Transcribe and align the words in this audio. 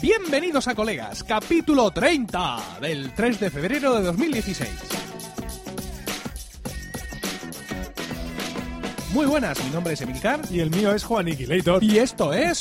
Bienvenidos 0.00 0.68
a 0.68 0.74
Colegas, 0.74 1.24
capítulo 1.24 1.90
30 1.90 2.78
del 2.80 3.12
3 3.14 3.40
de 3.40 3.50
febrero 3.50 3.94
de 3.96 4.02
2016. 4.02 4.68
Muy 9.12 9.26
buenas, 9.26 9.62
mi 9.64 9.70
nombre 9.70 9.94
es 9.94 10.00
Emilcar 10.02 10.40
Y 10.50 10.60
el 10.60 10.70
mío 10.70 10.94
es 10.94 11.02
Juan 11.02 11.26
Iquilator. 11.28 11.82
y 11.82 11.98
esto 11.98 12.32
es 12.32 12.60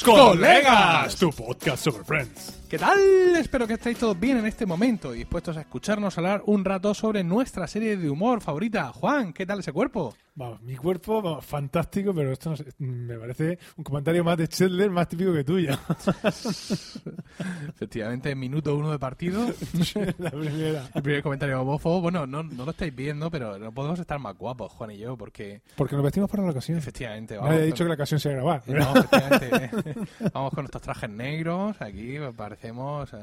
Tu 1.15 1.31
podcast 1.31 1.83
sobre 1.83 2.03
Friends. 2.03 2.56
¿Qué 2.69 2.77
tal? 2.77 2.99
Espero 3.37 3.65
que 3.65 3.75
estéis 3.75 3.97
todos 3.97 4.19
bien 4.19 4.37
en 4.37 4.45
este 4.45 4.65
momento 4.65 5.15
y 5.15 5.19
dispuestos 5.19 5.55
a 5.55 5.61
escucharnos 5.61 6.17
hablar 6.17 6.43
un 6.47 6.65
rato 6.65 6.93
sobre 6.93 7.23
nuestra 7.23 7.65
serie 7.65 7.95
de 7.95 8.09
humor 8.09 8.41
favorita. 8.41 8.91
Juan, 8.91 9.31
¿qué 9.31 9.45
tal 9.45 9.59
ese 9.59 9.71
cuerpo? 9.71 10.13
Vamos, 10.35 10.61
mi 10.61 10.75
cuerpo, 10.75 11.19
vamos, 11.19 11.43
fantástico, 11.43 12.13
pero 12.13 12.31
esto 12.31 12.51
no 12.51 12.57
sé, 12.57 12.65
me 12.77 13.17
parece 13.17 13.57
un 13.75 13.83
comentario 13.83 14.23
más 14.23 14.37
de 14.37 14.47
Chandler, 14.47 14.91
más 14.91 15.07
típico 15.07 15.33
que 15.33 15.43
tuyo. 15.43 15.71
Efectivamente, 17.69 18.35
minuto 18.35 18.75
uno 18.75 18.91
de 18.91 18.99
partido. 18.99 19.47
La 20.19 20.29
primera. 20.29 20.89
El 20.93 21.01
primer 21.01 21.23
comentario 21.23 21.59
homófobo. 21.59 22.01
Bueno, 22.01 22.27
no, 22.27 22.43
no 22.43 22.65
lo 22.65 22.71
estáis 22.71 22.95
viendo, 22.95 23.31
pero 23.31 23.57
no 23.57 23.71
podemos 23.71 23.99
estar 23.99 24.19
más 24.19 24.37
guapos, 24.37 24.71
Juan 24.73 24.91
y 24.91 24.97
yo, 24.99 25.17
porque 25.17 25.61
Porque 25.75 25.95
nos 25.95 26.03
vestimos 26.03 26.29
para 26.29 26.43
la 26.43 26.51
ocasión. 26.51 26.77
efectivamente... 26.77 27.35
Nadie 27.41 27.57
ha 27.57 27.65
dicho 27.65 27.83
que 27.83 27.87
la 27.89 27.95
ocasión 27.95 28.19
sea 28.19 28.33
grabar. 28.33 28.61
No, 28.67 28.95
efectivamente. 28.95 29.71
Vamos 30.33 30.51
con 30.53 30.65
nuestros 30.65 30.83
trajes 30.83 31.09
negros. 31.09 31.75
Aquí 31.81 32.15
parecemos. 32.57 33.13
eh, 33.13 33.17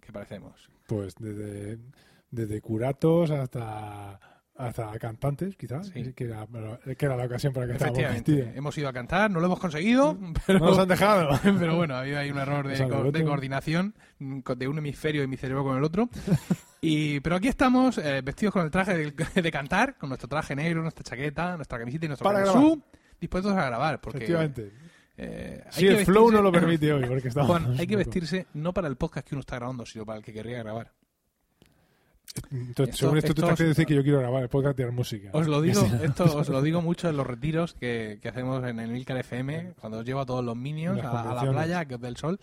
¿Qué 0.00 0.12
parecemos? 0.12 0.68
Pues 0.86 1.14
desde, 1.18 1.78
desde 2.30 2.60
curatos 2.60 3.30
hasta 3.30 4.18
hasta 4.56 4.98
cantantes, 4.98 5.56
quizás, 5.56 5.86
Sí. 5.86 6.12
que, 6.12 6.24
era, 6.24 6.46
que 6.98 7.06
era 7.06 7.16
la 7.16 7.24
ocasión 7.24 7.50
para 7.54 7.66
que 7.66 7.72
Efectivamente. 7.76 8.52
Hemos 8.54 8.76
ido 8.76 8.88
a 8.90 8.92
cantar, 8.92 9.30
no 9.30 9.40
lo 9.40 9.46
hemos 9.46 9.58
conseguido, 9.58 10.18
pero, 10.46 10.58
No 10.58 10.66
nos 10.66 10.78
han 10.78 10.88
dejado. 10.88 11.30
pero 11.58 11.76
bueno, 11.76 11.94
ha 11.94 12.00
habido 12.00 12.18
ahí 12.18 12.30
un 12.30 12.36
error 12.38 12.68
de, 12.68 12.86
co- 12.86 13.10
de 13.10 13.24
coordinación 13.24 13.94
mm, 14.18 14.40
de 14.58 14.68
un 14.68 14.76
hemisferio 14.76 15.22
y 15.22 15.26
mi 15.28 15.38
cerebro 15.38 15.64
con 15.64 15.78
el 15.78 15.84
otro. 15.84 16.10
Y, 16.82 17.20
pero 17.20 17.36
aquí 17.36 17.48
estamos 17.48 17.96
eh, 17.96 18.20
vestidos 18.22 18.52
con 18.52 18.64
el 18.64 18.70
traje 18.70 18.94
de, 18.98 19.12
de 19.42 19.50
cantar, 19.50 19.96
con 19.96 20.10
nuestro 20.10 20.28
traje 20.28 20.54
negro, 20.54 20.82
nuestra 20.82 21.04
chaqueta, 21.04 21.56
nuestra 21.56 21.78
camiseta 21.78 22.04
y 22.04 22.08
nuestro 22.08 22.24
Para 22.24 22.40
dispuestos 23.18 23.52
a 23.56 23.64
grabar. 23.64 23.98
Porque, 24.02 24.18
Efectivamente. 24.18 24.72
Eh, 25.22 25.62
hay 25.66 25.72
Si 25.72 25.80
que 25.86 25.98
el 25.98 26.04
flow 26.06 26.28
vestirse- 26.28 26.32
no 26.32 26.42
lo 26.42 26.52
permite 26.52 26.92
hoy, 26.92 27.04
porque 27.06 27.28
estamos... 27.28 27.48
Juan, 27.50 27.76
hay 27.78 27.86
que 27.86 27.96
vestirse 27.96 28.46
no 28.54 28.72
para 28.72 28.88
el 28.88 28.96
podcast 28.96 29.26
que 29.28 29.34
uno 29.34 29.40
está 29.40 29.56
grabando, 29.56 29.84
sino 29.84 30.06
para 30.06 30.18
el 30.18 30.24
que 30.24 30.32
querría 30.32 30.58
grabar. 30.58 30.92
Entonces, 32.52 32.94
Esto- 32.94 33.06
según 33.06 33.18
esto, 33.18 33.34
tú 33.34 33.42
esto 33.42 33.46
os- 33.52 33.58
queriendo 33.58 33.70
decir 33.70 33.86
que 33.86 33.94
yo 33.96 34.02
quiero 34.04 34.20
grabar 34.20 34.42
el 34.44 34.48
podcast 34.48 34.76
de 34.78 34.88
música. 34.92 35.30
Os 35.32 35.48
lo 35.48 35.60
digo, 35.60 35.80
Sí. 35.80 35.90
esto 36.04 36.24
os 36.38 36.48
lo 36.48 36.62
digo 36.62 36.80
mucho 36.80 37.08
en 37.08 37.16
los 37.16 37.26
retiros 37.26 37.74
que, 37.74 38.20
que 38.22 38.28
hacemos 38.28 38.64
en 38.64 38.78
el 38.78 38.90
Milcar 38.92 39.16
FM, 39.18 39.72
cuando 39.80 39.98
os 39.98 40.04
llevo 40.04 40.20
a 40.20 40.26
todos 40.26 40.44
los 40.44 40.56
minions 40.56 41.00
a, 41.02 41.12
la- 41.12 41.22
a 41.32 41.44
la 41.44 41.50
playa, 41.50 41.84
que 41.86 41.96
os 41.96 42.00
dé 42.00 42.06
el 42.08 42.16
sol. 42.16 42.38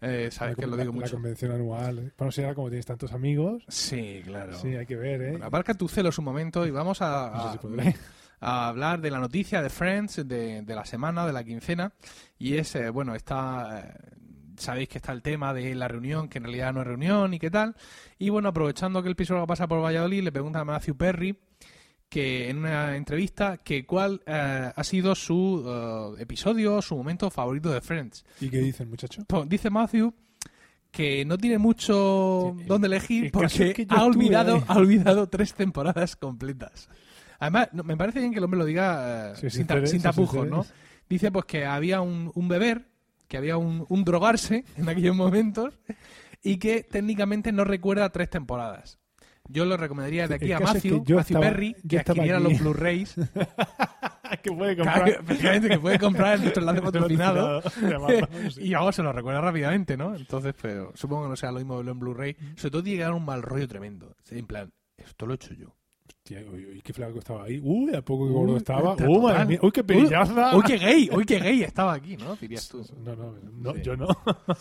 Eh, 0.00 0.30
sabéis 0.32 0.58
la, 0.58 0.60
que 0.64 0.66
lo 0.68 0.76
la- 0.76 0.82
digo 0.82 0.92
la 0.94 1.00
mucho. 1.00 1.12
convención 1.12 1.52
anual. 1.52 1.98
¿eh? 2.00 2.10
Bueno, 2.18 2.32
si 2.32 2.42
ahora 2.42 2.54
como 2.56 2.68
tienes 2.70 2.86
tantos 2.86 3.12
amigos, 3.12 3.62
Sí, 3.68 4.20
claro. 4.24 4.58
sí, 4.58 4.74
hay 4.74 4.86
que 4.86 4.96
ver, 4.96 5.22
¿eh? 5.22 5.30
Bueno, 5.30 5.46
aparca 5.46 5.74
tu 5.74 5.88
celos 5.88 6.18
un 6.18 6.24
momento 6.24 6.66
y 6.66 6.72
vamos 6.72 7.00
a, 7.00 7.30
No 7.32 7.42
sé 7.42 7.48
a- 7.48 7.52
si. 7.92 7.98
A 8.40 8.68
hablar 8.68 9.00
de 9.00 9.10
la 9.10 9.18
noticia 9.18 9.62
de 9.62 9.70
Friends 9.70 10.26
de, 10.26 10.62
de 10.62 10.74
la 10.74 10.84
semana, 10.84 11.26
de 11.26 11.32
la 11.32 11.44
quincena. 11.44 11.92
Y 12.38 12.54
es, 12.54 12.74
eh, 12.74 12.90
bueno, 12.90 13.14
está. 13.14 13.80
eh, 13.84 14.16
Sabéis 14.56 14.90
que 14.90 14.98
está 14.98 15.12
el 15.12 15.22
tema 15.22 15.54
de 15.54 15.74
la 15.74 15.88
reunión, 15.88 16.28
que 16.28 16.36
en 16.36 16.44
realidad 16.44 16.74
no 16.74 16.82
es 16.82 16.86
reunión 16.86 17.32
y 17.32 17.38
qué 17.38 17.50
tal. 17.50 17.74
Y 18.18 18.28
bueno, 18.28 18.50
aprovechando 18.50 19.02
que 19.02 19.08
el 19.08 19.16
piso 19.16 19.46
pasa 19.46 19.66
por 19.66 19.82
Valladolid, 19.82 20.22
le 20.22 20.32
preguntan 20.32 20.60
a 20.60 20.64
Matthew 20.66 20.96
Perry 20.98 21.38
que 22.10 22.50
en 22.50 22.58
una 22.58 22.94
entrevista 22.96 23.56
que 23.56 23.86
cuál 23.86 24.20
eh, 24.26 24.70
ha 24.76 24.84
sido 24.84 25.14
su 25.14 25.64
eh, 26.18 26.22
episodio, 26.22 26.82
su 26.82 26.94
momento 26.94 27.30
favorito 27.30 27.70
de 27.70 27.80
Friends. 27.80 28.24
¿Y 28.40 28.50
qué 28.50 28.58
dicen, 28.58 28.90
muchacho? 28.90 29.22
Pues 29.26 29.48
dice 29.48 29.70
Matthew 29.70 30.12
que 30.90 31.24
no 31.24 31.38
tiene 31.38 31.56
mucho 31.56 32.54
Sí, 32.58 32.64
donde 32.64 32.88
elegir 32.88 33.26
el 33.26 33.30
porque 33.30 33.68
es 33.70 33.74
que 33.74 33.86
ha 33.88 34.04
olvidado, 34.04 34.62
ha 34.66 34.76
olvidado 34.76 35.28
tres 35.28 35.54
temporadas 35.54 36.16
completas. 36.16 36.88
Además, 37.40 37.68
no, 37.72 37.82
me 37.82 37.96
parece 37.96 38.20
bien 38.20 38.30
que 38.32 38.38
el 38.38 38.44
hombre 38.44 38.58
lo 38.58 38.64
diga 38.64 39.32
eh, 39.32 39.36
Sí, 39.36 39.50
sin, 39.50 39.66
ta- 39.66 39.82
tapujos. 40.02 40.46
¿no? 40.46 40.64
Dice 41.08 41.32
pues 41.32 41.44
que 41.46 41.64
había 41.66 42.00
un, 42.00 42.30
un 42.34 42.46
beber, 42.48 42.86
que 43.26 43.36
había 43.36 43.56
un, 43.56 43.84
un 43.88 44.04
drogarse 44.04 44.64
en 44.76 44.88
aquellos 44.88 45.16
momentos 45.16 45.74
y 46.42 46.58
que 46.58 46.82
técnicamente 46.84 47.50
no 47.50 47.64
recuerda 47.64 48.08
tres 48.10 48.30
temporadas. 48.30 48.98
Yo 49.48 49.64
lo 49.64 49.76
recomendaría 49.76 50.28
de 50.28 50.36
El 50.36 50.42
aquí 50.42 50.52
a 50.52 50.58
caso 50.58 50.76
es 50.78 50.84
Matthew, 50.84 51.04
que 51.04 51.14
Matthew 51.14 51.36
estaba- 51.38 51.40
Perry, 51.52 51.76
que 51.88 51.98
adquiriera 51.98 52.38
aquí. 52.38 52.48
los 52.48 52.60
Blu-rays. 52.60 53.14
que 54.42 54.52
puede 54.52 54.76
Claro, 54.76 55.06
efectivamente, 55.06 55.68
que 55.70 55.78
puede 55.78 55.98
comprar 55.98 56.36
en 56.36 56.42
nuestro 56.42 56.60
enlace 56.62 56.82
patrocinado. 56.82 57.62
y 58.58 58.72
vamos, 58.72 58.94
se 58.94 59.02
lo 59.02 59.12
recuerda 59.12 59.40
rápidamente, 59.40 59.96
¿no? 59.96 60.14
Entonces, 60.14 60.54
pero 60.60 60.92
supongo 60.94 61.24
que 61.24 61.28
no 61.30 61.36
sea 61.36 61.50
lo 61.50 61.58
mismo 61.58 61.76
verlo 61.78 61.90
en 61.92 61.98
Blu-ray. 61.98 62.36
Sobre 62.56 62.70
todo 62.70 62.82
tiene 62.82 62.98
que 62.98 63.04
dar 63.04 63.12
un 63.14 63.24
mal 63.24 63.42
rollo 63.42 63.66
tremendo. 63.66 64.14
En 64.30 64.46
plan, 64.46 64.70
esto 64.96 65.26
lo 65.26 65.32
he 65.32 65.36
hecho 65.36 65.54
yo. 65.54 65.74
Hostia, 66.22 66.40
uy, 66.52 66.66
uy, 66.66 66.82
qué 66.82 66.92
flaco 66.92 67.18
estaba 67.18 67.44
ahí. 67.44 67.58
Uy, 67.64 67.94
a 67.94 68.02
poco 68.02 68.26
que 68.26 68.32
gordo 68.32 68.56
estaba. 68.58 68.94
Uy, 68.94 68.98
madre 69.00 69.14
total. 69.32 69.48
mía. 69.48 69.58
Uy, 69.62 69.72
qué 69.72 69.84
perillaza. 69.84 70.56
Uy, 70.56 70.62
qué 70.66 70.76
gay, 70.76 71.08
uy, 71.12 71.24
qué 71.24 71.38
gay 71.38 71.62
estaba 71.62 71.94
aquí, 71.94 72.16
¿no? 72.18 72.36
Dirías 72.36 72.68
tú. 72.68 72.84
No, 73.02 73.16
no, 73.16 73.32
no 73.52 73.74
Sí. 73.74 73.80
yo 73.82 73.96
no. 73.96 74.06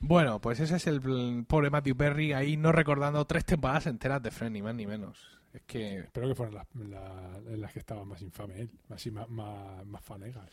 Bueno, 0.00 0.38
pues 0.38 0.60
ese 0.60 0.76
es 0.76 0.86
el 0.86 1.00
pobre 1.46 1.70
Matthew 1.70 1.96
Perry 1.96 2.34
ahí 2.34 2.58
no 2.58 2.72
recordando 2.72 3.24
tres 3.24 3.46
temporadas 3.46 3.86
enteras 3.86 4.22
de 4.22 4.30
Friends, 4.30 4.52
ni 4.52 4.60
más 4.60 4.74
ni 4.74 4.86
menos. 4.86 5.18
Es 5.54 5.62
que 5.62 6.00
Espero 6.00 6.28
que 6.28 6.34
fueran 6.34 6.54
las, 6.56 6.66
la- 6.74 7.40
las 7.56 7.72
que 7.72 7.78
estaban 7.78 8.06
más 8.06 8.20
infame 8.20 8.60
él. 8.60 8.70
Así, 8.90 9.10
más, 9.10 9.26
más, 9.30 9.86
más 9.86 10.04
fanegas. 10.04 10.50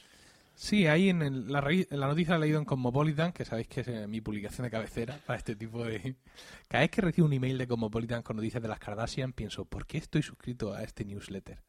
Sí, 0.62 0.86
ahí 0.86 1.10
en, 1.10 1.24
el- 1.24 1.52
la, 1.52 1.60
la 1.90 2.08
noticia 2.08 2.34
la 2.34 2.38
he 2.38 2.42
leído 2.42 2.60
en 2.60 2.66
Cosmopolitan, 2.66 3.32
que 3.34 3.46
sabéis 3.46 3.68
que 3.68 3.82
es 3.82 3.88
eh, 3.88 4.06
mi 4.08 4.22
publicación 4.22 4.64
de 4.66 4.70
cabecera 4.70 5.20
para 5.26 5.38
este 5.38 5.56
tipo 5.56 5.84
de... 5.84 6.16
Cada 6.68 6.82
vez 6.84 6.92
que 6.92 7.02
recibo 7.02 7.26
un 7.26 7.34
email 7.34 7.58
de 7.58 7.66
Cosmopolitan 7.68 8.22
con 8.22 8.36
noticias 8.36 8.62
de 8.62 8.70
las 8.70 8.78
Kardashian, 8.78 9.34
pienso, 9.34 9.66
¿por 9.66 9.88
qué 9.88 9.98
estoy 9.98 10.22
suscrito 10.22 10.72
a 10.72 10.84
este 10.84 11.04
newsletter? 11.04 11.64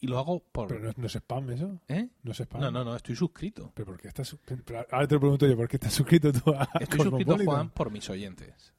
Y 0.00 0.08
lo 0.08 0.18
hago 0.18 0.40
por... 0.40 0.66
Pero 0.66 0.80
no, 0.88 0.92
no 0.96 1.06
es 1.06 1.14
spam 1.14 1.50
eso. 1.50 1.80
¿Eh? 1.86 2.08
No 2.24 2.32
es 2.32 2.40
spam. 2.40 2.60
No, 2.60 2.72
no, 2.72 2.84
no, 2.84 2.96
estoy 2.96 3.14
suscrito. 3.14 3.70
Pero 3.76 3.86
¿por 3.86 4.00
qué 4.00 4.08
estás... 4.08 4.36
pero 4.64 4.84
ahora 4.90 5.06
te 5.06 5.14
lo 5.14 5.20
pregunto 5.20 5.46
yo, 5.46 5.56
¿por 5.56 5.68
qué 5.68 5.76
estás 5.76 5.92
suscrito 5.94 6.32
tú 6.32 6.50
a 6.52 6.68
Estoy 6.80 7.02
suscrito? 7.02 7.38
Juan, 7.44 7.70
por 7.70 7.92
mis 7.92 8.10
oyentes. 8.10 8.74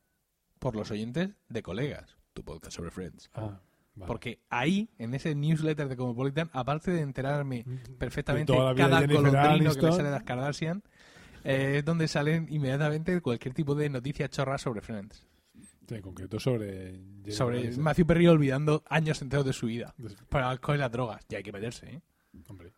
Por 0.60 0.76
los 0.76 0.92
oyentes 0.92 1.30
de 1.48 1.64
colegas. 1.64 2.18
Tu 2.34 2.44
podcast 2.44 2.76
sobre 2.76 2.92
Friends. 2.92 3.30
Ah, 3.34 3.62
vale. 3.98 4.08
Porque 4.08 4.40
ahí, 4.50 4.90
en 4.98 5.14
ese 5.14 5.36
newsletter 5.36 5.90
de 5.90 5.96
Cosmopolitan, 5.98 6.50
aparte 6.54 6.92
de 6.92 7.02
enterarme 7.02 7.66
perfectamente 7.98 8.54
De 8.54 8.58
cada 8.76 9.06
colondrino 9.06 9.24
que 9.24 9.32
le 9.32 9.38
Aniston. 9.38 9.92
sale 9.92 10.04
de 10.04 10.12
las 10.12 10.24
Kardashian, 10.24 10.84
eh, 11.44 11.76
es 11.80 11.86
donde 11.86 12.08
salen 12.08 12.48
inmediatamente 12.50 13.20
cualquier 13.22 13.54
tipo 13.54 13.76
de 13.76 13.90
noticia 13.90 14.30
chorra 14.30 14.58
sobre 14.58 14.82
Friends. 14.82 15.26
Sí, 15.88 15.96
en 15.96 16.02
concreto 16.02 16.40
sobre... 16.40 16.92
Jennifer 16.92 17.34
Sobre 17.34 17.60
Aniston. 17.60 17.84
Matthew 17.84 18.06
Perry 18.06 18.28
olvidando 18.28 18.84
años 18.90 19.22
enteros 19.22 19.46
de 19.46 19.54
su 19.54 19.68
vida. 19.68 19.94
Para 20.30 20.46
el 20.46 20.52
alcohol 20.52 20.76
y 20.76 20.80
las 20.80 20.92
drogas. 20.92 21.26
Ya 21.30 21.38
hay 21.38 21.44
que 21.44 21.52
meterse, 21.52 21.90
¿eh? 21.90 22.02
Hombre. 22.48 22.72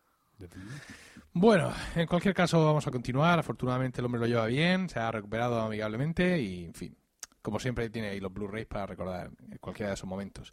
Bueno, 1.32 1.72
en 1.94 2.06
cualquier 2.06 2.34
caso 2.34 2.64
vamos 2.64 2.86
a 2.86 2.90
continuar. 2.90 3.38
Afortunadamente 3.38 4.00
el 4.00 4.06
hombre 4.06 4.20
lo 4.20 4.26
lleva 4.26 4.46
bien, 4.46 4.88
se 4.88 4.98
ha 4.98 5.10
recuperado 5.10 5.60
amigablemente 5.60 6.40
y, 6.40 6.64
en 6.64 6.74
fin, 6.74 6.96
como 7.42 7.58
siempre 7.58 7.90
tiene 7.90 8.08
ahí 8.08 8.20
los 8.20 8.32
Blu-rays 8.32 8.66
para 8.66 8.86
recordar 8.86 9.30
cualquiera 9.60 9.90
de 9.90 9.94
esos 9.94 10.08
momentos. 10.08 10.52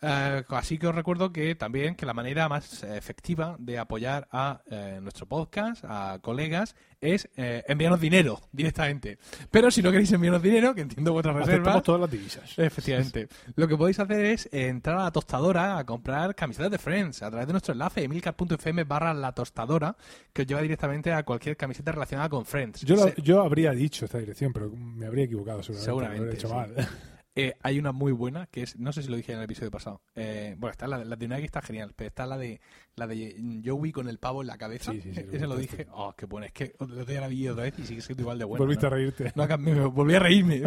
Eh, 0.00 0.42
así 0.48 0.78
que 0.78 0.86
os 0.86 0.94
recuerdo 0.94 1.32
que 1.32 1.54
también 1.54 1.94
que 1.94 2.06
la 2.06 2.14
manera 2.14 2.48
más 2.48 2.82
efectiva 2.82 3.56
de 3.58 3.78
apoyar 3.78 4.28
a 4.30 4.62
eh, 4.70 4.98
nuestro 5.02 5.26
podcast, 5.26 5.84
a 5.86 6.18
colegas, 6.22 6.76
es 7.00 7.28
eh, 7.36 7.62
enviarnos 7.68 8.00
dinero 8.00 8.40
directamente. 8.52 9.18
Pero 9.50 9.70
si 9.70 9.82
no 9.82 9.90
queréis 9.90 10.10
enviarnos 10.12 10.42
dinero, 10.42 10.74
que 10.74 10.80
entiendo 10.82 11.12
vuestras 11.12 11.34
reservas, 11.36 11.54
Aceptamos 11.58 11.82
todas 11.82 12.00
las 12.02 12.10
divisas. 12.10 12.58
Efectivamente. 12.58 13.28
Lo 13.56 13.68
que 13.68 13.76
podéis 13.76 13.98
hacer 14.00 14.24
es 14.24 14.48
entrar 14.52 14.98
a 14.98 15.04
la 15.04 15.10
tostadora 15.10 15.78
a 15.78 15.84
comprar 15.86 16.34
camisetas 16.34 16.70
de 16.70 16.78
Friends 16.78 17.22
a 17.22 17.30
través 17.30 17.46
de 17.46 17.52
nuestro 17.52 17.72
enlace 17.72 18.02
emilcar.fm 18.04 18.84
barra 18.84 19.14
la 19.14 19.32
tostadora 19.32 19.96
que 20.32 20.42
os 20.42 20.48
lleva 20.48 20.62
directamente 20.62 21.12
a 21.12 21.22
cualquier 21.22 21.56
camiseta 21.56 21.92
relacionada 21.92 22.28
con 22.28 22.44
Friends. 22.44 22.82
Yo, 22.82 22.96
lo- 22.96 23.14
yo 23.16 23.42
habría 23.42 23.70
dicho 23.72 24.04
esta 24.04 24.18
dirección, 24.18 24.52
pero 24.52 24.70
me 24.70 25.06
habría 25.06 25.24
equivocado 25.24 25.62
seguramente. 25.62 25.84
Seguramente, 25.84 26.42
Lo 26.48 26.54
habría 26.54 26.64
hecho 26.74 26.76
sí. 26.76 26.88
mal. 26.88 27.17
Eh, 27.40 27.54
hay 27.62 27.78
una 27.78 27.92
muy 27.92 28.10
buena 28.10 28.46
que 28.46 28.64
es, 28.64 28.76
no 28.80 28.92
sé 28.92 29.00
si 29.00 29.08
lo 29.08 29.16
dije 29.16 29.30
en 29.30 29.38
el 29.38 29.44
episodio 29.44 29.70
pasado. 29.70 30.02
Eh, 30.16 30.56
bueno, 30.58 30.72
está 30.72 30.88
la, 30.88 31.04
la 31.04 31.14
de 31.14 31.26
Unagi 31.26 31.44
está 31.44 31.62
genial, 31.62 31.92
pero 31.94 32.08
está 32.08 32.26
la 32.26 32.36
de 32.36 32.60
la 32.96 33.06
de 33.06 33.62
Joey 33.64 33.92
con 33.92 34.08
el 34.08 34.18
pavo 34.18 34.40
en 34.40 34.48
la 34.48 34.58
cabeza. 34.58 34.90
Sí, 34.90 35.00
sí, 35.00 35.14
sí, 35.14 35.20
Ese 35.32 35.46
lo 35.46 35.56
dije. 35.56 35.86
Oh, 35.92 36.14
qué 36.16 36.26
bueno. 36.26 36.46
Es 36.46 36.52
que 36.52 36.74
lo 36.80 37.04
día 37.04 37.20
la 37.20 37.28
vi 37.28 37.46
otra 37.46 37.62
vez 37.62 37.78
y 37.78 37.84
sigue 37.84 38.00
siendo 38.00 38.22
igual 38.22 38.40
de 38.40 38.44
bueno. 38.44 38.64
Volviste 38.64 38.86
¿no? 38.86 38.88
a 38.88 38.90
reírte. 38.90 39.32
No, 39.36 39.46
me, 39.46 39.72
me 39.72 39.84
volví 39.84 40.16
a 40.16 40.18
reírme. 40.18 40.62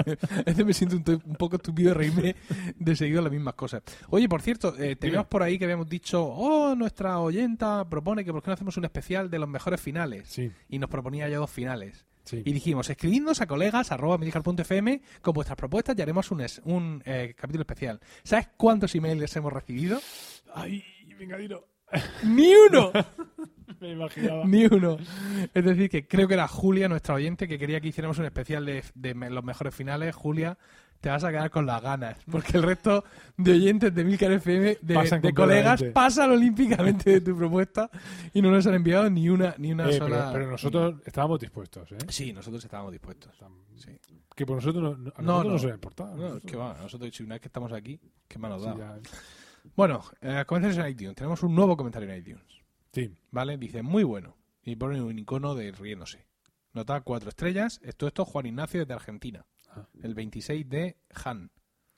Veces 0.45 0.65
me 0.65 0.73
siento 0.73 0.95
un, 0.95 1.35
poco 1.35 1.57
estúpido 1.57 1.89
de 1.89 1.95
reírme 1.95 2.35
de 2.73 2.95
seguido 2.95 3.21
las 3.21 3.33
mismas 3.33 3.55
cosas. 3.55 3.83
Oye, 4.09 4.29
por 4.29 4.41
cierto, 4.41 4.73
eh, 4.79 4.95
teníamos 4.95 5.27
por 5.27 5.43
ahí 5.43 5.59
que 5.59 5.65
habíamos 5.65 5.89
dicho, 5.89 6.23
oh, 6.23 6.73
nuestra 6.73 7.19
oyenta 7.19 7.83
propone 7.89 8.23
que 8.23 8.31
por 8.31 8.41
qué 8.41 8.47
no 8.47 8.53
hacemos 8.53 8.77
un 8.77 8.85
especial 8.85 9.29
de 9.29 9.39
los 9.39 9.49
mejores 9.49 9.81
finales. 9.81 10.29
Sí, 10.29 10.49
Y 10.69 10.79
nos 10.79 10.89
proponía 10.89 11.27
ya 11.27 11.37
dos 11.37 11.51
finales. 11.51 12.05
Sí. 12.23 12.41
Y 12.45 12.53
dijimos, 12.53 12.89
escribidnos 12.89 13.41
a 13.41 13.47
colegas 13.47 13.91
arroba 13.91 14.17
milcar.fm 14.17 15.01
con 15.21 15.33
vuestras 15.33 15.57
propuestas 15.57 15.97
y 15.97 16.01
haremos 16.01 16.31
un, 16.31 16.41
es- 16.41 16.61
un 16.65 17.01
eh, 17.05 17.33
capítulo 17.37 17.61
especial. 17.63 17.99
¿Sabes 18.23 18.49
cuántos 18.57 18.93
emails 18.95 19.35
hemos 19.35 19.51
recibido? 19.53 19.99
Ay, 20.53 20.83
venga, 21.17 21.37
dilo. 21.37 21.67
¡Ni 22.23 22.53
uno! 22.53 22.91
Me 23.79 23.91
imaginaba. 23.93 24.45
Ni 24.45 24.65
uno. 24.65 24.97
Es 25.53 25.65
decir, 25.65 25.89
que 25.89 26.07
creo 26.07 26.27
que 26.27 26.35
era 26.35 26.47
Julia, 26.47 26.87
nuestra 26.87 27.15
oyente, 27.15 27.47
que 27.47 27.57
quería 27.57 27.81
que 27.81 27.87
hiciéramos 27.87 28.19
un 28.19 28.25
especial 28.25 28.63
de, 28.65 28.83
los 29.31 29.43
mejores 29.43 29.73
finales. 29.73 30.15
Julia, 30.15 30.57
te 31.01 31.09
vas 31.09 31.23
a 31.23 31.29
quedar 31.31 31.49
con 31.49 31.65
las 31.65 31.81
ganas. 31.81 32.17
Porque 32.31 32.57
el 32.57 32.63
resto 32.63 33.03
de 33.35 33.51
oyentes 33.51 33.93
de 33.93 34.03
Milcar 34.03 34.31
FM, 34.31 34.77
de, 34.81 35.33
colegas, 35.33 35.83
pasan 35.93 36.31
olímpicamente 36.31 37.09
de 37.09 37.21
tu 37.21 37.35
propuesta 37.35 37.89
y 38.33 38.41
no 38.41 38.51
nos 38.51 38.65
han 38.67 38.75
enviado 38.75 39.09
ni 39.09 39.27
una, 39.29 39.55
ni 39.57 39.71
una 39.73 39.89
Eh, 39.89 39.93
sola. 39.97 40.17
pero, 40.17 40.31
pero 40.33 40.51
nosotros 40.51 40.95
estábamos 41.05 41.39
dispuestos, 41.39 41.91
¿eh? 41.91 41.97
Sí, 42.09 42.31
nosotros 42.31 42.63
estábamos 42.63 42.91
dispuestos. 42.91 43.35
Sí. 43.75 43.99
Que 44.35 44.45
por 44.45 44.55
nosotros 44.57 44.81
no, 44.81 44.95
no- 44.97 45.13
a 45.15 45.21
No, 45.21 45.43
nosotros 45.43 45.45
no. 45.45 45.51
nos 45.53 45.61
hubiera 45.63 45.75
importado. 45.75 46.15
No, 46.15 46.39
que 46.39 46.55
va, 46.55 46.77
nosotros, 46.81 47.13
si 47.15 47.23
una 47.23 47.35
vez 47.35 47.41
que 47.41 47.47
estamos 47.47 47.73
aquí, 47.73 47.99
¿qué 48.27 48.39
más 48.39 48.51
nos 48.51 48.61
sí, 48.63 48.69
da? 48.79 48.99
Bueno, 49.75 50.03
eh, 50.21 50.43
comentarios 50.47 50.77
en 50.85 50.91
iTunes. 50.91 51.15
Tenemos 51.15 51.43
un 51.43 51.53
nuevo 51.55 51.75
comentario 51.75 52.09
en 52.09 52.17
iTunes. 52.19 52.43
sí. 52.93 53.11
¿Vale? 53.31 53.57
Dice, 53.57 53.81
muy 53.81 54.03
bueno. 54.03 54.37
Y 54.63 54.75
pone 54.75 55.01
un 55.01 55.17
icono 55.17 55.55
de 55.55 55.71
riéndose. 55.71 56.27
Nota 56.73 57.01
cuatro 57.01 57.29
estrellas. 57.29 57.79
Esto, 57.83 58.07
esto, 58.07 58.23
Juan 58.25 58.45
Ignacio 58.45 58.79
desde 58.81 58.93
Argentina. 58.93 59.45
Ah. 59.75 59.87
El 60.03 60.13
26 60.13 60.67
de 60.69 60.97
Han. 61.25 61.49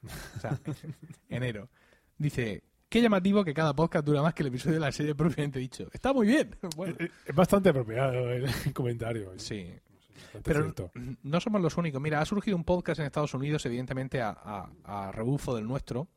O 0.03 0.39
sea, 0.39 0.59
enero. 1.29 1.69
Dice, 2.17 2.63
qué 2.89 3.01
llamativo 3.01 3.43
que 3.43 3.53
cada 3.53 3.73
podcast 3.75 4.05
dura 4.05 4.21
más 4.21 4.33
que 4.33 4.43
el 4.43 4.47
episodio 4.47 4.75
de 4.75 4.79
la 4.81 4.91
serie 4.91 5.15
propiamente 5.15 5.59
dicho. 5.59 5.89
Está 5.93 6.13
muy 6.13 6.27
bien. 6.27 6.55
Bueno, 6.75 6.95
Eh, 6.99 7.09
Es 7.25 7.35
bastante 7.35 7.69
apropiado 7.69 8.29
el 8.31 8.45
comentario. 8.73 9.31
sí. 9.37 9.71
Bastante 10.33 10.41
Pero 10.51 10.63
cierto. 10.63 10.91
no 11.23 11.39
somos 11.39 11.61
los 11.61 11.77
únicos. 11.77 12.01
Mira, 12.01 12.19
ha 12.19 12.25
surgido 12.25 12.57
un 12.57 12.63
podcast 12.63 12.99
en 12.99 13.05
Estados 13.05 13.33
Unidos, 13.35 13.63
evidentemente 13.67 14.19
a, 14.21 14.29
a- 14.31 14.69
a 15.07 15.11
rebufo 15.11 15.55
del 15.55 15.67
nuestro. 15.67 16.07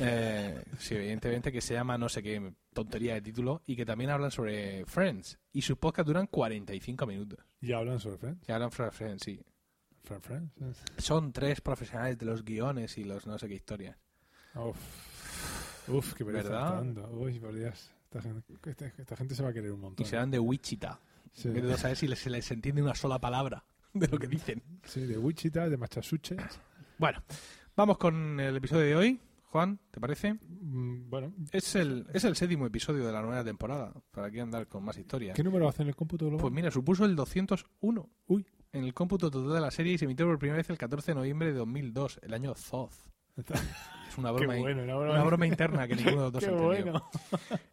Eh, 0.00 0.62
sí, 0.78 0.94
evidentemente 0.96 1.52
que 1.52 1.60
se 1.60 1.74
llama 1.74 1.96
no 1.98 2.08
sé 2.08 2.22
qué 2.22 2.52
tontería 2.72 3.14
de 3.14 3.20
título 3.22 3.62
y 3.66 3.76
que 3.76 3.84
también 3.86 4.10
hablan 4.10 4.30
sobre 4.30 4.84
Friends. 4.86 5.38
Y 5.52 5.62
sus 5.62 5.76
podcasts 5.78 6.06
duran 6.06 6.26
45 6.26 7.06
minutos. 7.06 7.38
¿Y 7.60 7.72
hablan 7.72 7.98
sobre 8.00 8.18
Friends? 8.18 8.48
Y 8.48 8.52
hablan 8.52 8.70
sobre 8.72 8.90
Friends, 8.92 9.22
sí. 9.24 9.40
Son 10.98 11.32
tres 11.32 11.60
profesionales 11.60 12.18
de 12.18 12.26
los 12.26 12.44
guiones 12.44 12.96
y 12.98 13.04
los 13.04 13.26
no 13.26 13.38
sé 13.38 13.48
qué 13.48 13.54
historias. 13.54 13.96
Uf, 14.54 14.76
Uf 15.88 16.14
qué 16.14 16.24
¿Verdad? 16.24 16.82
Uy, 17.12 17.38
por 17.38 17.54
Dios. 17.54 17.90
Esta 18.04 18.22
gente, 18.22 18.54
esta- 18.70 18.86
esta 18.86 19.16
gente 19.16 19.34
se 19.34 19.42
va 19.42 19.50
a 19.50 19.52
querer 19.52 19.72
un 19.72 19.78
Y 19.80 19.82
montón. 19.82 20.06
se 20.06 20.16
dan 20.16 20.30
de 20.30 20.38
Wichita. 20.38 21.00
Sí. 21.32 21.50
A 21.50 21.76
saber 21.76 21.96
si 21.96 22.08
les- 22.08 22.18
se 22.18 22.30
les 22.30 22.50
entiende 22.50 22.82
una 22.82 22.94
sola 22.94 23.18
palabra 23.20 23.64
de 23.92 24.08
lo 24.08 24.18
que 24.18 24.26
dicen. 24.26 24.62
Sí, 24.84 25.00
de 25.06 25.18
Wichita, 25.18 25.68
de 25.68 25.76
Massachusetts. 25.76 26.60
Bueno, 26.98 27.22
vamos 27.76 27.98
con 27.98 28.40
el 28.40 28.56
episodio 28.56 28.84
de 28.86 28.96
hoy. 28.96 29.20
Juan, 29.50 29.78
¿te 29.90 30.00
parece? 30.00 30.34
Mm, 30.34 31.08
Bueno, 31.08 31.32
Es 31.52 31.74
el, 31.76 32.06
es 32.12 32.24
el 32.24 32.36
séptimo 32.36 32.66
episodio 32.66 33.06
de 33.06 33.12
la 33.12 33.22
nueva 33.22 33.44
temporada. 33.44 33.92
Para 34.10 34.26
aquí 34.28 34.38
andar 34.40 34.66
con 34.66 34.84
más 34.84 34.96
historias. 34.98 35.34
¿qué 35.36 35.44
número 35.44 35.68
hace 35.68 35.82
en 35.82 35.88
el 35.88 35.96
cómputo 35.96 36.26
global? 36.26 36.40
Pues 36.40 36.52
mira, 36.52 36.70
supuso 36.70 37.04
el 37.04 37.14
201. 37.16 38.10
Uy. 38.26 38.46
En 38.76 38.84
el 38.84 38.92
cómputo 38.92 39.30
total 39.30 39.54
de 39.54 39.60
la 39.62 39.70
serie 39.70 39.94
y 39.94 39.98
se 39.98 40.04
emitió 40.04 40.26
por 40.26 40.38
primera 40.38 40.58
vez 40.58 40.68
el 40.68 40.76
14 40.76 41.12
de 41.12 41.14
noviembre 41.14 41.48
de 41.48 41.54
2002, 41.54 42.20
el 42.22 42.34
año 42.34 42.54
Zoz. 42.54 43.10
Es 44.08 44.18
una 44.18 44.30
broma, 44.30 44.56
bueno, 44.56 44.82
una 44.82 44.96
broma, 44.96 45.12
una 45.12 45.24
broma 45.24 45.46
interna 45.52 45.88
que 45.88 45.96
ninguno 45.96 46.16
de 46.16 46.22
los 46.22 46.32
dos 46.32 46.42
entendió. 46.42 46.66
bueno. 46.66 47.10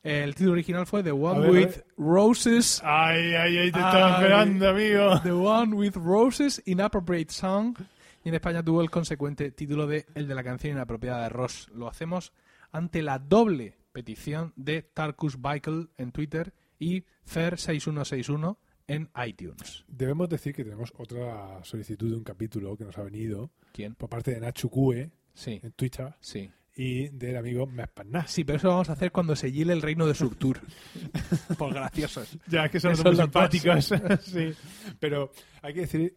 El 0.02 0.34
título 0.34 0.54
original 0.54 0.86
fue 0.86 1.04
The 1.04 1.12
One 1.12 1.40
ver, 1.42 1.52
with. 1.52 1.76
Roses. 1.98 2.82
Ay, 2.84 3.34
ay, 3.36 3.58
ay, 3.58 3.72
te 3.72 3.80
estaba 3.80 4.08
Ay. 4.08 4.14
esperando, 4.14 4.70
amigo. 4.70 5.20
The 5.22 5.32
One 5.32 5.76
with 5.76 5.96
Roses, 5.96 6.62
Inappropriate 6.66 7.32
Song. 7.34 7.78
Y 8.24 8.30
en 8.30 8.36
España 8.36 8.64
tuvo 8.64 8.82
el 8.82 8.90
consecuente 8.90 9.52
título 9.52 9.86
de 9.86 10.06
El 10.16 10.28
de 10.28 10.36
la 10.36 10.44
canción 10.44 10.74
inapropiada 10.74 11.24
de 11.24 11.30
Ross. 11.30 11.70
Lo 11.74 11.88
hacemos 11.90 12.32
ante 12.72 13.02
la 13.02 13.20
doble 13.20 13.78
petición 13.92 14.54
de 14.56 14.82
Tarkus 14.82 15.38
Bikel 15.42 15.90
en 15.98 16.14
Twitter 16.14 16.54
y 16.80 17.04
Fer6161 17.30 18.58
en 18.88 19.10
iTunes. 19.26 19.86
Debemos 19.88 20.30
decir 20.30 20.54
que 20.54 20.64
tenemos 20.64 20.94
otra 20.98 21.64
solicitud 21.64 22.10
de 22.12 22.18
un 22.18 22.24
capítulo 22.24 22.76
que 22.76 22.84
nos 22.86 22.98
ha 22.98 23.04
venido 23.04 23.52
¿Quién? 23.72 23.96
por 23.96 24.10
parte 24.10 24.32
de 24.32 24.40
Nacho 24.40 24.70
Cue 24.70 25.12
Sí, 25.34 25.60
en 25.64 25.72
Twitter 25.72 26.14
sí. 26.20 26.50
y 26.76 27.08
del 27.10 27.38
amigo 27.38 27.66
Mespanas. 27.66 28.30
Sí, 28.30 28.44
pero 28.44 28.58
eso 28.58 28.68
lo 28.68 28.74
vamos 28.74 28.90
a 28.90 28.94
hacer 28.94 29.12
cuando 29.12 29.36
se 29.36 29.52
hiele 29.52 29.74
el 29.74 29.82
reino 29.82 30.06
de 30.06 30.14
Surtur. 30.14 30.60
Por 31.58 31.74
graciosos. 31.74 32.38
Ya, 32.48 32.66
es 32.66 32.72
que 32.72 32.80
son 32.80 32.94
dos. 33.02 33.18
simpáticos. 33.18 33.86
sí. 34.22 34.52
Pero 35.00 35.32
hay 35.62 35.74
que 35.74 35.82
decir, 35.82 36.16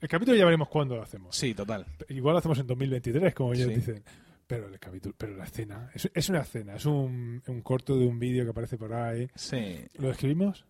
el 0.00 0.08
capítulo 0.08 0.36
ya 0.36 0.44
veremos 0.44 0.68
cuándo 0.68 0.94
lo 0.94 1.02
hacemos. 1.02 1.34
Sí, 1.34 1.52
total. 1.54 1.84
Igual 2.10 2.34
lo 2.34 2.38
hacemos 2.38 2.58
en 2.60 2.66
2023, 2.68 3.34
como 3.34 3.52
ellos 3.54 3.68
Sí. 3.68 3.74
dicen. 3.74 4.02
Pero 4.46 4.68
el 4.68 4.78
capítulo, 4.78 5.14
pero 5.18 5.36
la 5.36 5.44
escena, 5.44 5.90
es, 5.94 6.10
es 6.14 6.28
una 6.30 6.40
escena, 6.40 6.76
es 6.76 6.86
un, 6.86 7.42
un 7.46 7.60
corto 7.62 7.98
de 7.98 8.06
un 8.06 8.18
vídeo 8.18 8.44
que 8.44 8.50
aparece 8.50 8.78
por 8.78 8.94
ahí. 8.94 9.28
Sí. 9.34 9.84
¿Lo 9.98 10.08
describimos? 10.08 10.64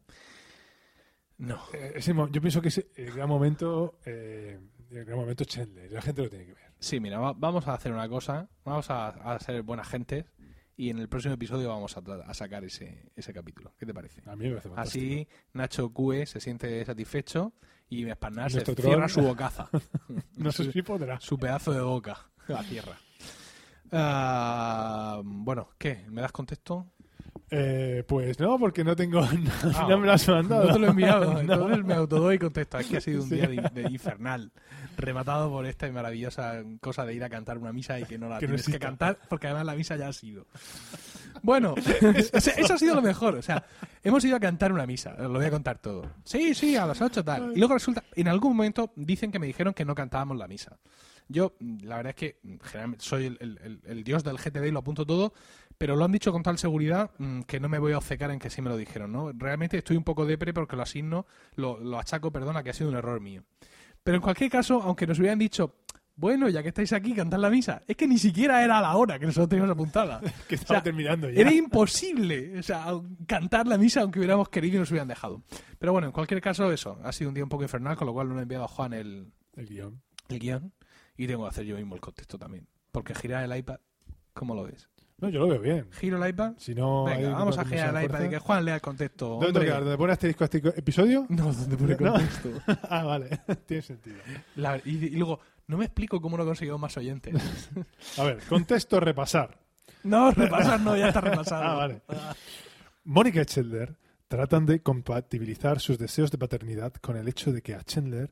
No. 1.39 1.61
Eh, 1.73 1.93
ese 1.97 2.13
yo 2.15 2.41
pienso 2.41 2.61
que 2.61 2.69
es 2.69 2.85
el 2.97 3.13
gran 3.13 3.29
momento, 3.29 3.99
eh, 4.05 4.59
el 4.91 5.05
gran 5.05 5.19
momento 5.19 5.45
Chandler. 5.45 5.91
La 5.93 6.03
gente 6.03 6.23
lo 6.23 6.29
tiene 6.29 6.47
que 6.47 6.53
ver. 6.55 6.63
Sí, 6.81 7.01
mira, 7.01 7.19
va- 7.19 7.33
vamos 7.33 7.67
a 7.69 7.75
hacer 7.75 7.93
una 7.93 8.09
cosa. 8.09 8.49
Vamos 8.65 8.91
a, 8.91 9.09
a 9.09 9.39
ser 9.41 9.63
buena 9.63 9.85
gente 9.85 10.27
y 10.77 10.91
en 10.91 10.99
el 10.99 11.09
próximo 11.09 11.35
episodio 11.35 11.69
vamos 11.69 11.97
a, 11.97 12.01
a 12.27 12.35
sacar 12.35 12.65
ese, 12.65 13.11
ese 13.17 13.33
capítulo. 13.33 13.73
¿Qué 13.79 13.87
te 13.87 13.95
parece? 13.95 14.23
A 14.27 14.37
mí 14.37 14.45
me 14.45 14.51
parece 14.51 14.69
fantástico. 14.69 15.05
Así 15.05 15.29
Nacho 15.53 15.91
Cue 15.93 16.27
se 16.27 16.41
siente 16.41 16.85
satisfecho 16.85 17.53
y 17.89 18.05
Mespanar 18.05 18.51
se 18.51 18.65
cierra 18.65 19.09
su 19.09 19.21
bocaza. 19.23 19.69
No 20.37 20.53
sé 20.53 20.71
si 20.73 20.83
podrá. 20.83 21.19
su 21.21 21.39
pedazo 21.39 21.73
de 21.73 21.81
boca. 21.81 22.31
La 22.49 22.63
cierra. 22.63 22.97
Ah, 23.91 25.21
bueno, 25.25 25.71
¿qué? 25.79 26.05
¿Me 26.11 26.21
das 26.21 26.33
contexto? 26.33 26.87
Eh, 27.51 28.05
pues 28.07 28.39
no, 28.39 28.59
porque 28.59 28.85
no 28.85 28.95
tengo. 28.95 29.21
No, 29.33 29.51
Ah, 29.75 29.87
no 29.89 29.99
me 29.99 30.07
lo 30.07 30.13
has 30.13 30.29
mandado. 30.29 30.67
No 30.67 30.73
te 30.75 30.79
lo 30.79 30.87
he 30.87 30.91
enviado, 30.91 31.33
No. 31.35 31.41
entonces 31.41 31.85
me 31.85 31.95
autodoy 31.95 32.39
contexto. 32.39 32.79
Es 32.79 32.87
que 32.87 32.97
ha 32.99 33.01
sido 33.01 33.23
un 33.23 33.29
Sí. 33.29 33.37
día 33.37 33.47
de, 33.49 33.83
de 33.83 33.91
infernal, 33.91 34.53
rematado 34.97 35.49
por 35.51 35.65
esta 35.67 35.91
maravillosa 35.91 36.63
cosa 36.81 37.07
de 37.07 37.15
ir 37.15 37.25
a 37.25 37.31
cantar 37.31 37.57
una 37.59 37.73
misa 37.73 37.99
y 37.99 38.05
que 38.05 38.19
no 38.19 38.29
la 38.29 38.39
Que 38.39 38.47
no 38.47 38.55
tienes 38.57 38.67
que 38.69 38.79
cantar 38.79 39.19
porque 39.29 39.47
además 39.47 39.65
la 39.67 39.75
misa 39.75 39.97
ya 39.97 40.09
ha 40.09 40.13
sido. 40.13 40.47
Bueno, 41.43 41.75
eso 41.77 42.75
ha 42.75 42.79
sido 42.79 42.95
lo 42.95 43.03
mejor. 43.03 43.37
O 43.37 43.43
sea, 43.43 43.65
hemos 44.03 44.25
ido 44.25 44.37
a 44.37 44.41
cantar 44.41 44.73
una 44.73 44.87
misa, 44.87 45.13
os 45.15 45.23
lo 45.23 45.35
voy 45.35 45.45
a 45.47 45.51
contar 45.51 45.79
todo. 45.79 46.05
Sí, 46.25 46.55
sí, 46.55 46.77
a 46.77 46.85
las 46.87 47.01
8 47.01 47.25
tal. 47.25 47.53
Y 47.55 47.59
luego 47.59 47.75
resulta, 47.75 48.03
en 48.17 48.29
algún 48.29 48.57
momento 48.57 48.93
dicen 48.97 49.31
que 49.31 49.39
me 49.39 49.47
dijeron 49.47 49.73
que 49.73 49.85
no 49.85 49.95
cantábamos 49.95 50.37
la 50.37 50.49
misa. 50.49 50.77
Yo, 51.31 51.53
la 51.83 51.97
verdad 51.99 52.11
es 52.11 52.17
que 52.17 52.37
generalmente 52.65 53.05
soy 53.05 53.27
el, 53.27 53.37
el- 53.41 53.59
el- 53.63 53.81
el 53.87 54.03
dios 54.05 54.25
del 54.25 54.39
GTD 54.39 54.65
y 54.67 54.71
lo 54.71 54.79
apunto 54.79 55.05
todo, 55.07 55.35
pero 55.79 55.97
lo 55.97 56.05
han 56.05 56.13
dicho 56.13 56.33
con 56.33 56.43
tal 56.43 56.59
seguridad 56.59 57.11
mm, 57.19 57.43
que 57.43 57.61
no 57.61 57.69
me 57.69 57.79
voy 57.79 57.93
a 57.93 57.99
obcecar 57.99 58.31
en 58.31 58.39
que 58.39 58.51
sí 58.51 58.61
me 58.61 58.69
lo 58.69 58.77
dijeron, 58.77 59.13
¿no? 59.13 59.33
Realmente 59.33 59.79
estoy 59.79 59.97
un 59.97 60.05
poco 60.05 60.27
depre 60.27 60.53
porque 60.53 60.77
lo 60.77 60.83
asigno, 60.83 61.27
lo, 61.55 61.79
lo 61.79 61.99
achaco, 61.99 62.31
perdona, 62.33 62.63
que 62.63 62.71
ha 62.71 62.75
sido 62.75 62.91
un 62.91 62.97
error 62.97 63.21
mío. 63.21 63.45
Pero 64.03 64.17
en 64.17 64.23
cualquier 64.23 64.51
caso, 64.51 64.83
aunque 64.83 65.07
nos 65.07 65.19
hubieran 65.19 65.39
dicho, 65.39 65.77
bueno, 66.17 66.49
ya 66.49 66.63
que 66.63 66.69
estáis 66.71 66.93
aquí, 66.93 67.15
cantad 67.15 67.39
la 67.39 67.49
misa, 67.49 67.83
es 67.87 67.97
que 67.97 68.09
ni 68.09 68.19
siquiera 68.19 68.65
era 68.65 68.81
la 68.81 68.97
hora 68.97 69.19
que 69.21 69.27
nosotros 69.27 69.49
teníamos 69.51 69.73
apuntada. 69.73 70.21
Que 70.49 70.57
estaba 70.57 70.79
O 70.79 70.81
sea, 70.81 70.83
terminando 70.83 71.31
ya. 71.31 71.41
Era 71.41 71.53
imposible, 71.53 72.59
o 72.59 72.63
sea, 72.63 72.87
cantar 73.27 73.67
la 73.69 73.79
misa 73.79 74.01
aunque 74.01 74.19
hubiéramos 74.19 74.49
querido 74.49 74.77
y 74.77 74.79
nos 74.81 74.91
hubieran 74.91 75.07
dejado. 75.09 75.43
Pero 75.79 75.93
bueno, 75.93 76.09
en 76.09 76.13
cualquier 76.13 76.41
caso, 76.41 76.73
eso, 76.73 76.99
ha 77.05 77.13
sido 77.13 77.29
un 77.29 77.35
día 77.35 77.45
un 77.45 77.51
poco 77.51 77.63
infernal, 77.63 77.97
con 77.97 78.07
lo 78.07 78.13
cual 78.13 78.29
no 78.29 78.35
le 78.35 78.41
he 78.41 78.43
enviado 78.43 78.65
a 78.65 78.69
Juan 78.69 78.95
el, 78.95 79.31
El 79.55 79.69
guion. 79.69 80.03
el 80.29 80.39
guion 80.41 80.73
y 81.17 81.27
tengo 81.27 81.45
que 81.45 81.51
hacer 81.51 81.65
yo 81.65 81.77
mismo 81.77 81.95
el 81.95 82.01
contexto 82.01 82.37
también. 82.39 82.67
Porque 82.91 83.15
girar 83.15 83.45
el 83.45 83.57
iPad, 83.57 83.79
¿cómo 84.33 84.55
lo 84.55 84.65
ves? 84.65 84.89
No, 85.21 85.29
yo 85.31 85.41
lo 85.41 85.49
veo 85.49 85.61
bien. 85.61 85.89
¿Giro 85.93 86.23
el 86.23 86.31
iPad? 86.31 86.53
Si 86.59 86.75
no. 86.75 87.05
Venga, 87.05 87.31
vamos 87.31 87.59
a 87.59 87.65
girar 87.65 87.95
el 87.97 88.05
iPad 88.05 88.23
y 88.25 88.29
que. 88.31 88.39
Juan 88.39 88.65
lea 88.65 88.77
el 88.77 88.81
contexto. 88.81 89.29
¿Dónde 89.31 89.47
hombre. 89.49 89.67
toca? 89.67 89.81
¿Dónde 89.81 89.97
pone 89.99 90.13
asterisco, 90.13 90.45
asterisco, 90.45 90.79
episodio? 90.79 91.27
No, 91.29 91.53
¿dónde 91.53 91.77
pone 91.77 91.97
No. 91.99 92.13
contexto? 92.13 92.51
ah, 92.89 93.05
vale. 93.05 93.29
Tiene 93.67 93.83
sentido. 93.83 94.17
La- 94.57 94.77
y, 94.85 94.91
y 95.07 95.11
luego, 95.17 95.41
no 95.67 95.77
me 95.77 95.87
explico 95.87 96.21
cómo 96.21 96.37
no 96.37 96.45
he 96.45 96.47
conseguido 96.47 96.79
más 96.79 96.97
oyentes. 96.97 97.35
A 98.19 98.23
ver, 98.25 98.39
contexto 98.49 99.01
repasar. 99.01 99.59
No, 100.05 100.31
repasar 100.31 100.81
no, 100.81 100.97
ya 100.97 101.09
está 101.09 101.21
repasado. 101.21 101.65
Ah, 101.65 101.75
vale. 101.75 102.03
Mónica 103.05 103.43
y 103.43 103.45
Chandler 103.47 103.97
tratan 104.29 104.67
de 104.67 104.83
compatibilizar 104.83 105.81
sus 105.81 105.99
deseos 105.99 106.31
de 106.31 106.39
paternidad 106.39 106.93
con 106.95 107.17
el 107.17 107.27
hecho 107.27 107.53
de 107.53 107.61
que 107.63 107.75
a 107.75 107.83
Chandler 107.83 108.31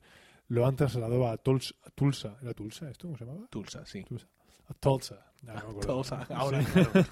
lo 0.48 0.66
han 0.66 0.76
trasladado 0.76 1.26
a 1.28 1.36
Tulsa. 1.38 1.74
a 1.84 1.90
Tulsa. 1.90 2.36
¿Era 2.42 2.54
Tulsa 2.54 2.88
esto? 2.88 3.08
¿Cómo 3.08 3.18
se 3.18 3.24
llamaba? 3.24 3.46
Tulsa, 3.50 3.84
sí. 3.84 4.04
Tulsa. 4.04 4.28
A 4.68 4.74
Tulsa. 4.74 5.32
No 5.42 5.52
me 5.54 5.58
acuerdo. 5.60 5.80
Tulsa, 5.80 6.26
ahora. 6.30 6.62
Sí. 6.62 6.72
claro. 6.82 7.06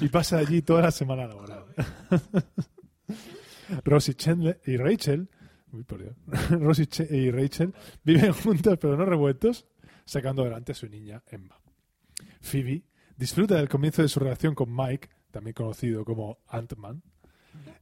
y 0.00 0.08
pasa 0.08 0.38
allí 0.38 0.62
toda 0.62 0.82
la 0.82 0.90
semana 0.90 1.26
laboral. 1.26 1.64
Ross 3.84 4.08
y 4.08 4.14
Chandler 4.14 4.60
y 4.66 4.76
Rachel, 4.76 5.28
uy, 5.72 5.84
por 5.84 6.02
Dios. 6.02 6.16
Ross 6.50 6.78
y, 6.78 6.86
Ch- 6.86 7.10
y 7.10 7.30
Rachel 7.30 7.74
viven 8.04 8.32
juntos 8.32 8.78
pero 8.80 8.96
no 8.96 9.04
revueltos, 9.04 9.66
sacando 10.04 10.42
adelante 10.42 10.72
a 10.72 10.74
su 10.74 10.88
niña 10.88 11.22
Emma. 11.26 11.58
Phoebe 12.40 12.84
disfruta 13.16 13.56
del 13.56 13.68
comienzo 13.68 14.02
de 14.02 14.08
su 14.08 14.20
relación 14.20 14.54
con 14.54 14.74
Mike, 14.74 15.08
también 15.30 15.54
conocido 15.54 16.04
como 16.04 16.38
Ant-Man, 16.48 17.02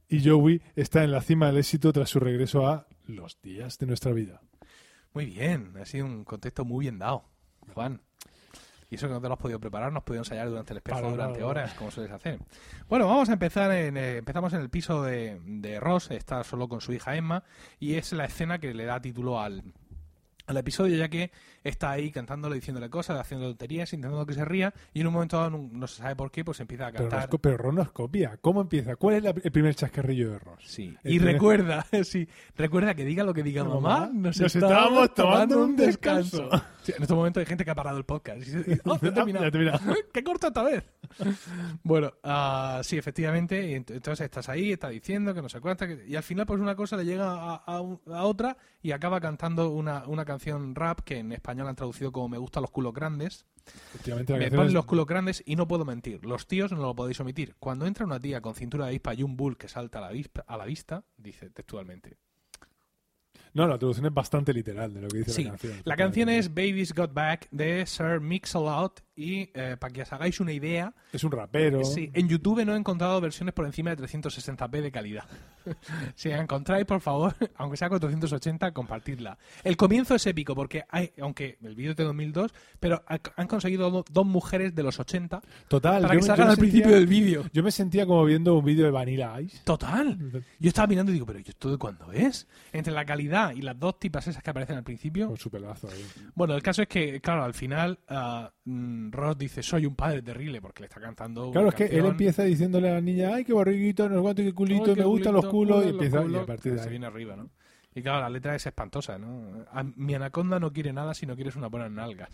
y 0.07 0.27
Joey 0.27 0.61
está 0.75 1.03
en 1.03 1.11
la 1.11 1.21
cima 1.21 1.47
del 1.47 1.57
éxito 1.57 1.91
tras 1.91 2.09
su 2.09 2.19
regreso 2.19 2.67
a 2.67 2.87
los 3.07 3.41
días 3.41 3.77
de 3.77 3.85
nuestra 3.87 4.11
vida. 4.13 4.41
Muy 5.13 5.25
bien, 5.27 5.73
ha 5.79 5.85
sido 5.85 6.05
un 6.05 6.23
contexto 6.23 6.65
muy 6.65 6.85
bien 6.85 6.99
dado, 6.99 7.25
Juan. 7.73 8.01
Y 8.89 8.95
eso 8.95 9.07
que 9.07 9.13
no 9.13 9.21
te 9.21 9.27
lo 9.27 9.33
has 9.33 9.39
podido 9.39 9.59
preparar, 9.59 9.91
no 9.91 9.99
has 9.99 10.03
podido 10.03 10.21
ensayar 10.21 10.49
durante 10.49 10.73
el 10.73 10.77
espejo 10.77 11.09
durante 11.09 11.43
horas, 11.43 11.73
como 11.73 11.91
sueles 11.91 12.11
hacer. 12.11 12.39
Bueno, 12.87 13.07
vamos 13.07 13.29
a 13.29 13.33
empezar 13.33 13.71
en, 13.71 13.97
eh, 13.97 14.17
empezamos 14.17 14.53
en 14.53 14.61
el 14.61 14.69
piso 14.69 15.03
de, 15.03 15.39
de 15.43 15.79
Ross, 15.79 16.11
está 16.11 16.43
solo 16.43 16.67
con 16.67 16.81
su 16.81 16.93
hija 16.93 17.15
Emma, 17.15 17.43
y 17.79 17.95
es 17.95 18.11
la 18.13 18.25
escena 18.25 18.59
que 18.59 18.73
le 18.73 18.85
da 18.85 19.01
título 19.01 19.39
al, 19.39 19.63
al 20.47 20.57
episodio, 20.57 20.95
ya 20.97 21.09
que 21.09 21.31
está 21.63 21.91
ahí 21.91 22.11
cantándole, 22.11 22.55
diciéndole 22.55 22.89
cosas, 22.89 23.19
haciendo 23.19 23.47
tonterías, 23.47 23.91
intentando 23.93 24.25
que 24.25 24.33
se 24.33 24.45
ría, 24.45 24.73
y 24.93 25.01
en 25.01 25.07
un 25.07 25.13
momento 25.13 25.37
dado, 25.37 25.49
no, 25.57 25.87
se 25.87 25.97
sabe 26.03 26.15
por 26.15 26.31
qué, 26.31 26.43
pues 26.45 26.59
empieza 26.59 26.87
a 26.87 26.91
Pero, 26.91 27.09
cantar. 27.09 27.29
co- 27.29 27.37
pero 27.39 27.57
Ross 27.57 27.73
nos 27.73 27.91
copia. 27.91 28.37
¿Cómo 28.41 28.61
empieza? 28.61 28.95
¿Cuál 28.95 29.15
es 29.15 29.23
la- 29.23 29.29
el 29.31 29.51
primer 29.51 29.73
chascarrillo 29.75 30.31
de 30.31 30.39
Ross? 30.39 30.63
Sí, 30.65 30.95
El 31.03 31.13
y 31.13 31.17
primer- 31.17 31.33
recuerda, 31.35 31.85
sí, 32.03 32.27
recuerda 32.55 32.93
que 32.93 33.05
diga 33.05 33.23
lo 33.23 33.33
que 33.33 33.43
diga 33.43 33.63
mamá, 33.63 34.01
Mamá, 34.01 34.09
nos, 34.13 34.39
nos 34.39 34.55
estábamos 34.55 35.13
tomando 35.13 35.63
un 35.63 35.75
descanso. 35.75 36.43
descanso. 36.43 36.65
Sí, 36.83 36.93
en 36.95 37.01
este 37.01 37.15
momento 37.15 37.39
hay 37.39 37.47
gente 37.47 37.65
que 37.65 37.71
ha 37.71 37.75
parado 37.75 37.97
el 37.97 38.03
podcast. 38.05 38.37
Y 38.41 38.51
dice, 38.51 38.81
"Oh, 38.85 38.99
ya 39.01 39.07
he 39.09 39.11
terminado". 39.11 39.79
¡Qué 40.13 40.23
corto 40.23 40.47
esta 40.47 40.61
vez! 40.63 40.83
bueno, 41.83 42.13
ah, 42.23 42.81
sí, 42.83 42.97
efectivamente, 42.97 43.71
y 43.71 43.73
ent- 43.75 43.91
entonces 43.91 44.25
estás 44.25 44.49
ahí, 44.49 44.71
está 44.73 44.89
diciendo 44.89 45.33
que 45.33 45.41
no 45.41 45.49
sé 45.49 45.59
cuánta, 45.61 45.87
que- 45.87 46.05
y 46.07 46.15
al 46.15 46.23
final 46.23 46.45
pues 46.45 46.59
una 46.59 46.75
cosa 46.75 46.97
le 46.97 47.05
llega 47.05 47.25
a, 47.31 47.63
a 47.65 47.77
a 47.77 48.23
otra 48.25 48.57
y 48.83 48.91
acaba 48.91 49.19
cantando 49.19 49.69
una, 49.71 50.03
una 50.07 50.23
canción 50.25 50.34
rap 50.75 50.99
que 51.01 51.17
en 51.19 51.31
español 51.31 51.67
han 51.67 51.75
traducido 51.75 52.11
como 52.11 52.29
Me 52.29 52.37
gustan 52.37 52.61
los 52.61 52.71
culos 52.71 52.93
grandes. 52.93 53.45
Me 53.65 53.99
canción 54.15 54.25
ponen 54.51 54.67
es- 54.67 54.73
los 54.73 54.85
culos 54.85 55.05
grandes 55.07 55.41
y 55.45 55.55
no 55.55 55.67
puedo 55.67 55.85
mentir. 55.85 56.23
Los 56.25 56.47
tíos 56.47 56.71
no 56.71 56.77
lo 56.77 56.95
podéis 56.95 57.19
omitir. 57.19 57.55
Cuando 57.59 57.85
entra 57.87 58.05
una 58.05 58.19
tía 58.19 58.41
con 58.41 58.53
cintura 58.55 58.85
de 58.85 58.89
avispa 58.91 59.13
y 59.15 59.23
un 59.23 59.35
bull 59.37 59.57
que 59.57 59.67
salta 59.67 59.97
a 59.97 60.01
la, 60.01 60.11
avispa- 60.11 60.43
a 60.47 60.57
la 60.57 60.65
vista, 60.65 61.03
dice 61.17 61.49
textualmente. 61.49 62.17
No, 63.53 63.65
la 63.67 63.77
traducción 63.77 64.05
es 64.05 64.13
bastante 64.13 64.53
literal 64.53 64.93
de 64.93 65.01
lo 65.01 65.07
que 65.07 65.19
dice 65.19 65.31
Sí, 65.31 65.43
la 65.45 65.49
canción. 65.51 65.77
la 65.85 65.95
canción 65.95 66.29
es 66.29 66.49
Babies 66.53 66.93
Got 66.93 67.13
Back 67.13 67.47
de 67.51 67.85
Sir 67.85 68.19
Mix-a-Lot 68.19 69.01
y 69.15 69.49
eh, 69.53 69.77
para 69.79 69.93
que 69.93 70.01
os 70.01 70.11
hagáis 70.13 70.39
una 70.39 70.51
idea, 70.51 70.93
Es 71.13 71.23
un 71.23 71.31
rapero. 71.31 71.83
sí, 71.85 72.09
en 72.13 72.27
YouTube 72.27 72.65
no 72.65 72.73
he 72.75 72.77
encontrado 72.77 73.19
versiones 73.21 73.53
por 73.53 73.65
encima 73.65 73.95
de 73.95 74.03
360p 74.03 74.81
de 74.81 74.91
calidad. 74.91 75.23
si 76.15 76.29
la 76.29 76.41
encontráis, 76.41 76.85
por 76.85 77.01
favor, 77.01 77.33
aunque 77.55 77.77
sea 77.77 77.89
480, 77.89 78.71
compartidla. 78.71 79.37
El 79.63 79.77
comienzo 79.77 80.15
es 80.15 80.25
épico 80.27 80.53
porque 80.55 80.83
hay, 80.89 81.11
aunque 81.21 81.57
el 81.63 81.75
vídeo 81.75 81.91
es 81.91 81.97
de 81.97 82.03
2002, 82.03 82.53
pero 82.79 83.03
ha- 83.07 83.19
han 83.37 83.47
conseguido 83.47 83.89
do- 83.89 84.05
dos 84.11 84.25
mujeres 84.25 84.75
de 84.75 84.83
los 84.83 84.99
80 84.99 85.41
Total. 85.67 86.01
para 86.01 86.15
que 86.15 86.21
salgan 86.21 86.49
al 86.49 86.57
principio 86.57 86.85
sentía- 86.89 86.99
del 86.99 87.07
vídeo. 87.07 87.45
Yo 87.53 87.63
me 87.63 87.71
sentía 87.71 88.05
como 88.05 88.25
viendo 88.25 88.55
un 88.57 88.65
vídeo 88.65 88.85
de 88.85 88.91
Vanilla 88.91 89.39
Ice. 89.41 89.59
Total. 89.63 90.17
Yo 90.59 90.67
estaba 90.67 90.87
mirando 90.87 91.11
y 91.11 91.13
digo, 91.13 91.25
pero 91.25 91.39
¿y 91.39 91.43
¿esto 91.47 91.71
de 91.71 91.77
cuándo 91.77 92.11
es? 92.11 92.47
Entre 92.73 92.93
la 92.93 93.05
calidad 93.05 93.53
y 93.55 93.61
las 93.61 93.79
dos 93.79 93.99
tipas 93.99 94.27
esas 94.27 94.43
que 94.43 94.49
aparecen 94.49 94.77
al 94.77 94.83
principio. 94.83 95.27
Con 95.27 95.37
su 95.37 95.49
pelazo 95.49 95.87
ahí. 95.89 96.05
Bueno, 96.35 96.53
el 96.55 96.61
caso 96.61 96.81
es 96.81 96.87
que, 96.87 97.21
claro, 97.21 97.43
al 97.43 97.53
final 97.53 97.99
mm, 98.65 99.04
Ross 99.11 99.37
dice, 99.37 99.61
soy 99.63 99.85
un 99.85 99.95
padre 99.95 100.21
terrible, 100.21 100.61
porque 100.61 100.81
le 100.81 100.87
está 100.87 100.99
cantando 101.01 101.51
Claro, 101.51 101.67
una 101.67 101.75
es 101.77 101.89
que 101.89 101.97
él 101.97 102.05
empieza 102.05 102.43
diciéndole 102.43 102.89
a 102.89 102.93
la 102.95 103.01
niña, 103.01 103.33
ay, 103.35 103.43
qué 103.45 103.53
barriguito, 103.53 104.07
no 104.09 104.15
sé 104.15 104.21
cuánto, 104.21 104.43
qué 104.43 104.53
culito, 104.53 104.85
Ay, 104.85 104.93
qué 104.95 104.99
me 105.01 105.05
gustan 105.07 105.33
los 105.33 105.45
culos, 105.47 105.85
y 105.85 105.89
empieza, 105.89 106.23
y 106.25 106.35
a 106.35 106.45
partir 106.45 106.73
de 106.73 106.77
se 106.79 106.83
ahí. 106.85 106.89
viene 106.91 107.05
arriba, 107.05 107.35
¿no? 107.35 107.49
Y 107.93 108.01
claro, 108.01 108.21
la 108.21 108.29
letra 108.29 108.55
es 108.55 108.65
espantosa, 108.65 109.17
¿no? 109.17 109.65
A- 109.71 109.83
mi 109.83 110.13
anaconda 110.15 110.59
no 110.59 110.71
quiere 110.73 110.91
nada 110.93 111.13
si 111.13 111.25
no 111.25 111.35
quieres 111.35 111.55
unas 111.55 111.71
buenas 111.71 111.89
nalgas. 111.91 112.29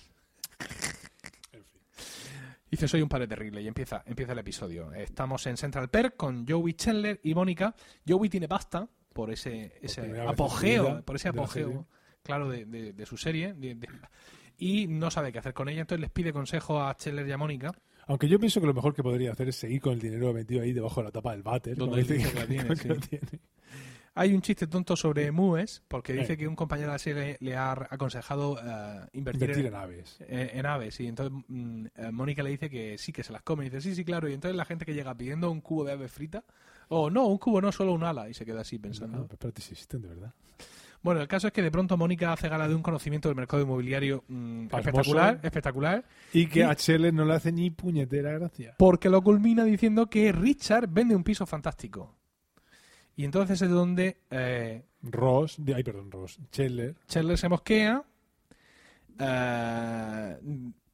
Dice, 2.69 2.87
soy 2.87 3.01
un 3.01 3.09
padre 3.09 3.27
terrible 3.27 3.61
y 3.61 3.67
empieza, 3.67 4.01
empieza 4.05 4.31
el 4.31 4.39
episodio. 4.39 4.93
Estamos 4.93 5.45
en 5.47 5.57
Central 5.57 5.89
Perk 5.89 6.15
con 6.15 6.47
Joey 6.47 6.73
Chandler 6.73 7.19
y 7.21 7.35
Mónica. 7.35 7.75
Joey 8.07 8.29
tiene 8.29 8.47
pasta 8.47 8.87
por 9.11 9.29
ese, 9.29 9.77
ese 9.81 10.21
apogeo, 10.21 11.03
por 11.03 11.17
ese 11.17 11.27
apogeo, 11.27 11.85
claro, 12.23 12.49
de, 12.49 12.63
de- 12.65 12.93
de 12.93 13.05
su 13.05 13.17
serie. 13.17 13.53
de- 13.53 13.75
de- 13.75 13.87
y 14.61 14.85
no 14.87 15.09
sabe 15.09 15.31
qué 15.31 15.39
hacer 15.39 15.53
con 15.55 15.67
ella, 15.69 15.81
entonces 15.81 16.01
les 16.01 16.11
pide 16.11 16.31
consejo 16.31 16.79
a 16.81 16.95
Chandler 16.95 17.27
y 17.27 17.31
a 17.31 17.37
Mónica. 17.37 17.71
Aunque 18.05 18.27
yo 18.29 18.37
pienso 18.39 18.61
que 18.61 18.67
lo 18.67 18.73
mejor 18.75 18.93
que 18.93 19.01
podría 19.03 19.31
hacer 19.31 19.49
es 19.49 19.55
seguir 19.55 19.81
con 19.81 19.93
el 19.93 19.99
dinero 19.99 20.31
metido 20.33 20.61
ahí 20.61 20.71
debajo 20.71 20.99
de 21.01 21.05
la 21.05 21.11
tapa 21.11 21.31
del 21.31 21.41
váter. 21.43 21.75
Donde 21.75 22.01
dice 22.03 22.13
dice 22.15 22.31
que 22.31 22.39
la 22.39 22.45
tiene, 22.47 22.75
sí. 22.75 22.89
tiene. 23.09 23.39
Hay 24.13 24.33
un 24.33 24.41
chiste 24.41 24.67
tonto 24.67 24.95
sobre 24.97 25.31
Mues, 25.31 25.81
porque 25.87 26.11
dice 26.13 26.33
Eh. 26.33 26.37
que 26.37 26.47
un 26.47 26.55
compañero 26.55 26.89
de 26.89 26.95
la 26.95 26.99
serie 26.99 27.37
le 27.39 27.55
ha 27.55 27.71
aconsejado 27.71 28.57
eh, 28.59 29.07
invertir, 29.13 29.43
Invertir 29.43 29.65
en, 29.67 29.73
en 29.73 29.79
aves. 29.79 30.17
eh, 30.27 30.51
en 30.53 30.65
aves. 30.65 30.99
Y 30.99 31.07
entonces 31.07 31.43
mm, 31.47 31.85
eh, 31.95 32.11
Mónica 32.11 32.43
le 32.43 32.49
dice 32.49 32.69
que 32.69 32.97
sí, 32.97 33.13
que 33.13 33.23
se 33.23 33.31
las 33.31 33.41
come. 33.43 33.65
Y 33.65 33.69
dice, 33.69 33.81
sí, 33.81 33.95
sí, 33.95 34.03
claro. 34.03 34.27
Y 34.29 34.33
entonces 34.33 34.57
la 34.57 34.65
gente 34.65 34.85
que 34.85 34.93
llega 34.93 35.15
pidiendo 35.15 35.49
un 35.49 35.61
cubo 35.61 35.85
de 35.85 35.93
ave 35.93 36.07
frita, 36.09 36.43
o 36.89 37.09
no, 37.09 37.25
un 37.27 37.37
cubo 37.37 37.61
no, 37.61 37.71
solo 37.71 37.93
un 37.93 38.03
ala. 38.03 38.29
Y 38.29 38.33
se 38.33 38.45
queda 38.45 38.61
así 38.61 38.77
pensando. 38.77 39.17
No, 39.19 39.23
pero 39.23 39.35
espérate, 39.35 39.61
si 39.61 39.71
existen 39.71 40.01
de 40.01 40.09
verdad. 40.09 40.33
Bueno, 41.03 41.19
el 41.21 41.27
caso 41.27 41.47
es 41.47 41.53
que 41.53 41.61
de 41.63 41.71
pronto 41.71 41.97
Mónica 41.97 42.31
hace 42.31 42.47
gala 42.47 42.67
de 42.67 42.75
un 42.75 42.83
conocimiento 42.83 43.27
del 43.27 43.35
mercado 43.35 43.63
inmobiliario 43.63 44.23
mm, 44.27 44.65
espectacular, 44.71 45.39
espectacular, 45.41 46.05
Y 46.31 46.45
que 46.45 46.59
Y- 46.59 46.63
a 46.63 46.75
Chele 46.75 47.11
no 47.11 47.25
le 47.25 47.33
hace 47.33 47.51
ni 47.51 47.71
puñetera 47.71 48.31
gracia. 48.33 48.75
porque 48.77 49.09
lo 49.09 49.21
culmina 49.23 49.63
diciendo 49.63 50.07
que 50.09 50.31
Richard 50.31 50.87
vende 50.89 51.15
un 51.15 51.23
piso 51.23 51.45
fantástico. 51.47 52.15
Y 53.15 53.25
entonces 53.25 53.61
es 53.61 53.69
donde 53.69 54.17
eh, 54.29 54.83
Ross, 55.01 55.55
de- 55.57 55.73
ay, 55.75 55.83
perdón, 55.83 56.11
Ross, 56.11 56.39
Chandler, 56.51 56.95
Chandler 57.07 57.37
se 57.37 57.49
mosquea. 57.49 58.03
eh, 59.19 60.37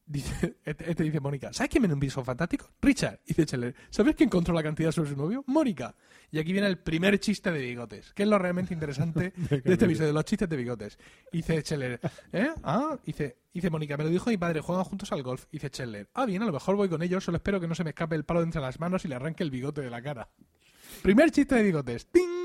dice, 0.08 0.58
este, 0.64 0.90
este 0.90 1.04
dice 1.04 1.20
Mónica, 1.20 1.54
¿sabes 1.54 1.70
quién 1.70 1.92
un 1.92 2.00
piso 2.00 2.24
fantástico? 2.24 2.70
Richard. 2.82 3.20
Dice 3.26 3.46
Chandler, 3.46 3.76
¿sabes 3.90 4.16
quién 4.16 4.30
controla 4.30 4.60
la 4.60 4.64
cantidad 4.64 4.92
sobre 4.92 5.10
su 5.10 5.16
novio? 5.16 5.44
Mónica. 5.48 5.96
Y 6.32 6.40
aquí 6.40 6.52
viene 6.52 6.68
el 6.68 6.80
primer 6.80 7.20
chiste 7.20 7.52
de 7.52 7.60
bigotes, 7.60 8.14
que 8.14 8.24
es 8.24 8.30
lo 8.30 8.38
realmente 8.40 8.74
interesante 8.74 9.34
de 9.50 9.62
este 9.66 9.86
episodio, 9.86 10.14
los 10.14 10.26
chistes 10.26 10.50
de 10.50 10.58
bigotes. 10.58 10.98
Dice 11.32 11.62
Chandler, 11.64 12.00
¿eh? 12.32 12.50
Ah, 12.64 12.98
dice, 13.06 13.38
dice 13.54 13.70
Mónica, 13.70 13.98
me 13.98 14.06
lo 14.06 14.10
dijo 14.10 14.30
mi 14.30 14.38
padre, 14.38 14.62
juegan 14.62 14.84
juntos 14.86 15.12
al 15.12 15.24
golf. 15.24 15.46
Dice 15.52 15.70
Chandler, 15.70 16.10
ah, 16.14 16.26
bien, 16.26 16.42
a 16.42 16.46
lo 16.46 16.54
mejor 16.54 16.76
voy 16.76 16.90
con 16.90 17.02
ellos, 17.04 17.24
solo 17.24 17.38
espero 17.38 17.60
que 17.60 17.68
no 17.68 17.76
se 17.76 17.84
me 17.84 17.92
escape 17.92 18.16
el 18.16 18.24
palo 18.24 18.40
de 18.40 18.46
entre 18.46 18.62
las 18.62 18.80
manos 18.80 19.06
y 19.06 19.08
le 19.08 19.16
arranque 19.16 19.44
el 19.44 19.52
bigote 19.52 19.82
de 19.82 19.90
la 19.90 20.02
cara. 20.02 20.30
Primer 21.02 21.32
chiste 21.32 21.56
de 21.56 21.64
bigotes. 21.64 22.08
¡Ting! 22.08 22.38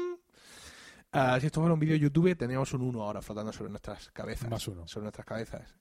Ah, 1.13 1.39
si 1.39 1.47
esto 1.47 1.61
fuera 1.61 1.75
un 1.75 1.81
vídeo 1.81 1.93
de 1.93 2.01
YouTube, 2.01 2.35
tendríamos 2.37 2.73
un 2.73 2.83
1 2.83 3.03
ahora 3.03 3.21
flotando 3.21 3.53
sobre 3.53 3.71
nuestras 3.71 4.11
cabezas. 4.11 4.51
Más 4.51 4.67
uno. 4.67 4.89
Sobre 4.89 5.05
nuestras 5.05 5.27
cabezas. 5.27 5.77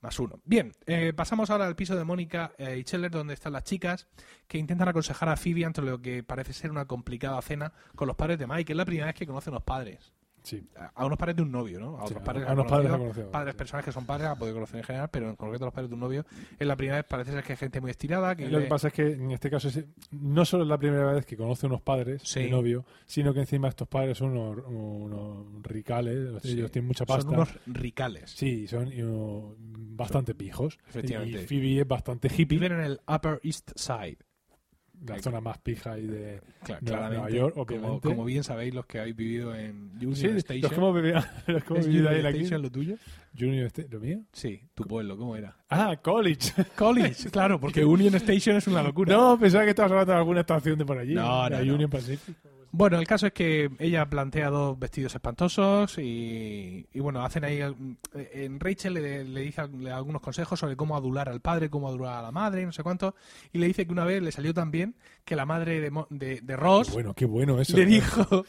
Más 0.00 0.18
uno. 0.20 0.40
Bien, 0.44 0.72
eh, 0.86 1.12
pasamos 1.12 1.50
ahora 1.50 1.66
al 1.66 1.74
piso 1.74 1.96
de 1.96 2.04
Mónica 2.04 2.52
eh, 2.56 2.78
y 2.78 2.82
Scheller, 2.82 3.10
donde 3.10 3.34
están 3.34 3.52
las 3.52 3.64
chicas 3.64 4.06
que 4.46 4.58
intentan 4.58 4.88
aconsejar 4.88 5.28
a 5.28 5.36
Phoebe 5.36 5.64
ante 5.64 5.82
lo 5.82 6.00
que 6.00 6.22
parece 6.22 6.52
ser 6.52 6.70
una 6.70 6.84
complicada 6.84 7.42
cena 7.42 7.72
con 7.96 8.06
los 8.06 8.16
padres 8.16 8.38
de 8.38 8.46
Mike. 8.46 8.72
Es 8.72 8.76
la 8.76 8.84
primera 8.84 9.06
vez 9.06 9.16
que 9.16 9.26
conoce 9.26 9.50
a 9.50 9.52
unos 9.52 9.64
padres. 9.64 10.12
Sí. 10.42 10.66
A- 10.76 10.92
A 10.94 11.06
unos 11.06 11.18
padres 11.18 11.36
de 11.36 11.42
un 11.42 11.50
novio, 11.52 11.78
¿no? 11.80 11.96
A 11.98 12.00
Sí, 12.06 12.14
otros 12.14 12.22
a- 12.22 12.24
padres, 12.24 12.48
a 12.48 12.52
unos 12.52 12.66
padres 12.66 12.90
conocido, 12.90 13.30
padres, 13.30 13.52
sí. 13.54 13.58
personas 13.58 13.84
que 13.84 13.92
son 13.92 14.06
padres, 14.06 14.28
ha 14.28 14.36
podido 14.36 14.54
conocer 14.54 14.78
en 14.78 14.84
general, 14.84 15.08
pero 15.10 15.30
en 15.30 15.36
concreto 15.36 15.64
los 15.64 15.74
padres 15.74 15.90
de 15.90 15.94
un 15.94 16.00
novio. 16.00 16.24
Es 16.58 16.66
la 16.66 16.76
primera 16.76 16.96
vez, 16.96 17.06
parece 17.06 17.32
ser 17.32 17.42
que 17.44 17.52
hay 17.52 17.56
gente 17.58 17.80
muy 17.80 17.90
estirada. 17.90 18.34
Que 18.36 18.48
Lo 18.48 18.58
que 18.60 18.66
pasa 18.66 18.88
es 18.88 18.94
que 18.94 19.12
en 19.12 19.30
este 19.32 19.50
caso 19.50 19.68
es- 19.68 19.84
no 20.10 20.44
solo 20.44 20.62
es 20.64 20.68
la 20.68 20.78
primera 20.78 21.12
vez 21.12 21.26
que 21.26 21.36
conoce 21.36 21.66
unos 21.66 21.80
padres 21.82 22.22
Sí. 22.24 22.40
de 22.44 22.50
novio, 22.50 22.84
sino 23.06 23.32
que 23.34 23.40
encima 23.40 23.68
estos 23.68 23.88
padres 23.88 24.18
son 24.18 24.36
unos, 24.36 24.64
unos 24.66 25.62
ricales, 25.62 26.42
Sí. 26.42 26.52
ellos 26.52 26.70
tienen 26.70 26.88
mucha 26.88 27.04
pasta. 27.04 27.22
son 27.22 27.34
unos 27.34 27.58
ricales. 27.66 28.30
Sí, 28.30 28.66
son 28.66 28.88
uh, 29.02 29.54
bastante 29.58 30.34
pijos. 30.34 30.78
Efectivamente. 30.88 31.42
Y 31.42 31.46
Phoebe 31.46 31.80
es 31.80 31.88
bastante 31.88 32.28
hippie, 32.28 32.58
Viven 32.58 32.72
en 32.72 32.80
el 32.80 33.00
Upper 33.06 33.40
East 33.42 33.70
Side. 33.76 34.18
La 35.06 35.18
zona 35.20 35.40
más 35.40 35.58
pija 35.58 35.98
y 35.98 36.06
de... 36.06 36.40
Cla- 36.64 36.78
Nueva- 36.80 36.80
claramente, 36.80 37.16
Nueva 37.16 37.30
York, 37.30 37.52
como, 37.54 37.62
obviamente. 37.64 38.08
como 38.08 38.24
bien 38.24 38.44
sabéis 38.44 38.74
los 38.74 38.86
que 38.86 38.98
habéis 39.00 39.16
vivido 39.16 39.54
en 39.54 39.90
Union 39.96 40.14
Sí, 40.16 40.26
Station. 40.26 40.60
los 40.62 40.70
que 40.72 40.76
hemos 40.76 40.94
vivido, 40.94 41.14
los 41.46 41.64
que 41.64 41.68
hemos 41.74 41.78
¿Es 41.80 41.86
vivido 41.88 42.08
Union 42.08 42.12
ahí 42.12 42.16
en 42.18 42.22
la 42.24 42.30
Station 42.30 42.62
lo 42.62 42.70
tuyo? 42.70 42.96
Junior 43.38 43.66
State- 43.66 43.88
¿Lo 43.90 44.00
mío? 44.00 44.20
Sí, 44.32 44.60
tu 44.74 44.84
pueblo, 44.84 45.16
¿cómo 45.16 45.36
era? 45.36 45.56
Ah, 45.68 45.96
college. 46.02 46.52
College, 46.76 47.30
claro, 47.30 47.60
porque 47.60 47.84
Union 47.84 48.14
Station 48.16 48.56
es 48.56 48.66
una 48.66 48.82
locura. 48.82 49.14
no, 49.14 49.38
pensaba 49.38 49.64
que 49.64 49.70
estabas 49.70 49.92
hablando 49.92 50.12
de 50.12 50.18
alguna 50.18 50.40
estación 50.40 50.78
de 50.78 50.84
por 50.84 50.98
allí. 50.98 51.14
No, 51.14 51.48
no, 51.48 51.62
no. 51.64 51.74
Union 51.74 51.90
Pacific. 51.90 52.36
Bueno, 52.78 52.98
el 53.00 53.06
caso 53.08 53.26
es 53.26 53.32
que 53.32 53.68
ella 53.80 54.06
plantea 54.08 54.50
dos 54.50 54.78
vestidos 54.78 55.12
espantosos 55.14 55.98
y, 55.98 56.86
y 56.92 57.00
bueno, 57.00 57.24
hacen 57.24 57.44
ahí... 57.44 57.60
mm, 57.60 57.96
En 58.34 58.60
Rachel 58.60 58.94
le, 58.94 59.24
le 59.24 59.40
dice 59.40 59.66
le 59.68 59.90
algunos 59.90 60.22
consejos 60.22 60.60
sobre 60.60 60.76
cómo 60.76 60.96
adular 60.96 61.28
al 61.28 61.40
padre, 61.40 61.68
cómo 61.70 61.88
adular 61.88 62.14
a 62.18 62.22
la 62.22 62.30
madre, 62.32 62.64
no 62.64 62.72
sé 62.72 62.82
cuánto, 62.84 63.14
y 63.52 63.58
le 63.58 63.66
dice 63.66 63.84
que 63.84 63.92
una 63.92 64.04
vez 64.04 64.22
le 64.22 64.30
salió 64.32 64.54
tan 64.54 64.70
bien 64.70 64.94
que 65.24 65.34
la 65.36 65.44
madre 65.44 65.80
de, 65.80 65.90
de, 66.10 66.40
de 66.40 66.56
Ross 66.56 66.86
Qué 66.88 66.94
bueno, 66.94 67.14
qué 67.14 67.26
bueno 67.26 67.60
eso. 67.60 67.76
le 67.76 67.84
¿no? 67.84 67.90
dijo 67.90 68.46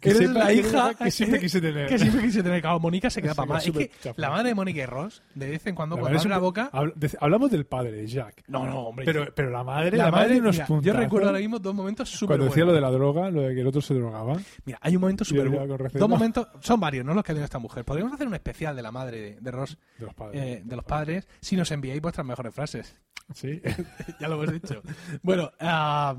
que 0.00 0.10
eres 0.10 0.30
la 0.30 0.52
hija 0.52 0.94
que 0.94 1.10
siempre 1.10 1.38
quise 1.38 1.60
tener. 1.60 1.86
que 1.90 1.98
siempre 1.98 2.22
quise 2.22 2.42
tener. 2.42 2.60
Claro, 2.60 2.80
Mónica 2.80 3.10
se 3.10 3.20
queda 3.22 3.34
para 3.36 3.46
más. 3.52 3.66
Es 3.66 3.72
que 3.72 3.90
la 4.16 4.30
madre 4.30 4.48
de 4.48 4.54
Mónica 4.54 4.80
y 4.82 4.86
Ross, 4.86 5.22
de 5.34 5.50
vez 5.50 5.66
en 5.66 5.74
cuando, 5.74 5.94
La 5.96 6.00
cuando 6.02 6.18
abre 6.18 6.30
la 6.30 6.38
boca... 6.38 6.70
habla- 6.72 6.92
de- 6.96 7.18
hablamos 7.20 7.50
del 7.50 7.66
padre, 7.66 8.06
Jack. 8.06 8.42
No, 8.48 8.64
no, 8.66 8.80
hombre. 8.88 9.04
Pero, 9.04 9.26
pero 9.34 9.50
la 9.50 9.62
madre, 9.62 9.96
la, 9.96 10.06
la, 10.06 10.10
madre, 10.10 10.26
madre, 10.28 10.40
unos 10.40 10.56
mira, 10.56 10.80
yo 10.82 10.92
recuerdo 10.94 11.28
ahora 11.28 11.38
mismo 11.40 11.58
dos 11.58 11.74
momentos 11.74 12.08
súper 12.08 12.38
Cuando 12.38 12.44
decía 12.46 12.64
buenos. 12.64 12.80
lo 12.82 12.86
de 12.86 12.92
la 12.92 12.98
droga, 12.98 13.30
lo 13.30 13.42
de 13.42 13.54
que 13.58 13.62
el 13.62 13.66
otro 13.66 13.80
se 13.80 13.94
drogaba. 13.94 14.36
Mira, 14.64 14.78
hay 14.80 14.94
un 14.94 15.00
momento 15.00 15.24
súper 15.24 15.48
bueno. 15.48 15.76
Dos 15.92 16.08
momentos, 16.08 16.46
son 16.60 16.78
varios, 16.80 17.04
¿no? 17.04 17.12
Los 17.14 17.24
que 17.24 17.32
tiene 17.32 17.44
esta 17.44 17.58
mujer. 17.58 17.84
Podríamos 17.84 18.14
hacer 18.14 18.26
un 18.26 18.34
especial 18.34 18.76
de 18.76 18.82
la 18.82 18.92
madre 18.92 19.20
de, 19.20 19.40
de 19.40 19.50
Ross, 19.50 19.76
De 19.98 20.06
los 20.06 20.14
padres. 20.14 20.40
eh, 20.42 20.62
de 20.64 20.76
los 20.76 20.84
padres, 20.84 21.28
si 21.40 21.56
nos 21.56 21.70
enviáis 21.72 22.00
vuestras 22.00 22.24
mejores 22.26 22.54
frases. 22.54 22.94
Sí. 23.34 23.60
ya 24.20 24.28
lo 24.28 24.42
hemos 24.42 24.52
dicho. 24.62 24.80
Bueno, 25.22 25.50
ah, 25.60 26.16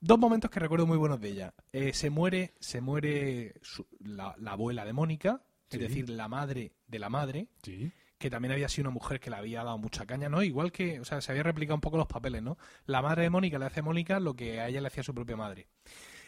dos 0.00 0.18
momentos 0.18 0.50
que 0.50 0.60
recuerdo 0.60 0.86
muy 0.86 0.98
buenos 0.98 1.20
de 1.20 1.28
ella. 1.30 1.54
Eh, 1.72 1.92
se 1.94 2.10
muere, 2.10 2.54
se 2.60 2.80
muere 2.80 3.54
su- 3.62 3.86
la, 4.00 4.34
la 4.38 4.52
abuela 4.52 4.84
de 4.84 4.92
Mónica, 4.92 5.42
es 5.70 5.80
decir, 5.80 6.08
la 6.10 6.28
madre 6.28 6.74
de 6.86 6.98
la 7.00 7.08
madre, 7.08 7.48
sí. 7.64 7.90
que 8.18 8.30
también 8.30 8.52
había 8.52 8.68
sido 8.68 8.84
una 8.88 8.94
mujer 8.94 9.18
que 9.18 9.28
le 9.30 9.36
había 9.36 9.64
dado 9.64 9.76
mucha 9.78 10.06
caña, 10.06 10.28
¿no? 10.28 10.40
Igual 10.44 10.70
que, 10.70 11.00
o 11.00 11.04
sea, 11.04 11.20
se 11.20 11.32
había 11.32 11.42
replicado 11.42 11.74
un 11.74 11.80
poco 11.80 11.96
los 11.96 12.06
papeles, 12.06 12.42
¿no? 12.42 12.56
La 12.86 13.02
madre 13.02 13.22
de 13.22 13.30
Mónica 13.30 13.58
le 13.58 13.64
hace 13.64 13.80
a 13.80 13.82
Mónica 13.82 14.20
lo 14.20 14.36
que 14.36 14.60
a 14.60 14.68
ella 14.68 14.80
le 14.80 14.86
hacía 14.86 15.02
su 15.02 15.12
propia 15.12 15.36
madre. 15.36 15.66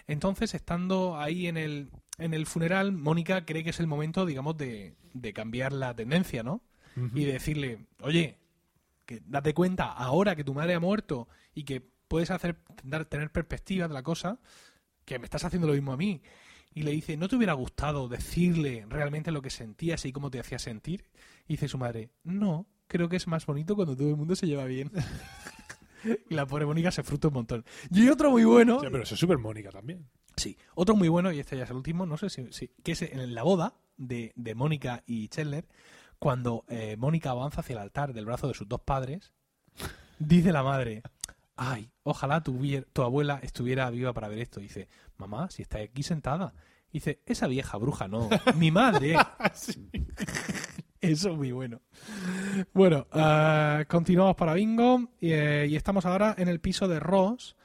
Entonces, 0.07 0.55
estando 0.55 1.19
ahí 1.19 1.47
en 1.47 1.57
el, 1.57 1.91
en 2.19 2.35
el 2.35 2.47
funeral, 2.47 2.93
Mónica 2.93 3.45
cree 3.45 3.65
que 3.65 3.71
es 3.71 3.81
el 3.81 3.87
momento, 3.87 4.27
digamos, 4.27 4.57
de, 4.57 4.95
de 5.15 5.33
cambiar 5.33 5.73
la 5.73 5.95
tendencia, 5.95 6.43
¿no? 6.43 6.63
Ujú. 6.97 7.19
Y 7.19 7.25
de 7.25 7.33
decirle, 7.33 7.87
oye, 8.01 8.39
que 9.05 9.23
date 9.27 9.55
cuenta 9.55 9.93
ahora 9.93 10.37
que 10.37 10.45
tu 10.45 10.55
madre 10.55 10.75
ha 10.75 10.81
muerto 10.81 11.29
y 11.55 11.65
que 11.65 11.83
puedes 12.09 12.31
hacer 12.31 12.57
tener 13.09 13.31
perspectiva 13.31 13.89
de 13.89 13.95
la 13.95 14.03
cosa, 14.03 14.39
que 15.05 15.19
me 15.19 15.25
estás 15.25 15.45
haciendo 15.45 15.67
lo 15.69 15.75
mismo 15.75 15.93
a 15.93 15.97
mí. 15.97 16.23
Y 16.75 16.83
le 16.83 16.91
dice, 16.91 17.17
¿no 17.17 17.29
te 17.29 17.37
hubiera 17.37 17.55
gustado 17.55 18.07
decirle 18.09 18.85
realmente 18.89 19.31
lo 19.31 19.41
que 19.41 19.49
sentías 19.49 20.05
y 20.05 20.13
cómo 20.13 20.31
te 20.31 20.41
hacía 20.41 20.59
sentir? 20.59 21.05
Y 21.49 21.55
dice 21.55 21.69
su 21.69 21.79
madre, 21.79 22.11
no, 22.23 22.67
creo 22.87 23.09
que 23.09 23.17
es 23.17 23.27
más 23.27 23.47
bonito 23.47 23.75
cuando 23.75 23.97
todo 23.97 24.11
el 24.11 24.17
mundo 24.17 24.37
se 24.37 24.47
lleva 24.47 24.67
bien. 24.67 24.91
y 26.29 26.35
la 26.35 26.47
pobre 26.47 26.67
Mónica 26.67 26.91
se 26.91 27.03
fruta 27.03 27.29
un 27.29 27.35
montón. 27.35 27.65
Y 27.91 28.09
otro 28.09 28.31
muy 28.31 28.45
bueno, 28.45 28.81
Sí, 28.81 28.87
pero 28.91 29.03
eso 29.03 29.15
es 29.15 29.21
súper 29.21 29.39
Mónica 29.39 29.71
también. 29.71 30.07
Sí, 30.37 30.57
otro 30.75 30.95
muy 30.97 31.09
bueno, 31.09 31.33
y 31.33 31.39
este 31.41 31.57
ya 31.57 31.65
es 31.65 31.71
el 31.71 31.77
último, 31.77 32.05
no 32.07 32.17
sé 32.17 32.29
si, 32.31 32.53
si- 32.53 32.69
que 32.85 32.93
es 32.93 33.03
en 33.03 33.35
la 33.35 33.43
boda 33.43 33.75
de, 33.97 34.33
de 34.37 34.55
Mónica 34.55 35.03
y 35.07 35.29
Chandler, 35.29 35.67
cuando 36.19 36.65
eh, 36.69 36.97
Mónica 36.99 37.31
avanza 37.31 37.61
hacia 37.61 37.75
el 37.75 37.79
altar 37.81 38.13
del 38.13 38.27
brazo 38.27 38.47
de 38.49 38.55
sus 38.55 38.69
dos 38.69 38.81
padres, 38.83 39.33
dice 40.19 40.53
la 40.53 40.63
madre, 40.63 41.03
ay, 41.57 41.91
ojalá 42.03 42.43
tu, 42.43 42.61
tu 42.93 43.03
abuela 43.03 43.41
estuviera 43.43 43.89
viva 43.91 44.13
para 44.13 44.29
ver 44.29 44.39
esto. 44.41 44.61
dice, 44.61 44.89
mamá, 45.17 45.49
si 45.51 45.63
está 45.63 45.79
aquí 45.79 46.03
sentada. 46.03 46.53
dice, 46.93 47.21
esa 47.27 47.47
vieja 47.47 47.77
bruja 47.79 48.07
no, 48.09 48.29
mi 48.57 48.71
madre. 48.71 49.15
Eso 51.13 51.31
es 51.31 51.37
muy 51.37 51.53
bueno. 51.53 51.81
Bueno, 52.73 53.07
ah, 53.13 53.85
continuamos 53.89 54.37
para 54.37 54.55
Bingo 54.55 55.11
y, 55.21 55.33
eh, 55.33 55.67
y 55.69 55.77
estamos 55.77 56.07
ahora 56.07 56.35
en 56.39 56.49
el 56.49 56.61
piso 56.61 56.89
de 56.89 57.01
Ross, 57.01 57.57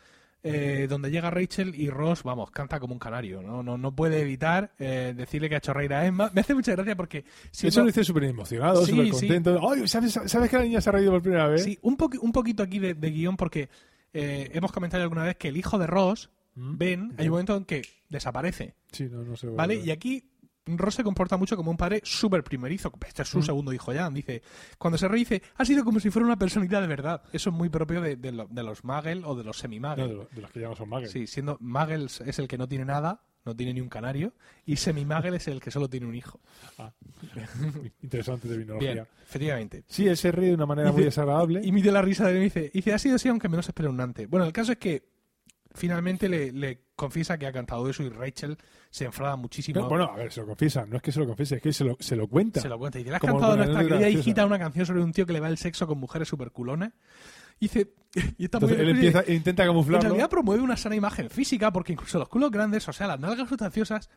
eh, 0.43 0.88
donde 0.89 1.12
llega 1.12 1.29
Rachel 1.29 1.74
y 1.75 1.89
Ross, 1.89 2.24
vamos, 2.24 2.50
canta 2.51 2.79
como 2.79 2.93
un 2.93 3.00
canario, 3.00 3.41
no, 3.43 3.62
no, 3.62 3.77
no 3.77 3.95
puede 3.95 4.21
evitar 4.21 4.71
eh, 4.79 5.13
decirle 5.15 5.48
que 5.50 5.55
ha 5.55 5.57
hecho 5.60 5.74
reír 5.74 5.93
a 5.93 6.05
Emma. 6.05 6.31
Me 6.33 6.41
hace 6.41 6.55
mucha 6.55 6.71
gracia 6.74 6.95
porque... 6.95 7.24
Eso 7.51 7.81
lo 7.81 7.88
dice 7.88 8.03
súper 8.03 8.24
emocionado, 8.24 8.86
súper 8.86 9.05
sí. 9.13 9.27
contento. 9.27 9.60
¿sabes, 9.88 10.13
¿sabes 10.25 10.50
que 10.50 10.57
la 10.57 10.63
niña 10.63 10.81
se 10.81 10.89
ha 10.89 10.93
reído 10.93 11.12
por 11.12 11.21
primera 11.21 11.48
vez? 11.48 11.63
Sí, 11.63 11.77
un, 11.83 11.98
poqui- 11.98 12.19
un 12.21 12.31
poquito 12.31 12.63
aquí 12.63 12.79
de, 12.79 12.93
de 12.95 13.12
guion 13.12 13.38
porque 13.38 13.69
hemos 14.13 14.71
comentado 14.71 15.03
alguna 15.03 15.24
vez 15.24 15.38
que 15.38 15.48
el 15.50 15.57
hijo 15.57 15.77
de 15.77 15.88
Ross, 15.88 16.29
Mm. 16.53 16.77
Ben, 16.77 17.13
hay 17.17 17.27
un 17.27 17.31
momento 17.31 17.55
en 17.55 17.63
que 17.63 17.81
desaparece, 18.10 18.74
Sí, 18.91 19.07
no, 19.10 19.24
no 19.24 19.38
sé. 19.38 19.48
¿vale? 19.48 19.75
Y 19.75 19.89
aquí 19.89 20.30
Ross 20.68 20.96
se 20.96 21.03
comporta 21.03 21.38
mucho 21.38 21.58
como 21.58 21.72
un 21.72 21.77
padre 21.77 22.01
súper 22.03 22.44
primerizo. 22.44 22.91
Este 23.08 23.24
es 23.24 23.27
su 23.30 23.39
Mm. 23.39 23.44
segundo 23.44 23.74
hijo 23.74 23.91
ya. 23.94 24.10
Dice, 24.10 24.44
cuando 24.77 24.98
se 24.98 25.08
ríe 25.08 25.20
dice, 25.20 25.41
ha 25.58 25.65
sido 25.65 25.84
como 25.84 26.00
si 26.00 26.12
fuera 26.12 26.25
una 26.27 26.38
personalidad 26.38 26.82
de 26.82 26.88
verdad. 26.88 27.24
Eso 27.34 27.50
es 27.50 27.56
muy 27.56 27.70
propio 27.70 28.00
de, 28.01 28.15
de 28.15 28.32
lo- 28.32 28.48
de 28.48 28.62
los 28.63 28.84
Magel 28.84 29.24
o 29.25 29.36
de 29.36 29.44
los 29.44 29.58
No, 29.58 29.62
semi-Magel. 29.62 30.08
de, 30.08 30.13
lo- 30.13 30.27
de 30.32 30.41
los 30.41 30.51
que 30.51 30.60
ya 30.60 30.68
no 30.70 30.75
son. 30.75 30.89
Sí, 31.08 31.25
siendo 31.25 31.58
Magel 31.62 32.06
es 32.25 32.38
el 32.39 32.48
que 32.48 32.58
no 32.60 32.68
tiene 32.68 32.86
nada, 32.86 33.24
no 33.44 33.56
tiene 33.56 33.74
ni 33.74 33.82
un 33.82 33.89
canario, 33.89 34.34
y 34.65 34.75
semi-Magel 34.75 35.34
es 35.34 35.48
el 35.48 35.60
que 35.60 35.72
solo 35.72 35.89
tiene 35.89 36.06
un 36.06 36.13
hijo. 36.13 36.39
Interesante 38.03 38.48
terminología. 38.48 38.94
Bien, 38.94 39.08
efectivamente. 39.24 39.84
Sí, 39.88 40.08
él 40.08 40.18
se 40.18 40.32
ríe 40.32 40.50
de 40.50 40.56
una 40.56 40.65
manera 40.68 40.89
Dice- 40.89 40.98
muy 40.98 41.06
desagradable. 41.06 41.62
Y 41.63 41.72
mide 41.72 41.91
la 41.91 42.01
risa 42.01 42.25
de 42.27 42.34
él 42.34 42.38
y 42.38 42.44
dice, 42.44 42.72
dice, 42.74 42.94
ha 42.94 43.00
sido 43.00 43.15
así 43.15 43.30
aunque 43.30 43.50
menos 43.50 43.68
espeluznante. 43.68 44.27
Bueno, 44.27 44.46
el 44.46 44.53
caso 44.53 44.72
es 44.74 44.77
que 44.77 45.10
finalmente 45.74 46.28
le, 46.30 46.51
le 46.51 46.82
confiesa 46.96 47.38
que 47.38 47.48
ha 47.48 47.51
cantado 47.51 47.90
eso 47.90 48.04
y 48.04 48.10
Rachel 48.10 48.58
se 48.90 49.06
enfada 49.06 49.36
muchísimo. 49.36 49.82
No, 49.82 49.90
bueno, 49.90 50.06
a 50.06 50.16
ver, 50.16 50.32
se 50.32 50.42
lo 50.42 50.48
confiesa. 50.48 50.86
No 50.86 50.98
es 50.98 51.01
que 51.01 51.12
se 51.12 51.20
lo 51.20 51.28
confiese, 51.28 51.56
es 51.56 51.62
que 51.62 51.74
se 51.74 51.84
lo, 51.84 51.98
se 52.00 52.16
lo 52.16 52.28
cuenta. 52.28 52.62
se 52.62 52.70
lo 52.70 52.78
cuenta. 52.78 53.00
Y 53.00 53.04
dice, 53.04 53.10
le 53.12 53.16
has 53.16 53.22
Como 53.22 53.34
cantado 53.34 53.51
a 53.54 53.56
una 53.56 53.66
nuestra 53.66 53.88
querida 53.88 54.10
hijita 54.10 54.46
una 54.46 54.60
canción 54.60 54.86
sobre 54.86 55.01
un 55.01 55.12
tío 55.12 55.25
que 55.25 55.34
le 55.34 55.40
va 55.40 55.48
el 55.50 55.58
sexo 55.58 55.88
con 55.88 55.98
mujeres 56.00 56.28
superculonas. 56.28 56.92
Y 57.60 57.66
dice, 57.66 57.94
y 58.38 58.46
está 58.46 58.60
muy 58.60 58.72
Entonces 58.72 58.80
él 58.80 58.90
y 58.90 58.94
dice, 59.08 59.34
intenta 59.34 59.63
En 59.63 59.70
camuflarlo. 59.70 60.10
realidad 60.10 60.30
promueve 60.30 60.62
una 60.63 60.78
sana 60.78 60.96
imagen 60.96 61.30
física 61.30 61.72
porque 61.72 61.94
incluso 61.94 62.20
los 62.20 62.30
culos 62.30 62.51
grandes, 62.51 62.88
o 62.88 62.94
sea, 62.94 63.07
las 63.07 63.20
nalgas 63.20 63.48
sustanciosas, 63.48 64.10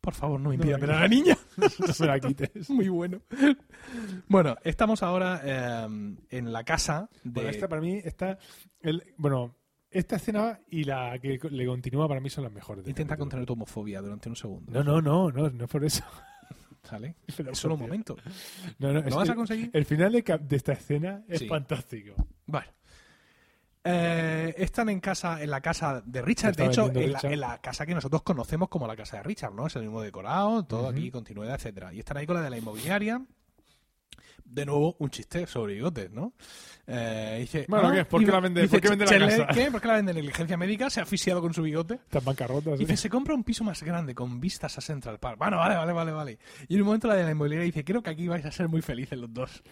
por 0.00 0.14
favor, 0.14 0.38
no 0.40 0.50
me 0.50 0.54
impidan 0.54 0.80
No, 0.80 0.86
ver 0.86 0.96
a 0.96 1.00
la 1.00 1.08
niña. 1.08 1.36
no 1.56 1.66
me 2.00 2.06
la 2.06 2.20
quites. 2.20 2.50
Es 2.54 2.70
muy 2.70 2.88
bueno. 2.88 3.20
Bueno, 4.28 4.56
estamos 4.62 5.02
ahora 5.02 5.40
eh, 5.44 6.16
en 6.30 6.52
la 6.52 6.64
casa 6.64 7.08
de... 7.24 7.30
Bueno, 7.30 7.48
esta 7.50 7.68
para 7.68 7.80
mí 7.80 8.00
está. 8.04 8.38
el- 8.80 9.02
bueno, 9.16 9.56
esta 9.98 10.16
escena 10.16 10.60
y 10.70 10.84
la 10.84 11.18
que 11.18 11.38
le 11.50 11.66
continúa 11.66 12.06
para 12.06 12.20
mí 12.20 12.28
son 12.28 12.44
las 12.44 12.52
mejores. 12.52 12.86
Intenta 12.86 13.16
contener 13.16 13.46
tu 13.46 13.54
homofobia 13.54 14.00
durante 14.00 14.28
un 14.28 14.36
segundo. 14.36 14.70
No, 14.70 14.84
no, 14.84 15.00
no, 15.00 15.30
no, 15.30 15.50
no 15.50 15.64
es 15.64 15.70
por 15.70 15.84
eso. 15.84 16.04
¿Sale? 16.82 17.16
Es 17.26 17.58
solo 17.58 17.74
un 17.74 17.80
momento. 17.80 18.16
No, 18.78 18.92
¿Lo 18.92 19.16
vas 19.16 19.30
a 19.30 19.34
conseguir? 19.34 19.70
El 19.72 19.84
final 19.84 20.12
de, 20.12 20.56
esta 20.56 20.72
escena 20.72 21.24
es 21.28 21.46
fantástico. 21.48 22.14
Bueno. 22.46 22.68
Eh, 23.88 24.54
están 24.58 24.88
en 24.88 24.98
casa, 24.98 25.42
en 25.42 25.50
la 25.50 25.60
casa 25.60 26.02
de 26.04 26.20
Richard. 26.20 26.56
De 26.56 26.66
hecho, 26.66 26.88
en 26.88 26.94
la, 26.94 27.18
Richard. 27.18 27.32
en 27.32 27.40
la 27.40 27.58
casa 27.58 27.86
que 27.86 27.94
nosotros 27.94 28.22
conocemos 28.22 28.68
como 28.68 28.86
la 28.86 28.96
casa 28.96 29.18
de 29.18 29.22
Richard, 29.22 29.54
¿no? 29.54 29.66
Es 29.68 29.76
el 29.76 29.82
mismo 29.82 30.02
decorado, 30.02 30.64
todo 30.64 30.88
aquí, 30.88 31.10
continuidad, 31.10 31.54
etcétera. 31.54 31.94
Y 31.94 32.00
están 32.00 32.16
ahí 32.16 32.26
con 32.26 32.34
la 32.34 32.42
de 32.42 32.50
la 32.50 32.58
inmobiliaria. 32.58 33.24
De 34.48 34.64
nuevo, 34.64 34.96
un 35.00 35.10
chiste 35.10 35.46
sobre 35.46 35.74
bigotes, 35.74 36.10
¿no? 36.10 36.32
Eh, 36.86 37.38
dice, 37.40 37.66
Bueno, 37.68 37.88
ah, 37.88 37.92
¿qué? 37.94 38.04
¿Por 38.04 38.20
qué 38.20 38.26
dice- 38.26 38.32
la 38.32 38.40
vende- 38.40 38.62
dice 38.62 38.70
por 38.76 38.80
qué 38.80 38.88
vende 38.90 39.04
la 39.04 39.28
casa? 39.28 39.46
¿Qué? 39.52 39.70
¿Por 39.70 39.80
qué 39.80 39.88
la 39.88 39.94
vende 39.94 40.14
negligencia 40.14 40.56
médica? 40.56 40.88
Se 40.88 41.00
ha 41.00 41.02
asfixiado 41.02 41.40
con 41.42 41.52
su 41.52 41.62
bigote. 41.62 41.94
Estas 41.94 42.24
bancarrotas. 42.24 42.78
Dice, 42.78 42.94
¿eh? 42.94 42.96
se 42.96 43.10
compra 43.10 43.34
un 43.34 43.44
piso 43.44 43.64
más 43.64 43.82
grande 43.82 44.14
con 44.14 44.40
vistas 44.40 44.78
a 44.78 44.80
Central 44.80 45.18
Park. 45.18 45.36
Bueno, 45.38 45.58
vale, 45.58 45.74
vale, 45.76 45.92
vale, 45.92 46.12
vale. 46.12 46.38
Y 46.68 46.74
en 46.76 46.80
un 46.82 46.86
momento 46.86 47.08
la 47.08 47.14
de 47.16 47.24
la 47.24 47.32
inmobiliaria 47.32 47.64
dice, 47.66 47.84
creo 47.84 48.02
que 48.02 48.10
aquí 48.10 48.28
vais 48.28 48.44
a 48.46 48.50
ser 48.52 48.68
muy 48.68 48.82
felices 48.82 49.18
los 49.18 49.32
dos. 49.34 49.62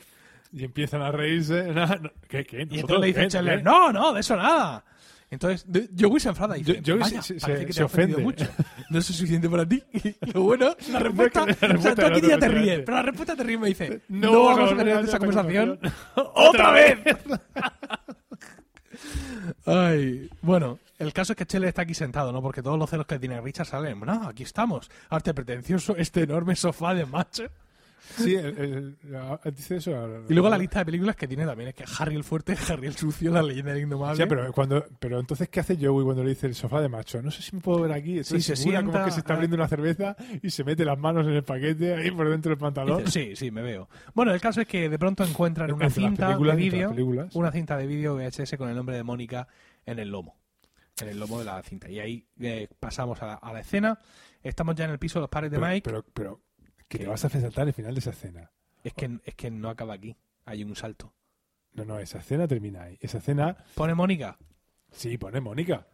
Y 0.53 0.65
empiezan 0.65 1.03
a 1.03 1.11
reírse. 1.13 1.65
No, 1.73 1.87
no, 1.87 2.11
¿Qué? 2.29 2.45
¿Qué? 2.45 2.63
Y 2.63 2.67
¿Nosotros 2.67 2.81
entonces 2.81 3.01
le 3.01 3.07
dice 3.07 3.21
qué? 3.21 3.29
Chandler, 3.29 3.59
¿Qué? 3.59 3.63
no, 3.65 3.93
no, 3.93 4.13
de 4.13 4.21
eso 4.21 4.37
nada. 4.37 4.85
Entonces, 5.31 5.67
Joey 5.99 6.21
se 6.21 6.29
enfada 6.29 6.57
y 6.57 6.63
dice, 6.63 6.81
Yo- 6.83 6.99
vaya, 6.99 7.21
se- 7.23 7.41
se- 7.41 7.47
parece 7.47 7.67
que 7.67 7.73
te 7.73 7.83
ofende. 7.83 8.19
mucho. 8.19 8.47
No 8.91 8.99
es 9.01 9.07
suficiente 9.07 9.49
para 9.49 9.67
ti. 9.69 9.83
Y 9.93 10.15
lo 10.33 10.43
bueno, 10.43 10.77
la 10.93 10.99
respuesta, 11.01 11.47
La 11.47 11.53
o 11.53 11.57
sea, 11.57 11.69
respuesta 11.69 12.03
tú 12.03 12.07
aquí 12.09 12.17
otro, 12.19 12.29
ya 12.29 12.39
te 12.39 12.49
ríes, 12.49 12.81
pero 12.85 12.97
la 12.97 13.03
respuesta 13.03 13.37
te 13.37 13.43
ríes 13.45 13.59
y 13.59 13.63
me 13.63 13.69
dice, 13.69 14.01
No 14.09 14.33
no, 14.33 14.45
vamos 14.45 14.73
a 14.73 14.77
tener 14.77 15.05
esa 15.05 15.19
conversación. 15.19 15.79
otra 16.15 16.71
vez. 16.71 16.99
Ay, 19.67 20.29
bueno, 20.43 20.79
el 20.99 21.13
caso 21.13 21.33
es 21.33 21.37
que 21.37 21.47
Chele 21.47 21.69
está 21.69 21.83
aquí 21.83 21.95
sentado, 21.95 22.33
¿no? 22.33 22.41
Porque 22.41 22.63
todos 22.63 22.79
los 22.79 22.89
celos 22.89 23.07
que 23.07 23.19
tiene 23.19 23.41
Richard 23.41 23.67
salen, 23.67 24.01
no, 24.01 24.29
aquí 24.29 24.43
estamos, 24.43 24.91
arte 25.11 25.35
pretencioso, 25.35 25.97
este 25.97 26.23
enorme 26.23 26.57
sofá 26.57 26.95
de 26.95 27.05
macho. 27.07 27.45
Sí, 28.17 28.35
el- 28.35 28.59
el- 28.59 28.99
la- 29.11 29.40
dice 29.55 29.77
eso. 29.77 29.90
Y 30.29 30.33
luego 30.35 30.49
la 30.49 30.59
lista 30.59 30.79
de 30.81 30.85
películas 30.85 31.17
que 31.17 31.27
tiene 31.27 31.45
también 31.47 31.71
es 31.71 31.75
que 31.75 31.85
Harry 31.99 32.14
el 32.14 32.23
fuerte, 32.25 32.55
Harry 32.69 32.87
el 32.87 32.95
sucio, 32.97 33.33
la 33.33 33.43
leyenda 33.43 33.73
del 33.73 33.83
indomable. 33.83 34.23
Sí, 34.23 34.29
pero, 34.29 34.53
cuando, 34.53 34.85
pero 35.01 35.19
entonces, 35.19 35.49
¿qué 35.49 35.61
hace 35.61 35.77
Joey 35.77 36.05
cuando 36.05 36.23
le 36.23 36.31
dice 36.31 36.47
el 36.47 36.55
sofá 36.55 36.81
de 36.81 36.88
macho? 36.88 37.21
No 37.23 37.31
sé 37.31 37.43
si 37.43 37.57
me 37.57 37.62
puedo 37.62 37.81
ver 37.81 37.93
aquí. 37.93 38.12
Entonces 38.19 38.45
se 38.45 38.57
simula 38.57 38.83
como 38.85 39.05
que 39.05 39.11
se 39.11 39.21
está 39.21 39.35
abriendo 39.35 39.57
una 39.57 39.69
cerveza 39.69 40.17
y 40.43 40.51
se 40.51 40.64
mete 40.64 40.85
las 40.85 40.99
manos 40.99 41.27
en 41.27 41.33
el 41.33 41.43
paquete 41.45 41.95
ahí 41.95 42.11
por 42.11 42.29
dentro 42.29 42.51
del 42.51 42.59
pantalón. 42.59 43.05
Dice, 43.05 43.11
sí, 43.31 43.37
sí, 43.37 43.51
me 43.51 43.62
veo. 43.62 43.88
Bueno, 44.14 44.33
el 44.33 44.40
caso 44.40 44.61
es 44.61 44.69
que 44.69 44.88
de 44.88 44.99
pronto 44.99 45.25
encuentran 45.25 45.73
una 45.73 45.90
cinta 45.90 46.37
de 46.37 46.57
vídeo, 46.57 46.95
una 47.35 47.51
cinta 47.53 47.77
de 47.77 47.87
vídeo 47.87 48.14
VHS 48.17 48.57
con 48.57 48.69
el 48.69 48.77
nombre 48.77 48.97
de 48.97 49.03
Mónica 49.03 49.49
en 49.87 49.99
el 49.99 50.09
lomo, 50.11 50.37
en 51.01 51.09
el 51.09 51.19
lomo 51.19 51.38
de 51.38 51.45
la 51.47 51.62
cinta. 51.62 51.90
Y 51.90 51.99
ahí 52.01 52.27
eh, 52.40 52.69
pasamos 52.79 53.21
a 53.23 53.27
la, 53.27 53.35
a 53.35 53.53
la 53.53 53.61
escena. 53.61 53.99
Estamos 54.43 54.75
ya 54.77 54.85
en 54.85 54.90
el 54.90 54.99
piso 54.99 55.19
de 55.19 55.23
los 55.23 55.31
padres 55.31 55.51
de 55.51 55.59
pero, 55.59 55.69
Mike. 55.73 55.83
pero, 55.90 56.05
pero, 56.12 56.40
que 56.88 56.99
te 56.99 57.07
vas 57.07 57.25
a 57.25 57.29
saltar 57.29 57.66
el 57.68 57.75
final 57.75 57.94
de 57.94 57.99
esa 58.01 58.11
escena. 58.11 58.51
Es 58.83 58.92
que 58.94 59.18
es 59.25 59.35
que 59.35 59.51
no 59.51 59.68
acaba 59.70 59.94
aquí. 59.94 60.14
Hay 60.44 60.62
un 60.64 60.77
salto. 60.77 61.12
No, 61.73 61.85
no, 61.85 61.99
esa 61.99 62.18
escena 62.18 62.47
termina 62.47 62.83
ahí. 62.85 62.97
Esa 63.01 63.18
escena, 63.18 63.57
Pone 63.75 63.94
Mónica. 63.94 64.37
sí, 64.92 65.18
pone 65.18 65.40
Mónica. 65.40 65.87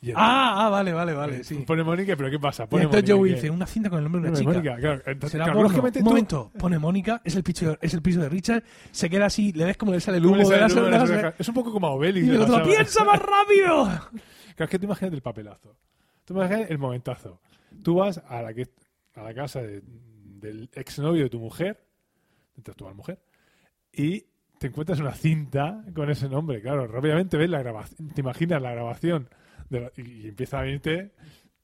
Y 0.00 0.10
Ah, 0.12 0.66
ah, 0.66 0.68
vale, 0.68 0.92
vale, 0.92 1.14
vale, 1.14 1.42
sí. 1.42 1.56
Pone 1.66 1.82
Mónica, 1.82 2.14
pero 2.16 2.30
¿qué 2.30 2.38
pasa? 2.38 2.64
Y 2.64 2.66
Pone 2.68 2.84
entonces 2.84 3.10
Mónica, 3.16 3.28
¿qué? 3.28 3.34
dice 3.34 3.50
una 3.50 3.66
cinta 3.66 3.88
con 3.90 3.98
el 3.98 4.04
nombre 4.04 4.22
de 4.22 4.28
una 4.28 4.38
chica. 4.38 4.50
Mónica, 4.52 4.76
claro. 4.76 5.02
Entonces, 5.06 5.32
Será 5.32 5.44
claro, 5.46 5.62
lógicamente 5.62 5.98
Un 6.00 6.04
momento, 6.04 6.52
pone 6.58 6.78
Mónica, 6.78 7.20
es 7.24 7.34
el 7.34 7.42
piso, 7.42 7.76
es 7.80 7.94
el 7.94 8.02
piso 8.02 8.20
de 8.20 8.28
Richard, 8.28 8.62
se 8.92 9.10
queda 9.10 9.26
así, 9.26 9.52
le 9.52 9.64
ves 9.64 9.76
como 9.76 9.92
le 9.92 10.00
sale 10.00 10.18
el 10.18 10.24
¿cómo 10.24 10.36
le 10.36 10.42
humo 10.44 10.50
de 10.50 10.58
sale 10.58 10.72
el 10.72 10.78
humo 10.78 11.06
de 11.06 11.22
las? 11.22 11.40
Es 11.40 11.48
un 11.48 11.54
poco 11.54 11.72
como 11.72 11.86
a 11.86 11.90
Obelix. 11.90 12.26
Y 12.26 12.30
de 12.30 12.36
el 12.36 12.42
otro. 12.42 12.62
¡piensa 12.64 13.04
más 13.04 13.18
rápido! 13.22 13.84
Claro, 13.84 14.64
es 14.64 14.70
que 14.70 14.78
tú 14.78 14.84
imagínate 14.84 15.16
el 15.16 15.22
papelazo. 15.22 15.76
Tú 16.24 16.34
imagínate 16.34 16.72
el 16.72 16.78
momentazo. 16.78 17.40
Tú 17.82 17.94
vas 17.96 18.18
a 18.28 18.42
la, 18.42 18.52
que, 18.54 18.68
a 19.14 19.22
la 19.22 19.34
casa 19.34 19.60
de- 19.62 19.82
del 20.46 20.70
exnovio 20.74 21.24
de 21.24 21.30
tu 21.30 21.38
mujer, 21.40 21.84
de 22.54 22.62
tu 22.62 22.70
actual 22.72 22.94
mujer, 22.94 23.20
y 23.92 24.24
te 24.58 24.68
encuentras 24.68 25.00
una 25.00 25.12
cinta 25.14 25.84
con 25.94 26.10
ese 26.10 26.28
nombre. 26.28 26.62
Claro, 26.62 26.86
rápidamente 26.86 27.36
ves 27.36 27.50
la 27.50 27.58
grabación, 27.60 28.08
te 28.10 28.20
imaginas 28.22 28.62
la 28.62 28.72
grabación 28.72 29.28
de 29.68 29.80
la- 29.80 29.92
y, 29.96 30.28
empieza 30.28 30.58
a 30.58 30.62
venirte 30.62 31.12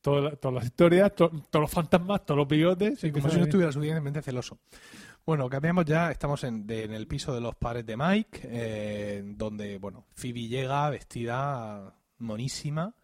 toda 0.01 0.37
todas 0.37 0.55
las 0.57 0.65
historias, 0.65 1.15
to- 1.15 1.31
todos 1.51 1.63
los 1.63 1.71
fantasmas, 1.71 2.27
todos 2.27 2.39
los 2.39 2.49
bigotes. 2.49 2.99
Sí, 2.99 3.11
como 3.13 3.29
si 3.31 3.37
no 3.39 3.45
estuviera 3.45 3.73
suficientemente 3.73 4.21
celoso. 4.23 4.59
Bueno, 5.25 5.49
cambiamos 5.49 5.85
ya, 5.85 6.11
estamos 6.11 6.43
en, 6.45 6.67
de- 6.67 6.85
en 6.85 6.93
el 6.93 7.07
piso 7.07 7.33
de 7.33 7.41
los 7.41 7.55
padres 7.55 7.87
de 7.87 7.97
Mike, 7.97 8.41
eh, 8.45 9.23
donde, 9.25 9.79
bueno, 9.79 10.05
Phoebe 10.15 10.49
llega 10.49 10.91
vestida 10.91 11.95
monísima. 12.19 12.95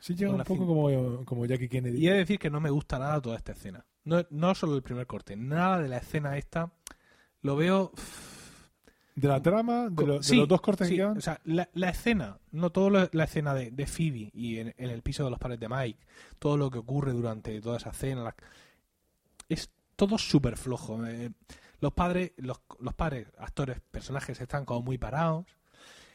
Sí, 0.00 0.14
llega 0.14 0.32
un 0.32 0.42
poco 0.44 0.66
como, 0.66 1.24
como 1.24 1.44
Jackie 1.46 1.68
Kennedy. 1.68 1.98
Y 1.98 2.08
he 2.08 2.12
de 2.12 2.18
decir 2.18 2.38
que 2.38 2.48
no 2.50 2.60
me 2.60 2.70
gusta 2.70 2.98
nada 2.98 3.20
toda 3.20 3.36
esta 3.36 3.52
escena. 3.52 3.84
No, 4.06 4.24
no 4.30 4.54
solo 4.54 4.74
el 4.76 4.82
primer 4.82 5.06
corte, 5.06 5.36
nada 5.36 5.82
de 5.82 5.88
la 5.88 5.98
escena 5.98 6.38
esta 6.38 6.72
lo 7.42 7.56
veo... 7.56 7.92
De 9.14 9.28
la 9.28 9.40
trama, 9.40 9.88
de, 9.90 10.06
lo- 10.06 10.14
de 10.18 10.22
Sí, 10.22 10.36
los 10.36 10.46
dos 10.48 10.60
cortes 10.60 10.88
sí, 10.88 10.94
que 10.94 10.98
quedan. 10.98 11.16
O 11.16 11.20
sea, 11.22 11.40
la, 11.44 11.68
la 11.72 11.88
escena, 11.88 12.38
no 12.52 12.70
todo 12.70 12.90
lo- 12.90 13.08
la 13.12 13.24
escena 13.24 13.54
de, 13.54 13.70
de 13.70 13.86
Phoebe 13.86 14.30
y 14.34 14.58
en, 14.58 14.74
en 14.76 14.90
el 14.90 15.00
piso 15.02 15.24
de 15.24 15.30
los 15.30 15.38
padres 15.38 15.58
de 15.58 15.68
Mike, 15.70 15.98
todo 16.38 16.56
lo 16.56 16.70
que 16.70 16.78
ocurre 16.78 17.12
durante 17.12 17.58
toda 17.62 17.78
esa 17.78 17.90
escena, 17.90 18.22
la- 18.22 18.36
es 19.48 19.70
todo 19.96 20.18
súper 20.18 20.56
flojo. 20.58 21.04
Eh, 21.06 21.30
los 21.80 21.92
padres, 21.94 22.32
los, 22.36 22.60
los 22.78 22.94
padres, 22.94 23.28
actores, 23.38 23.80
personajes 23.90 24.38
están 24.40 24.64
como 24.66 24.82
muy 24.82 24.98
parados. 24.98 25.46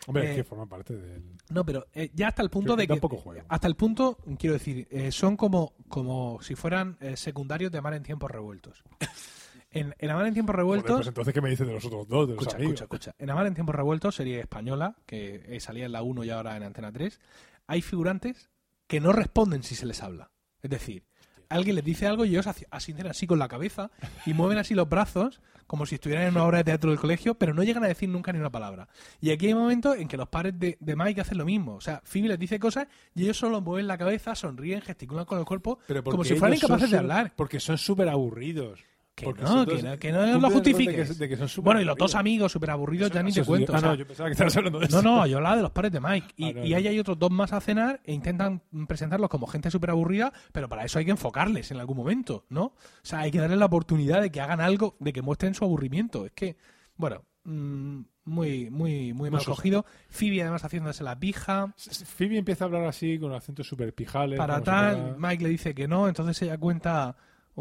Hombre, 0.07 0.25
eh, 0.25 0.29
es 0.31 0.35
que 0.37 0.43
forma 0.43 0.65
parte 0.67 0.95
del. 0.95 1.23
No, 1.49 1.63
pero 1.65 1.85
eh, 1.93 2.09
ya 2.13 2.29
hasta 2.29 2.41
el 2.41 2.49
punto 2.49 2.75
Que 2.75 2.81
de 2.83 2.87
que. 2.87 2.93
tampoco. 2.93 3.23
Hasta 3.47 3.67
el 3.67 3.75
punto, 3.75 4.17
quiero 4.39 4.53
decir, 4.53 4.87
eh, 4.89 5.11
son 5.11 5.37
como, 5.37 5.73
como 5.89 6.41
si 6.41 6.55
fueran 6.55 6.97
eh, 7.01 7.15
secundarios 7.17 7.71
de 7.71 7.77
Amar 7.77 7.93
en 7.93 8.03
tiempos 8.03 8.29
revueltos. 8.31 8.83
En, 9.73 9.95
en 9.99 10.09
Amar 10.09 10.27
en 10.27 10.33
tiempos 10.33 10.51
Joder, 10.53 10.57
revueltos. 10.65 10.95
pues 10.97 11.07
entonces, 11.07 11.33
¿qué 11.33 11.39
me 11.39 11.49
dices 11.49 11.65
de 11.65 11.71
los 11.71 11.85
otros 11.85 12.05
dos, 12.05 12.27
de 12.27 12.33
los 12.35 12.41
Escucha, 12.41 12.57
amigos? 12.57 12.81
escucha, 12.81 13.11
escucha. 13.11 13.23
En 13.23 13.29
Amar 13.29 13.47
en 13.47 13.53
tiempos 13.53 13.73
revueltos, 13.73 14.15
serie 14.15 14.41
española, 14.41 14.97
que 15.05 15.45
eh, 15.47 15.61
salía 15.61 15.85
en 15.85 15.93
la 15.93 16.01
1 16.01 16.25
y 16.25 16.29
ahora 16.29 16.57
en 16.57 16.63
Antena 16.63 16.91
3, 16.91 17.21
hay 17.67 17.81
figurantes 17.81 18.49
que 18.87 18.99
no 18.99 19.13
responden 19.13 19.63
si 19.63 19.75
se 19.75 19.85
les 19.85 20.03
habla. 20.03 20.29
Es 20.61 20.69
decir, 20.69 21.05
alguien 21.47 21.77
les 21.77 21.85
dice 21.85 22.05
algo 22.05 22.25
y 22.25 22.31
ellos 22.31 22.47
asi- 22.47 22.65
asienten 22.69 23.07
así 23.07 23.27
con 23.27 23.39
la 23.39 23.47
cabeza 23.47 23.91
y 24.25 24.33
mueven 24.33 24.57
así 24.57 24.73
los 24.75 24.89
brazos 24.89 25.39
como 25.71 25.85
si 25.85 25.95
estuvieran 25.95 26.27
en 26.27 26.33
una 26.33 26.43
obra 26.43 26.57
de 26.57 26.63
teatro 26.65 26.89
del 26.89 26.99
colegio, 26.99 27.35
pero 27.35 27.53
no 27.53 27.63
llegan 27.63 27.85
a 27.85 27.87
decir 27.87 28.09
nunca 28.09 28.33
ni 28.33 28.39
una 28.39 28.49
palabra. 28.49 28.89
Y 29.21 29.31
aquí 29.31 29.47
hay 29.47 29.53
momentos 29.53 29.95
en 29.95 30.09
que 30.09 30.17
los 30.17 30.27
padres 30.27 30.59
de, 30.59 30.77
de 30.81 30.95
Mike 30.97 31.21
hacen 31.21 31.37
lo 31.37 31.45
mismo. 31.45 31.75
O 31.75 31.79
sea, 31.79 32.01
Phoebe 32.03 32.27
les 32.27 32.37
dice 32.37 32.59
cosas 32.59 32.87
y 33.15 33.23
ellos 33.23 33.37
solo 33.37 33.61
mueven 33.61 33.87
la 33.87 33.97
cabeza, 33.97 34.35
sonríen, 34.35 34.81
gesticulan 34.81 35.23
con 35.23 35.39
el 35.39 35.45
cuerpo, 35.45 35.79
Pero 35.87 36.03
como 36.03 36.25
si 36.25 36.35
fueran 36.35 36.57
incapaces 36.57 36.91
de 36.91 36.97
hablar. 36.97 37.31
Porque 37.37 37.61
son 37.61 37.77
súper 37.77 38.09
aburridos. 38.09 38.81
Que 39.13 39.25
Porque 39.25 39.43
no, 39.43 39.65
que 39.65 39.83
no, 39.83 39.97
que 39.99 40.11
no 40.13 40.25
lo 40.39 40.47
de 40.47 40.53
justifiques. 40.55 41.09
que- 41.09 41.15
de 41.15 41.29
que 41.29 41.35
son 41.37 41.49
súper 41.49 41.65
Bueno, 41.65 41.81
y 41.81 41.85
los 41.85 41.97
dos 41.97 42.15
amigos 42.15 42.51
súper 42.51 42.69
aburridos 42.71 43.11
ya 43.11 43.21
ni 43.21 43.31
te 43.33 43.43
cuento. 43.43 43.73
Ah, 43.73 43.77
o 43.77 43.79
sea, 43.79 43.89
no, 43.89 43.95
yo 43.95 44.07
pensaba 44.07 44.29
que 44.29 44.33
estabas 44.33 44.55
hablando 44.57 44.79
de 44.79 44.87
No, 44.87 44.99
eso. 44.99 45.01
no, 45.01 45.27
yo 45.27 45.37
hablaba 45.37 45.55
de 45.57 45.61
los 45.63 45.71
padres 45.71 45.91
de 45.91 45.99
Mike. 45.99 46.27
Y, 46.37 46.45
Ah, 46.45 46.53
no, 46.53 46.65
y 46.65 46.69
no. 46.71 46.77
ahí 46.77 46.87
hay 46.87 46.99
otros 46.99 47.19
dos 47.19 47.29
más 47.29 47.51
a 47.51 47.59
cenar 47.59 47.99
e 48.05 48.13
intentan 48.13 48.61
presentarlos 48.87 49.29
como 49.29 49.47
gente 49.47 49.69
súper 49.69 49.89
aburrida, 49.89 50.31
pero 50.53 50.69
para 50.69 50.85
eso 50.85 50.97
hay 50.97 51.05
que 51.05 51.11
enfocarles 51.11 51.69
en 51.71 51.77
algún 51.79 51.97
momento, 51.97 52.45
¿no? 52.49 52.63
O 52.63 52.75
sea, 53.03 53.19
hay 53.19 53.31
que 53.31 53.39
darles 53.39 53.59
la 53.59 53.65
oportunidad 53.65 54.21
de 54.21 54.31
que 54.31 54.39
hagan 54.39 54.61
algo, 54.61 54.95
de 54.99 55.11
que 55.11 55.21
muestren 55.21 55.53
su 55.55 55.65
aburrimiento. 55.65 56.25
Es 56.25 56.31
que, 56.31 56.55
bueno, 56.95 57.25
mm, 57.43 57.99
muy, 58.23 58.69
muy, 58.69 59.13
muy 59.13 59.29
No 59.29 59.37
mal 59.37 59.45
cogido. 59.45 59.85
Phoebe 60.09 60.41
además 60.41 60.63
haciéndose 60.63 61.03
la 61.03 61.19
pija. 61.19 61.73
Phoebe 62.05 62.37
empieza 62.37 62.63
a 62.63 62.67
hablar 62.67 62.85
así 62.85 63.19
con 63.19 63.33
acentos 63.33 63.67
súper 63.67 63.93
pijales. 63.93 64.37
Para 64.37 64.61
tal, 64.61 65.15
Mike 65.19 65.43
le 65.43 65.49
dice 65.49 65.75
que 65.75 65.87
no, 65.87 66.07
entonces 66.07 66.41
ella 66.43 66.57
cuenta 66.57 67.17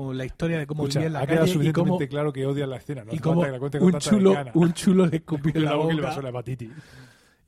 oh, 0.08 0.12
la 0.12 0.24
historia 0.24 0.58
de 0.58 0.66
cómo 0.66 0.84
Escucha, 0.84 1.00
vivía 1.00 1.06
en 1.08 1.12
la 1.14 1.20
ha 1.20 1.26
quedado 1.26 1.46
calle 1.46 1.68
y 1.68 1.72
cómo, 1.72 1.98
claro 1.98 2.32
que 2.32 2.46
odia 2.46 2.66
la 2.66 2.76
escena. 2.76 3.04
No 3.04 3.12
y 3.14 3.18
cómo 3.18 3.44
la 3.44 3.58
un, 3.58 3.98
chulo, 3.98 4.34
un 4.54 4.72
chulo 4.72 5.06
le 5.06 5.16
escupió 5.16 5.52
en 5.54 5.64
la 5.64 5.70
Luego 5.72 5.88
que 5.88 5.94
le 5.94 6.00
boca. 6.00 6.08
pasó 6.08 6.22
la 6.22 6.28
hepatitis. 6.30 6.70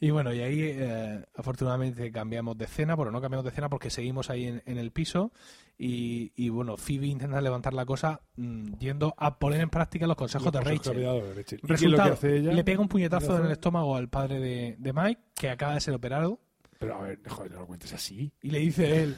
Y 0.01 0.11
bueno, 0.11 0.33
y 0.35 0.41
ahí 0.41 0.59
eh, 0.63 1.25
afortunadamente 1.37 2.11
cambiamos 2.11 2.59
de 2.59 2.65
escena, 2.65 2.97
pero 2.97 3.13
no 3.13 3.21
cambiamos 3.21 3.45
de 3.45 3.51
escena 3.51 3.69
porque 3.69 3.89
seguimos 3.89 4.31
ahí 4.31 4.47
en, 4.47 4.61
en 4.67 4.79
el 4.79 4.91
piso 4.91 5.31
y, 5.79 6.33
y, 6.35 6.49
bueno, 6.49 6.77
Phoebe 6.77 7.07
intenta 7.07 7.41
levantar 7.41 7.73
la 7.73 7.87
cosa 7.87 8.21
mm, 8.35 8.75
yendo 8.81 9.15
a 9.17 9.39
poner 9.39 9.61
en 9.61 9.71
práctica 9.71 10.09
los 10.09 10.17
consejos 10.17 10.47
Los 10.47 10.53
de 10.53 10.59
consejos 10.59 10.87
Rachel. 10.89 11.03
dado 11.05 11.35
Rachel. 11.35 11.61
¿Y 11.63 11.67
lo 11.67 11.69
Resultado, 11.73 12.09
que 12.09 12.15
hace 12.15 12.37
ella? 12.37 12.53
le 12.53 12.65
pega 12.65 12.81
un 12.81 12.89
puñetazo 12.89 13.29
¿Qué 13.29 13.37
en 13.37 13.47
el 13.47 13.53
estómago 13.53 13.95
al 13.97 14.09
padre 14.09 14.41
de, 14.41 14.75
de 14.77 14.93
Mike, 14.93 15.21
que 15.35 15.51
acaba 15.51 15.75
de 15.75 15.81
ser 15.81 15.95
operado, 15.95 16.41
Pero 16.81 16.97
a 16.97 17.03
ver, 17.03 17.21
joder, 17.29 17.53
no 17.53 17.61
lo 17.61 17.67
cuentes 17.69 17.93
así. 17.93 18.33
y 18.43 18.51
le 18.51 18.59
dice 18.59 19.05
él, 19.05 19.17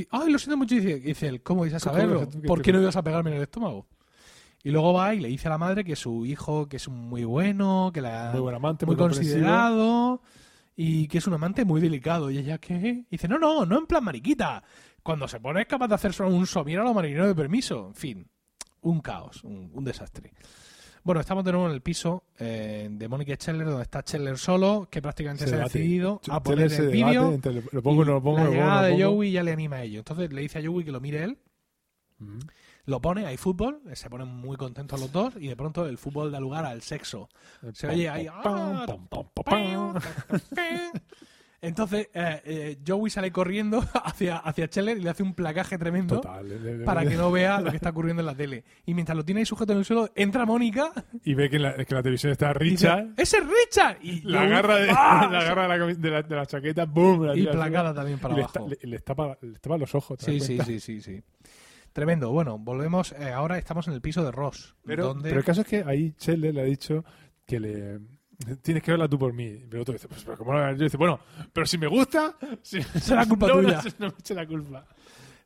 y, 0.00 0.08
ay, 0.10 0.30
lo 0.30 0.38
siento 0.38 0.56
mucho, 0.56 0.74
y 0.74 0.80
dice, 0.80 1.28
él, 1.28 1.42
¿cómo 1.42 1.66
ibas 1.66 1.86
a 1.86 1.90
¿Cómo 1.90 2.00
saberlo? 2.02 2.28
¿Por 2.46 2.62
qué 2.62 2.72
no 2.72 2.80
ibas 2.80 2.96
a 2.96 3.02
pegarme 3.02 3.30
en 3.30 3.36
el 3.36 3.42
estómago? 3.42 3.86
Y 4.62 4.70
luego 4.70 4.94
va 4.94 5.14
y 5.14 5.20
le 5.20 5.28
dice 5.28 5.48
a 5.48 5.50
la 5.50 5.58
madre 5.58 5.84
que 5.84 5.94
su 5.94 6.24
hijo, 6.24 6.68
que 6.68 6.78
es 6.78 6.88
muy 6.88 7.24
bueno, 7.24 7.90
que 7.92 8.00
la, 8.00 8.30
Muy 8.32 8.40
buen 8.40 8.54
amante, 8.54 8.86
muy 8.86 8.96
muy, 8.96 9.02
comprensivo. 9.02 9.34
considerado 9.34 10.22
y 10.76 11.06
que 11.06 11.18
es 11.18 11.26
un 11.26 11.34
amante 11.34 11.64
muy 11.64 11.80
delicado. 11.80 12.30
Y 12.30 12.38
ella, 12.38 12.58
¿qué? 12.58 13.04
Y 13.08 13.10
dice, 13.10 13.28
no, 13.28 13.38
no, 13.38 13.66
no 13.66 13.78
en 13.78 13.86
plan 13.86 14.02
mariquita. 14.02 14.64
Cuando 15.02 15.28
se 15.28 15.38
pone 15.38 15.60
es 15.60 15.66
capaz 15.66 15.88
de 15.88 15.94
hacer 15.96 16.14
solo 16.14 16.30
un 16.30 16.46
somier 16.46 16.80
a 16.80 16.84
los 16.84 16.94
marineros 16.94 17.28
de 17.28 17.34
permiso. 17.34 17.88
En 17.88 17.94
fin, 17.94 18.30
un 18.80 19.00
caos, 19.00 19.44
un, 19.44 19.70
un 19.72 19.84
desastre. 19.84 20.32
Bueno, 21.04 21.20
estamos 21.20 21.44
de 21.44 21.52
nuevo 21.52 21.66
en 21.68 21.74
el 21.74 21.82
piso 21.82 22.24
eh, 22.38 22.88
de 22.90 23.08
Mónica 23.08 23.34
Scheller, 23.36 23.66
donde 23.66 23.82
está 23.82 24.00
Scheller 24.00 24.38
solo, 24.38 24.88
que 24.90 25.02
prácticamente 25.02 25.44
Se 25.44 25.50
se, 25.50 25.56
ha 25.56 25.64
decidido 25.64 26.20
a 26.30 26.42
poner 26.42 26.70
Scheller 26.70 26.86
el 26.88 26.92
vídeo. 26.92 27.38
lo 27.72 27.82
pongo, 27.82 28.02
y 28.02 28.06
no 28.06 28.12
lo 28.14 28.22
pongo, 28.22 28.38
la 28.38 28.44
lo 28.44 28.50
pongo, 28.50 28.52
llegada 28.52 28.80
lo 28.82 28.86
de 28.86 28.92
pongo. 29.04 29.16
Joey 29.16 29.32
ya 29.32 29.42
le 29.42 29.52
anima 29.52 29.76
a 29.76 29.82
ello. 29.82 29.98
Entonces 29.98 30.32
le 30.32 30.40
dice 30.40 30.58
a 30.58 30.62
Joey 30.66 30.84
que 30.84 30.92
lo 30.92 31.00
mire 31.00 31.22
él, 31.24 31.38
Mm. 32.18 32.38
lo 32.86 33.00
pone, 33.00 33.26
hay 33.26 33.36
fútbol, 33.36 33.82
eh, 33.90 33.96
se 33.96 34.08
ponen 34.08 34.28
muy 34.28 34.56
contentos 34.56 34.98
los 35.00 35.10
dos 35.10 35.34
y 35.36 35.48
de 35.48 35.56
pronto 35.56 35.84
el 35.86 35.98
fútbol 35.98 36.30
da 36.30 36.38
lugar 36.38 36.64
al 36.64 36.80
sexo. 36.80 37.28
Se 37.72 37.88
oye 37.88 38.08
ahí. 38.08 38.28
Entonces, 41.66 42.08
eh, 42.14 42.40
eh, 42.44 42.78
Joey 42.86 43.10
sale 43.10 43.30
corriendo 43.32 43.84
hacia, 44.04 44.36
hacia 44.38 44.66
Scheller 44.66 44.96
y 44.98 45.00
le 45.02 45.10
hace 45.10 45.22
un 45.22 45.34
placaje 45.34 45.78
tremendo 45.78 46.16
Total. 46.20 46.48
le- 46.48 46.58
le- 46.60 46.78
le- 46.78 46.84
para 46.84 47.04
que 47.06 47.16
no 47.16 47.30
vea 47.32 47.60
lo 47.60 47.70
que 47.70 47.76
está 47.76 47.90
ocurriendo 47.90 48.20
en 48.20 48.26
la 48.26 48.34
tele. 48.34 48.64
Y 48.86 48.94
mientras 48.94 49.16
lo 49.16 49.24
tiene 49.24 49.40
ahí 49.40 49.46
sujeto 49.46 49.72
en 49.72 49.78
el 49.78 49.84
suelo, 49.84 50.10
entra 50.14 50.44
Mónica 50.46 50.92
Y 51.24 51.34
ve 51.34 51.48
que 51.50 51.56
en 51.56 51.62
la, 51.62 51.74
que 51.84 51.94
la 51.94 52.02
televisión 52.02 52.32
está 52.32 52.48
dice, 52.52 52.60
Richard. 52.88 53.08
¡Ese 53.16 53.38
es 53.38 53.44
Richard! 53.46 53.96
Y 54.02 54.20
La 54.22 54.38
Joey, 54.40 54.52
agarra 54.52 54.76
de, 54.76 54.90
¡ah! 54.90 55.28
la, 55.32 55.38
agarra 55.40 55.62
de, 55.62 55.68
la, 55.68 55.78
cami- 55.78 55.96
de, 55.96 56.10
la, 56.10 56.22
de 56.22 56.36
la 56.36 56.46
chaqueta, 56.46 56.84
¡boom! 56.86 57.30
Y 57.36 57.46
placada 57.46 57.92
también 57.94 58.18
para 58.18 58.34
y 58.36 58.40
abajo. 58.40 58.68
le- 58.82 58.98
tapa, 59.00 59.36
le 59.40 59.58
tapa 59.58 59.78
los 59.78 59.94
ojos. 59.94 60.18
¿te 60.18 60.32
das 60.32 60.44
Sí, 60.46 60.58
sí, 60.58 60.64
sí, 60.64 60.80
sí, 60.80 61.00
sí. 61.00 61.22
Tremendo. 61.92 62.32
Bueno, 62.32 62.58
volvemos. 62.58 63.12
eh, 63.12 63.30
ahora 63.30 63.56
estamos 63.56 63.86
en 63.88 63.94
el 63.94 64.00
piso 64.00 64.24
de 64.24 64.32
Ross. 64.32 64.74
Pero, 64.84 65.06
donde... 65.06 65.28
pero 65.28 65.38
el 65.40 65.44
caso 65.46 65.60
es 65.60 65.66
que 65.66 65.84
ahí 65.86 66.12
Chelle 66.16 66.52
le 66.52 66.60
ha 66.60 66.64
dicho 66.64 67.04
que 67.46 67.60
le 67.60 68.00
tienes 68.62 68.82
que 68.82 68.90
verla 68.90 69.08
tú 69.08 69.18
por 69.18 69.32
mí. 69.32 69.64
Pero 69.68 69.82
otro 69.82 69.94
dice, 69.94 70.08
pues 70.08 70.24
pero 70.24 70.36
¿cómo 70.36 70.52
no 70.52 70.60
la 70.60 70.72
yo? 70.72 70.84
dice, 70.84 70.96
bueno, 70.96 71.20
pero 71.52 71.66
si 71.66 71.78
me 71.78 71.86
gusta, 71.86 72.36
si- 72.62 72.82
Será 73.00 73.26
culpa 73.26 73.48
no, 73.48 73.54
tuya. 73.54 73.82
No, 73.98 74.08
me 74.08 74.14
eche 74.18 74.34
la 74.34 74.46
culpa. 74.46 74.86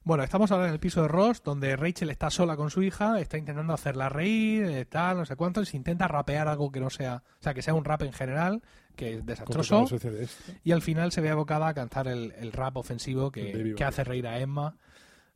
Bueno, 0.04 0.22
estamos 0.22 0.50
ahora 0.52 0.68
en 0.68 0.72
el 0.72 0.80
piso 0.80 1.02
de 1.02 1.08
Ross, 1.08 1.42
donde 1.42 1.76
Rachel 1.76 2.08
está 2.08 2.30
sola 2.30 2.56
con 2.56 2.70
su 2.70 2.82
hija, 2.82 3.20
está 3.20 3.36
intentando 3.36 3.74
hacerla 3.74 4.08
reír, 4.08 4.64
eh, 4.64 4.84
tal, 4.86 5.18
no 5.18 5.26
sé 5.26 5.36
cuánto, 5.36 5.60
y 5.60 5.66
se 5.66 5.76
intenta 5.76 6.08
rapear 6.08 6.48
algo 6.48 6.72
que 6.72 6.80
no 6.80 6.88
sea, 6.88 7.22
o 7.38 7.42
sea, 7.42 7.52
que 7.52 7.60
sea 7.60 7.74
un 7.74 7.84
rap 7.84 8.02
en 8.02 8.14
general, 8.14 8.62
que 8.96 9.14
es 9.14 9.26
desastroso, 9.26 9.86
y 10.64 10.72
al 10.72 10.80
final 10.80 11.12
se 11.12 11.20
ve 11.20 11.28
abocada 11.28 11.68
a 11.68 11.74
cantar 11.74 12.08
el, 12.08 12.32
el 12.38 12.52
rap 12.52 12.78
ofensivo 12.78 13.30
que, 13.30 13.74
hace 13.84 14.02
reír 14.02 14.26
a 14.26 14.38
Emma. 14.38 14.76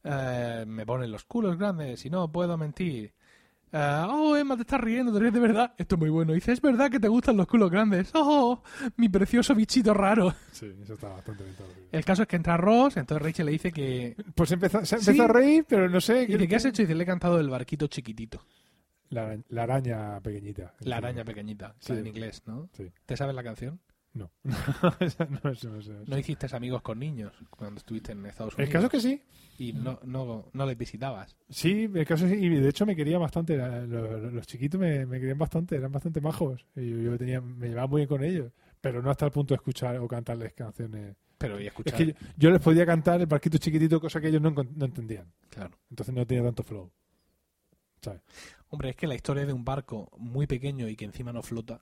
Eh, 0.04 0.64
me 0.66 0.86
ponen 0.86 1.12
los 1.12 1.24
culos 1.24 1.58
grandes 1.58 2.06
y 2.06 2.10
no 2.10 2.32
puedo 2.32 2.56
mentir. 2.56 3.12
Eh, 3.74 4.04
oh, 4.08 4.36
Emma, 4.36 4.54
te 4.56 4.62
estás 4.62 4.80
riendo, 4.80 5.12
te 5.12 5.18
ríes 5.18 5.32
de 5.32 5.40
verdad. 5.40 5.72
Esto 5.78 5.94
es 5.94 5.98
muy 5.98 6.10
bueno. 6.10 6.32
Dice, 6.34 6.52
es 6.52 6.60
verdad 6.60 6.90
que 6.90 7.00
te 7.00 7.08
gustan 7.08 7.36
los 7.38 7.46
culos 7.46 7.70
grandes. 7.70 8.10
Oh, 8.14 8.62
mi 8.96 9.08
precioso 9.08 9.54
bichito 9.54 9.94
raro. 9.94 10.34
Sí, 10.52 10.70
eso 10.82 10.94
está 10.94 11.08
bastante 11.08 11.42
bien. 11.44 11.56
El 11.90 12.04
caso 12.04 12.22
es 12.22 12.28
que 12.28 12.36
entra 12.36 12.56
Ross, 12.58 12.96
entonces 12.98 13.24
Rachel 13.26 13.46
le 13.46 13.52
dice 13.52 13.72
que... 13.72 14.14
Pues 14.34 14.52
empezó, 14.52 14.84
se 14.84 14.98
Sí. 14.98 15.10
empezó 15.10 15.22
a 15.24 15.28
reír, 15.28 15.64
pero 15.66 15.88
no 15.88 16.00
sé. 16.00 16.24
Y 16.24 16.26
dice, 16.26 16.48
¿qué 16.48 16.56
has 16.56 16.64
hecho? 16.66 16.82
Y 16.82 16.84
dice, 16.84 16.94
le 16.94 17.04
he 17.04 17.06
cantado 17.06 17.40
el 17.40 17.48
barquito 17.48 17.86
chiquitito. 17.86 18.44
La, 19.08 19.22
araña- 19.24 19.44
la 19.48 19.62
araña 19.64 20.20
pequeñita. 20.20 20.74
La 20.80 20.96
araña 20.98 21.24
pequeñita, 21.24 21.74
Sí. 21.80 21.92
en 21.94 22.06
inglés, 22.06 22.42
¿no? 22.46 22.68
Sí. 22.74 22.90
¿Te 23.06 23.16
sabes 23.16 23.34
la 23.34 23.42
canción? 23.42 23.80
No. 24.14 24.30
No, 24.44 25.50
eso 25.50 25.68
no. 25.70 26.04
¿No 26.06 26.18
hiciste 26.18 26.46
amigos 26.54 26.82
con 26.82 26.98
niños 26.98 27.32
cuando 27.50 27.78
estuviste 27.78 28.12
en 28.12 28.24
Estados 28.26 28.54
El 28.58 28.64
Unidos? 28.64 28.72
caso 28.72 28.86
es 28.86 28.90
que 28.90 29.00
sí. 29.00 29.22
Y 29.58 29.72
no, 29.72 30.00
no, 30.04 30.50
no 30.52 30.66
les 30.66 30.76
visitabas. 30.76 31.36
Sí, 31.48 31.88
el 31.94 32.06
caso 32.06 32.26
es, 32.26 32.32
y 32.32 32.48
de 32.48 32.68
hecho 32.68 32.84
me 32.84 32.96
quería 32.96 33.18
bastante. 33.18 33.56
Los, 33.56 34.32
los 34.32 34.46
chiquitos 34.46 34.80
me, 34.80 35.06
me 35.06 35.18
querían 35.18 35.38
bastante, 35.38 35.76
eran 35.76 35.92
bastante 35.92 36.20
majos. 36.20 36.66
Y 36.76 36.90
yo, 36.90 36.96
yo 36.98 37.18
tenía, 37.18 37.40
me 37.40 37.68
llevaba 37.68 37.86
muy 37.86 38.00
bien 38.00 38.08
con 38.08 38.22
ellos. 38.24 38.52
Pero 38.80 39.00
no 39.02 39.10
hasta 39.10 39.26
el 39.26 39.30
punto 39.32 39.54
de 39.54 39.56
escuchar 39.56 39.96
o 39.98 40.08
cantarles 40.08 40.52
canciones. 40.54 41.16
Pero 41.38 41.58
y 41.58 41.62
Es 41.62 41.68
escuchar. 41.68 41.96
que 41.96 42.06
yo, 42.06 42.12
yo 42.36 42.50
les 42.50 42.60
podía 42.60 42.84
cantar 42.84 43.20
el 43.20 43.26
barquito 43.26 43.58
chiquitito, 43.58 44.00
cosa 44.00 44.20
que 44.20 44.28
ellos 44.28 44.42
no, 44.42 44.50
no 44.50 44.84
entendían. 44.84 45.32
Claro. 45.48 45.76
Entonces 45.90 46.14
no 46.14 46.26
tenía 46.26 46.44
tanto 46.44 46.62
flow. 46.64 46.90
¿Sabes? 48.00 48.20
Hombre, 48.68 48.90
es 48.90 48.96
que 48.96 49.06
la 49.06 49.14
historia 49.14 49.46
de 49.46 49.52
un 49.52 49.64
barco 49.64 50.10
muy 50.18 50.46
pequeño 50.46 50.88
y 50.88 50.96
que 50.96 51.04
encima 51.04 51.32
no 51.32 51.42
flota. 51.42 51.80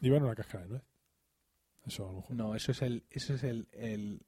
Iban 0.00 0.22
a 0.22 0.26
una 0.26 0.34
de 0.34 0.68
nuez. 0.68 0.82
Eso 1.86 2.04
a 2.08 2.12
lo 2.12 2.16
mejor. 2.18 2.36
No, 2.36 2.54
eso 2.54 2.72
es 2.72 2.82
el, 2.82 3.04
eso 3.10 3.34
es 3.34 3.42
el, 3.44 3.68
el- 3.72 4.22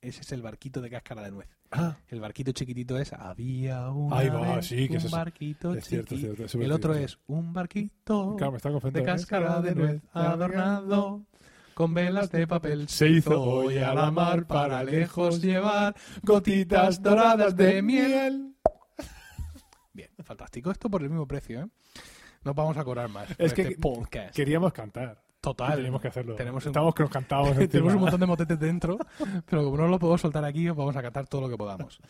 ese 0.00 0.20
es 0.20 0.30
el 0.32 0.42
barquito 0.42 0.80
de 0.80 0.90
cáscara 0.90 1.22
de 1.22 1.30
nuez. 1.32 1.48
Ah, 1.72 1.96
El 2.08 2.20
barquito 2.20 2.52
chiquitito 2.52 2.96
es 2.98 3.12
había 3.12 3.90
un 3.90 4.12
Ahí 4.14 4.28
va, 4.28 4.62
sí, 4.62 4.86
que 4.88 4.94
un 4.96 5.04
es 5.04 5.10
barquito 5.10 5.74
es 5.74 5.84
cierto, 5.86 6.14
es 6.14 6.20
chiquito. 6.20 6.26
cierto. 6.36 6.44
es 6.44 6.50
súper 6.52 6.64
El 6.66 6.72
otro 6.72 6.94
cierto. 6.94 7.12
es 7.12 7.18
un 7.26 7.52
barquito 7.52 8.36
Claro, 8.36 8.52
me 8.52 8.56
está 8.56 8.68
de 8.68 8.72
confundiendo. 8.74 9.10
cáscara 9.12 9.60
de 9.60 9.74
nuez 9.74 10.02
adornado 10.12 11.24
con 11.74 11.92
velas 11.94 12.30
de 12.30 12.46
papel 12.46 12.88
Se 12.88 13.08
hizo 13.08 13.42
hoy 13.42 13.78
a 13.78 13.92
la 13.92 14.10
mar 14.10 14.46
para 14.46 14.82
lejos 14.84 15.42
llevar 15.42 15.94
gotitas 16.22 17.02
doradas 17.02 17.54
de 17.56 17.82
miel. 17.82 18.54
Bien, 19.92 20.10
fantástico. 20.22 20.70
Esto 20.70 20.88
por 20.88 21.02
el 21.02 21.10
mismo 21.10 21.26
precio, 21.26 21.60
¿eh? 21.62 21.66
No 22.44 22.54
vamos 22.54 22.76
a 22.76 22.84
cobrar 22.84 23.08
más. 23.08 23.28
Es 23.36 23.52
que 23.52 23.62
este 23.62 23.76
podcast. 23.78 24.34
Queríamos 24.34 24.72
cantar. 24.72 25.20
Total. 25.40 25.76
Teníamos 25.76 26.00
que 26.00 26.08
hacerlo. 26.08 26.34
Tenemos 26.34 26.66
Estamos 26.66 26.94
cantábamos. 26.94 27.56
Tenemos 27.68 27.94
un 27.94 28.00
montón 28.00 28.20
de 28.20 28.26
motetes 28.26 28.58
dentro, 28.58 28.98
pero 29.46 29.64
como 29.64 29.76
no 29.76 29.88
lo 29.88 29.98
puedo 29.98 30.18
soltar 30.18 30.44
aquí, 30.44 30.68
os 30.68 30.76
vamos 30.76 30.96
a 30.96 31.02
cantar 31.02 31.26
todo 31.26 31.42
lo 31.42 31.48
que 31.48 31.56
podamos. 31.56 32.00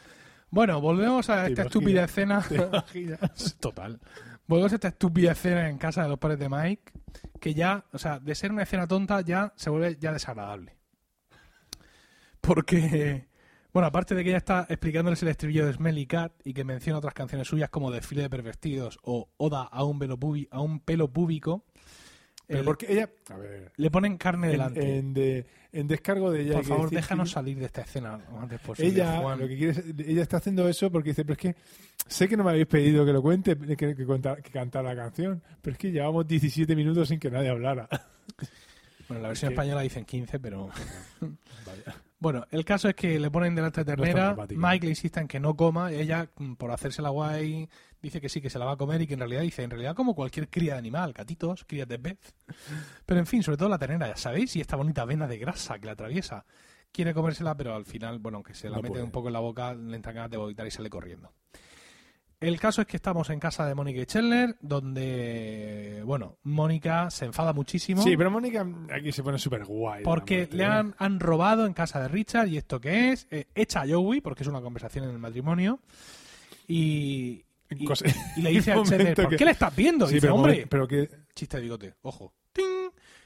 Bueno, 0.50 0.80
volvemos 0.80 1.28
a 1.28 1.44
¿Te 1.44 1.50
esta 1.50 1.62
estúpida 1.62 2.04
escena. 2.04 2.42
Total. 3.60 4.00
Volvemos 4.46 4.72
a 4.72 4.76
esta 4.76 4.88
estúpida 4.88 5.32
escena 5.32 5.68
en 5.68 5.76
casa 5.76 6.02
de 6.02 6.08
los 6.08 6.18
padres 6.18 6.38
de 6.38 6.48
Mike, 6.48 6.92
que 7.38 7.52
ya, 7.52 7.84
o 7.92 7.98
sea, 7.98 8.18
de 8.18 8.34
ser 8.34 8.50
una 8.50 8.62
escena 8.62 8.86
tonta 8.86 9.20
ya 9.20 9.52
se 9.56 9.68
vuelve 9.68 9.98
ya 10.00 10.10
desagradable. 10.10 10.78
Porque, 12.40 13.28
bueno, 13.74 13.88
aparte 13.88 14.14
de 14.14 14.24
que 14.24 14.30
ella 14.30 14.38
está 14.38 14.66
explicándoles 14.70 15.22
el 15.22 15.28
estribillo 15.28 15.66
de 15.66 15.74
Smelly 15.74 16.06
Cat 16.06 16.32
y 16.44 16.54
que 16.54 16.64
menciona 16.64 16.98
otras 16.98 17.12
canciones 17.12 17.46
suyas 17.46 17.68
como 17.68 17.90
Desfile 17.90 18.22
de 18.22 18.30
Pervertidos 18.30 18.98
o 19.02 19.28
Oda 19.36 19.64
a 19.64 19.84
un 19.84 19.98
pelo, 19.98 20.18
a 20.50 20.60
un 20.62 20.80
pelo 20.80 21.12
púbico, 21.12 21.66
Pero 22.48 22.58
el- 22.60 22.64
porque 22.64 22.86
ella. 22.92 23.08
A 23.30 23.36
ver. 23.36 23.70
le 23.76 23.90
ponen 23.90 24.16
carne 24.18 24.48
delante. 24.48 24.98
en 24.98 25.14
de- 25.14 25.46
en 25.70 25.86
descargo 25.86 26.30
de 26.32 26.40
ella. 26.40 26.54
Por 26.54 26.64
favor, 26.64 26.90
déjanos 26.90 27.30
salir 27.30 27.58
de 27.58 27.66
esta 27.66 27.82
escena 27.82 28.18
antes 28.40 28.58
posible, 28.58 28.88
Ella, 28.90 29.18
Juan. 29.20 29.38
lo 29.38 29.46
que 29.46 29.56
quiere 29.56 29.72
es- 29.72 29.84
ella 30.08 30.22
está 30.22 30.38
haciendo 30.38 30.66
eso 30.68 30.90
porque 30.90 31.10
dice: 31.10 31.24
Pero 31.24 31.34
es 31.34 31.38
que 31.38 31.56
sé 32.06 32.26
que 32.26 32.36
no 32.38 32.42
me 32.44 32.50
habéis 32.50 32.66
pedido 32.66 33.04
que 33.04 33.12
lo 33.12 33.20
cuente, 33.22 33.56
que, 33.56 33.94
que, 33.94 34.06
contar- 34.06 34.42
que 34.42 34.50
cantar 34.50 34.82
la 34.84 34.96
canción, 34.96 35.42
pero 35.60 35.72
es 35.74 35.78
que 35.78 35.92
llevamos 35.92 36.26
17 36.26 36.74
minutos 36.74 37.06
sin 37.08 37.20
que 37.20 37.30
nadie 37.30 37.50
hablara. 37.50 37.88
Bueno, 39.08 39.20
en 39.20 39.22
la 39.22 39.28
versión 39.28 39.48
que- 39.48 39.54
española 39.54 39.80
dicen 39.80 40.04
15, 40.04 40.38
pero... 40.38 40.68
Vaya. 41.20 41.96
Bueno, 42.20 42.44
el 42.50 42.62
caso 42.64 42.88
es 42.90 42.94
que 42.94 43.18
le 43.18 43.30
ponen 43.30 43.54
delante 43.54 43.82
de 43.84 43.96
No 43.96 44.02
es 44.02 44.08
ternera, 44.10 44.26
dramático. 44.34 44.60
Mike 44.60 44.84
le 44.86 44.90
insiste 44.90 45.20
en 45.20 45.28
que 45.28 45.40
no 45.40 45.56
coma, 45.56 45.90
ella, 45.92 46.28
mm, 46.36 46.54
por 46.56 46.70
hacerse 46.72 47.00
la 47.00 47.08
guay, 47.10 47.68
dice 48.02 48.20
que 48.20 48.28
sí, 48.28 48.40
que 48.40 48.50
se 48.50 48.58
la 48.58 48.64
va 48.64 48.72
a 48.72 48.76
comer 48.76 49.02
y 49.02 49.06
que 49.06 49.14
en 49.14 49.20
realidad 49.20 49.42
dice, 49.42 49.62
en 49.62 49.70
realidad 49.70 49.94
como 49.94 50.14
cualquier 50.14 50.48
cría 50.48 50.74
de 50.74 50.78
animal, 50.78 51.12
gatitos, 51.12 51.64
crías 51.64 51.88
de 51.88 51.98
pez. 51.98 52.18
Pero 53.06 53.20
en 53.20 53.26
fin, 53.26 53.42
sobre 53.42 53.58
todo 53.58 53.68
la 53.68 53.78
ternera, 53.78 54.08
ya 54.08 54.16
sabéis, 54.16 54.54
y 54.56 54.60
esta 54.60 54.76
bonita 54.76 55.04
vena 55.04 55.26
de 55.26 55.38
grasa 55.38 55.78
que 55.78 55.86
la 55.86 55.92
atraviesa. 55.92 56.44
Quiere 56.90 57.12
comérsela, 57.12 57.54
pero 57.54 57.74
al 57.74 57.84
final, 57.84 58.18
bueno, 58.18 58.36
aunque 58.36 58.54
se 58.54 58.68
la 58.68 58.76
No 58.76 58.82
mete 58.82 58.92
puede. 58.92 59.04
un 59.04 59.10
poco 59.10 59.28
en 59.28 59.34
la 59.34 59.40
boca, 59.40 59.74
le 59.74 59.94
entran 59.96 60.14
ganas 60.14 60.30
de 60.30 60.36
vomitar 60.38 60.66
y 60.66 60.70
sale 60.70 60.88
corriendo. 60.88 61.32
El 62.40 62.60
caso 62.60 62.80
es 62.82 62.86
que 62.86 62.96
estamos 62.96 63.30
en 63.30 63.40
casa 63.40 63.66
de 63.66 63.74
Mónica 63.74 64.00
y 64.00 64.06
Chandler, 64.06 64.56
donde, 64.60 66.02
bueno, 66.06 66.38
Mónica 66.44 67.10
se 67.10 67.24
enfada 67.24 67.52
muchísimo. 67.52 68.00
Sí, 68.02 68.16
pero 68.16 68.30
Mónica 68.30 68.64
aquí 68.94 69.10
se 69.10 69.24
pone 69.24 69.38
súper 69.40 69.64
guay. 69.64 70.04
Porque 70.04 70.48
le 70.52 70.62
¿eh? 70.62 70.66
han, 70.66 70.94
han 70.98 71.18
robado 71.18 71.66
en 71.66 71.72
casa 71.72 72.00
de 72.00 72.06
Richard 72.06 72.46
y 72.46 72.56
esto 72.56 72.80
qué 72.80 73.10
es, 73.10 73.26
Eh, 73.32 73.48
echa 73.56 73.80
a 73.82 73.88
Joey 73.88 74.20
porque 74.20 74.44
es 74.44 74.48
una 74.48 74.60
conversación 74.60 75.04
en 75.04 75.10
el 75.10 75.18
matrimonio 75.18 75.80
y, 76.68 77.44
y, 77.70 77.84
y 78.36 78.42
le 78.42 78.50
dice 78.50 78.72
Hay 78.72 78.76
a 78.78 78.80
un 78.80 78.86
Chandler, 78.86 78.98
momento 79.00 79.22
¿por 79.22 79.30
que- 79.30 79.36
qué 79.36 79.44
le 79.44 79.50
estás 79.50 79.74
viendo? 79.76 80.06
Sí, 80.06 80.14
dice, 80.14 80.26
pero, 80.26 80.34
hombre, 80.36 80.66
pero 80.68 80.88
que 80.88 81.08
chiste 81.34 81.56
de 81.58 81.62
bigote, 81.64 81.94
ojo. 82.02 82.34
¡Ting! 82.52 82.64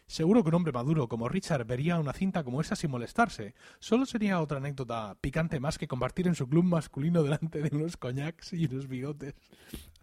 Seguro 0.07 0.43
que 0.43 0.49
un 0.51 0.57
hombre 0.57 0.73
maduro 0.73 1.09
como 1.09 1.27
Richard 1.29 1.65
vería 1.65 1.99
una 1.99 2.13
cinta 2.13 2.45
como 2.45 2.61
esa 2.61 2.77
sin 2.77 2.91
molestarse. 2.91 3.55
Solo 3.79 4.05
sería 4.05 4.41
otra 4.41 4.59
anécdota 4.59 5.17
picante 5.21 5.59
más 5.59 5.79
que 5.79 5.89
compartir 5.89 6.27
en 6.27 6.35
su 6.35 6.47
club 6.49 6.65
masculino 6.65 7.23
delante 7.23 7.63
de 7.63 7.75
unos 7.75 7.97
coñacs 7.97 8.53
y 8.53 8.67
unos 8.67 8.89
bigotes. 8.89 9.35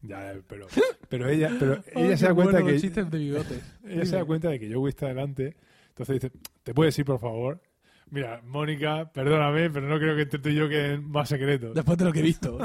ya, 0.01 0.33
pero, 0.47 0.65
pero 1.09 1.29
ella, 1.29 1.51
pero 1.59 1.83
ella 1.95 2.17
se 2.17 2.25
da 2.25 2.33
cuenta 2.33 2.53
bueno 2.53 2.65
que 2.67 2.71
los 2.73 2.81
chistes 2.81 3.11
de 3.11 3.17
bigotes. 3.19 3.61
ella 3.83 4.05
se 4.05 4.15
da 4.15 4.25
cuenta 4.25 4.49
de 4.49 4.59
que 4.59 4.73
Joey 4.73 4.89
está 4.89 5.07
delante, 5.07 5.55
entonces 5.89 6.21
dice, 6.21 6.31
¿te 6.63 6.73
puedes 6.73 6.97
ir 6.97 7.05
por 7.05 7.19
favor? 7.19 7.61
Mira, 8.09 8.41
Mónica, 8.43 9.11
perdóname, 9.13 9.69
pero 9.69 9.87
no 9.87 9.99
creo 9.99 10.15
que 10.15 10.23
entre 10.23 10.39
tú 10.39 10.49
y 10.49 10.55
yo 10.55 10.67
queden 10.67 11.07
más 11.11 11.29
secretos. 11.29 11.75
Después 11.75 11.97
de 11.99 12.05
lo 12.05 12.11
que 12.13 12.19
he 12.19 12.23
visto. 12.23 12.57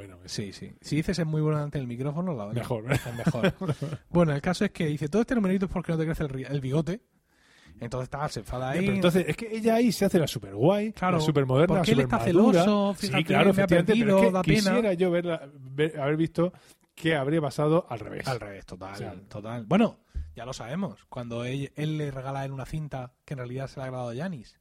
Bueno. 0.00 0.18
eso. 0.24 0.34
Sí, 0.34 0.52
sí. 0.52 0.72
Si 0.80 0.96
dices 0.96 1.18
es 1.18 1.26
muy 1.26 1.42
bueno 1.42 1.58
ante 1.58 1.78
el 1.78 1.86
micrófono, 1.86 2.32
la 2.34 2.46
Mejor. 2.46 2.90
Es 2.90 3.14
mejor. 3.14 3.52
bueno, 4.08 4.34
el 4.34 4.40
caso 4.40 4.64
es 4.64 4.70
que 4.70 4.86
dice, 4.86 5.08
todo 5.08 5.22
este 5.22 5.34
numerito 5.34 5.66
es 5.66 5.70
porque 5.70 5.92
no 5.92 5.98
te 5.98 6.06
crece 6.06 6.24
el, 6.24 6.60
bigote. 6.60 7.02
Entonces 7.80 8.04
está, 8.04 8.28
se 8.28 8.40
enfada 8.40 8.70
ahí. 8.70 8.80
Pero 8.80 8.92
entonces, 8.94 9.24
es 9.28 9.36
que 9.36 9.54
ella 9.54 9.74
ahí 9.74 9.92
se 9.92 10.06
hace 10.06 10.18
la 10.18 10.26
super 10.26 10.54
guay, 10.54 10.92
Claro, 10.92 11.18
la 11.18 11.22
super 11.22 11.44
moderna, 11.46 11.76
porque 11.76 11.92
él 11.92 12.00
está 12.00 12.18
celoso, 12.18 12.94
fíjate, 12.94 13.18
sí, 13.18 13.24
claro, 13.24 13.52
me 13.52 13.62
ha 13.62 13.66
pero 13.66 13.84
perdido, 13.84 14.18
es 14.18 14.24
que 14.24 14.30
da 14.32 14.42
pena. 14.42 14.54
quisiera 14.56 14.92
yo 14.94 15.10
verla, 15.10 15.50
ver- 15.54 16.00
haber 16.00 16.16
visto 16.16 16.52
que 16.94 17.14
habría 17.14 17.40
pasado 17.40 17.86
al 17.88 18.00
revés. 18.00 18.26
Al 18.26 18.40
revés, 18.40 18.64
total, 18.66 18.92
O 18.92 18.96
sea, 18.96 19.14
total. 19.28 19.64
Bueno, 19.66 20.00
ya 20.34 20.44
lo 20.44 20.52
sabemos. 20.52 21.04
Cuando 21.08 21.44
él, 21.44 21.72
él 21.76 21.98
le 21.98 22.10
regala 22.10 22.40
a 22.40 22.44
él 22.44 22.52
una 22.52 22.66
cinta 22.66 23.12
que 23.24 23.34
en 23.34 23.38
realidad 23.38 23.66
se 23.68 23.80
la 23.80 23.84
ha 23.84 23.88
grabado 23.88 24.10
a 24.10 24.14
Janis. 24.14 24.60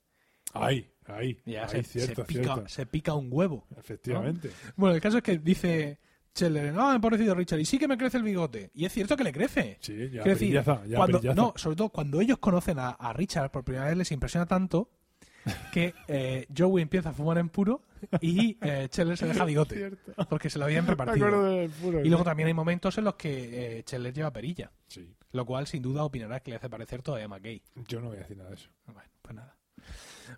Ahí, 1.10 1.28
ahí, 1.28 1.38
Y 1.46 1.52
ya 1.54 1.64
ahí, 1.64 1.70
se, 1.70 1.84
cierto, 1.84 2.22
se 2.22 2.28
pica, 2.28 2.44
cierto. 2.54 2.68
se 2.70 2.86
pica 2.86 3.14
un 3.14 3.28
huevo. 3.32 3.66
Efectivamente. 3.78 4.52
Bueno, 4.76 4.96
el 4.96 5.02
caso 5.02 5.18
es 5.18 5.24
que 5.24 5.38
dice 5.38 6.00
Scheller, 6.36 6.74
no, 6.74 6.92
me 6.94 7.00
parecido 7.00 7.36
Richard, 7.36 7.60
y 7.60 7.66
sí 7.66 7.78
que 7.78 7.88
me 7.88 7.98
crece 7.98 8.18
el 8.18 8.24
bigote. 8.24 8.72
Y 8.74 8.86
es 8.86 8.94
cierto 8.94 9.18
que 9.18 9.24
le 9.24 9.34
crece. 9.34 9.78
Sí, 9.82 10.10
ya, 10.12 10.24
decir, 10.24 10.54
ya, 10.54 10.64
cuando, 10.96 11.22
no, 11.34 11.54
sobre 11.56 11.76
todo 11.76 11.90
cuando 11.90 12.22
ellos 12.22 12.38
conocen 12.40 12.80
a, 12.80 12.90
a 12.92 13.14
Richard 13.14 13.52
por 13.52 13.64
primera 13.64 13.86
vez 13.88 13.98
les 13.98 14.12
impresiona 14.12 14.46
tanto 14.46 14.90
que 15.72 15.94
eh, 16.08 16.46
Joey 16.56 16.84
empieza 16.84 17.10
a 17.10 17.14
fumar 17.14 17.38
en 17.38 17.50
puro 17.50 17.82
y 18.22 18.58
eh, 18.62 18.88
Scheller 18.92 19.18
se 19.18 19.26
deja 19.26 19.46
bigote 19.46 19.92
porque 20.30 20.50
se 20.50 20.60
lo 20.60 20.66
habían 20.66 20.86
repartido. 20.86 21.28
puro, 21.82 22.02
Y 22.04 22.10
luego 22.10 22.24
sí. 22.24 22.30
también 22.30 22.48
hay 22.48 22.54
momentos 22.54 22.98
en 22.98 23.06
los 23.06 23.16
que 23.16 23.80
eh, 23.80 23.84
Scheller 23.84 24.14
lleva 24.14 24.32
perilla, 24.32 24.72
Sí, 24.88 25.10
lo 25.32 25.46
cual 25.46 25.66
sin 25.66 25.82
duda 25.82 26.04
opinará 26.04 26.42
que 26.42 26.52
le 26.52 26.58
hace 26.58 26.70
parecer 26.70 27.02
todavía 27.02 27.28
más 27.28 27.42
gay. 27.42 27.62
yo 27.88 28.00
no 28.02 28.08
voy 28.10 28.18
a 28.18 28.20
decir 28.22 28.38
nada 28.38 28.50
de 28.50 28.56
eso. 28.56 28.70
Bueno, 28.86 29.10
pues 29.22 29.36
nada. 29.36 29.56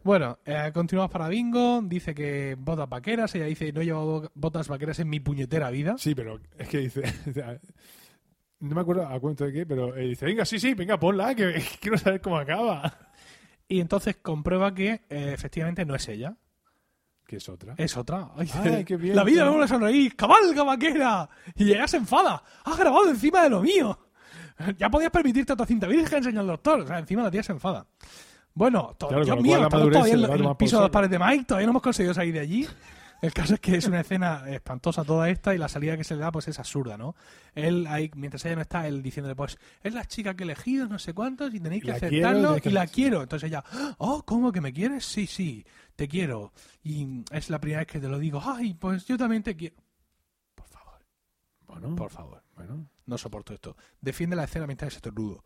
Bueno, 0.03 0.39
eh, 0.45 0.71
continuamos 0.73 1.11
para 1.11 1.27
Bingo. 1.27 1.81
Dice 1.83 2.13
que 2.13 2.55
botas 2.57 2.89
vaqueras. 2.89 3.33
Ella 3.35 3.45
dice: 3.45 3.71
No 3.71 3.81
he 3.81 3.85
llevado 3.85 4.31
botas 4.33 4.67
vaqueras 4.67 4.99
en 4.99 5.09
mi 5.09 5.19
puñetera 5.19 5.69
vida. 5.69 5.95
Sí, 5.97 6.15
pero 6.15 6.39
es 6.57 6.67
que 6.67 6.77
dice... 6.79 7.03
No 8.61 8.75
me 8.75 8.81
acuerdo 8.81 9.07
a 9.07 9.19
cuento 9.19 9.43
de 9.43 9.51
qué, 9.51 9.65
pero 9.65 9.95
eh, 9.97 10.09
dice, 10.09 10.23
venga, 10.23 10.45
sí, 10.45 10.59
sí, 10.59 10.75
venga, 10.75 10.99
ponla, 10.99 11.33
que, 11.33 11.51
que 11.53 11.63
quiero 11.81 11.97
saber 11.97 12.21
cómo 12.21 12.37
acaba. 12.37 12.95
Y 13.67 13.79
entonces 13.79 14.17
comprueba 14.17 14.71
que 14.75 15.01
eh, 15.09 15.31
efectivamente 15.33 15.83
no 15.83 15.95
es 15.95 16.07
ella. 16.07 16.37
Que 17.25 17.37
es 17.37 17.49
otra. 17.49 17.73
Es 17.77 17.97
otra. 17.97 18.29
Ay, 18.35 18.47
Ay, 18.53 18.85
qué 18.85 18.97
bien. 18.97 19.15
La 19.15 19.23
vida 19.23 19.45
me 19.45 19.49
vuelve 19.49 19.65
a 19.65 19.67
sonreír. 19.69 20.15
¡Cabalga, 20.15 20.63
vaquera! 20.63 21.29
Y 21.55 21.71
ella 21.71 21.87
se 21.87 21.97
enfada. 21.97 22.43
¡Ha 22.65 22.75
grabado 22.75 23.09
encima 23.09 23.43
de 23.43 23.49
lo 23.49 23.61
mío! 23.61 23.97
Ya 24.77 24.91
podías 24.91 25.09
permitirte 25.09 25.53
otra 25.53 25.65
cinta 25.65 25.87
virgen, 25.87 26.23
señor 26.23 26.45
doctor. 26.45 26.81
O 26.81 26.87
sea, 26.87 26.99
encima 26.99 27.23
la 27.23 27.31
tía 27.31 27.41
se 27.41 27.51
enfada. 27.51 27.87
Bueno, 28.53 28.95
Claro, 28.99 29.23
Dios 29.23 29.41
mío, 29.41 29.57
la 29.57 29.63
estamos 29.65 29.89
todavía 29.91 30.13
en, 30.13 30.23
en 30.25 30.45
el 30.45 30.55
piso 30.57 30.77
de 30.77 30.81
los 30.81 30.87
saco. 30.87 30.91
pares 30.91 31.09
de 31.09 31.19
Mike. 31.19 31.45
Todavía 31.45 31.67
no 31.67 31.71
hemos 31.71 31.81
conseguido 31.81 32.13
salir 32.13 32.33
de 32.33 32.39
allí. 32.41 32.67
El 33.21 33.33
caso 33.33 33.53
es 33.53 33.59
que 33.59 33.75
es 33.75 33.85
una 33.85 33.99
escena 34.01 34.43
espantosa 34.49 35.03
toda 35.03 35.29
esta 35.29 35.53
y 35.53 35.59
la 35.59 35.67
salida 35.69 35.95
que 35.95 36.03
se 36.03 36.15
le 36.15 36.21
da 36.21 36.31
pues 36.31 36.47
es 36.47 36.57
absurda, 36.57 36.97
¿no? 36.97 37.15
Él 37.53 37.85
ahí, 37.87 38.09
mientras 38.15 38.43
ella 38.45 38.55
no 38.55 38.61
está, 38.63 38.87
él 38.87 39.03
diciéndole 39.03 39.35
pues, 39.35 39.59
es 39.83 39.93
la 39.93 40.05
chica 40.05 40.33
que 40.33 40.41
he 40.43 40.45
elegido, 40.45 40.87
no 40.87 40.97
sé 40.97 41.13
cuántos, 41.13 41.53
y 41.53 41.59
tenéis 41.59 41.83
que 41.83 41.89
La 41.91 41.99
quiero, 41.99 42.27
aceptarlo 42.27 42.61
que 42.61 42.69
y 42.69 42.71
la 42.71 42.87
quiero. 42.87 43.21
Entonces 43.21 43.47
ella, 43.47 43.63
oh, 43.99 44.23
¿cómo 44.23 44.51
que 44.51 44.59
me 44.59 44.73
quieres? 44.73 45.05
Sí, 45.05 45.27
sí, 45.27 45.63
te 45.95 46.07
quiero. 46.07 46.51
Y 46.83 47.23
es 47.31 47.51
la 47.51 47.59
primera 47.61 47.81
vez 47.81 47.87
que 47.89 47.99
te 47.99 48.07
lo 48.09 48.17
digo. 48.17 48.41
Ay, 48.43 48.73
pues 48.73 49.05
yo 49.05 49.17
también 49.19 49.43
te 49.43 49.55
quiero. 49.55 49.75
Por 50.55 50.67
favor, 50.67 50.99
Bueno, 51.67 51.95
por 51.95 52.09
favor. 52.09 52.43
bueno. 52.55 52.87
No 53.05 53.17
soporto 53.19 53.53
esto. 53.53 53.77
Defiende 53.99 54.35
la 54.35 54.45
escena 54.45 54.65
mientras 54.65 54.95
estornudo. 54.95 55.43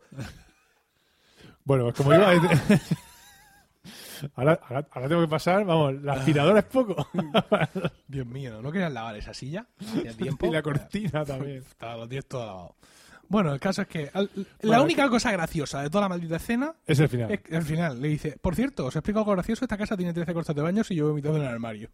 Bueno, 1.66 1.84
pues 1.84 1.96
como 1.96 2.14
iba 2.14 2.30
a 2.30 2.32
decir... 2.32 2.80
ahora, 4.34 4.58
ahora, 4.68 4.88
ahora 4.90 5.08
tengo 5.08 5.20
que 5.22 5.28
pasar, 5.28 5.64
vamos, 5.64 6.00
la 6.02 6.14
aspiradora 6.14 6.60
es 6.60 6.64
poco. 6.66 7.08
Dios 8.08 8.26
mío, 8.26 8.52
¿no, 8.52 8.62
¿no 8.62 8.72
querías 8.72 8.92
lavar 8.92 9.16
esa 9.16 9.34
silla? 9.34 9.66
Tiempo. 10.16 10.46
y 10.46 10.50
la 10.50 10.62
cortina 10.62 11.24
también. 11.24 11.58
Estaba 11.58 11.96
los 11.98 12.08
10 12.08 12.26
todo 12.26 12.46
lavado. 12.46 12.76
Bueno, 13.28 13.52
el 13.52 13.58
caso 13.58 13.82
es 13.82 13.88
que 13.88 14.08
al- 14.14 14.30
la 14.34 14.46
Bueno, 14.68 14.84
única 14.84 15.08
cosa 15.10 15.32
graciosa 15.32 15.82
de 15.82 15.90
toda 15.90 16.02
la 16.02 16.08
maldita 16.10 16.36
escena 16.36 16.72
Es 16.86 17.00
el 17.00 17.08
final. 17.08 17.32
es 17.32 17.52
al 17.52 17.64
final 17.64 18.00
le 18.00 18.08
dice, 18.08 18.38
por 18.40 18.54
cierto, 18.54 18.86
os 18.86 18.94
explico 18.94 19.18
algo 19.18 19.32
gracioso, 19.32 19.64
esta 19.64 19.76
casa 19.76 19.96
tiene 19.96 20.12
13 20.14 20.32
cortes 20.32 20.54
de 20.54 20.62
baños 20.62 20.88
y 20.92 20.94
yo 20.94 21.06
he 21.06 21.08
vomitado 21.08 21.36
en 21.36 21.42
el 21.42 21.48
armario. 21.48 21.90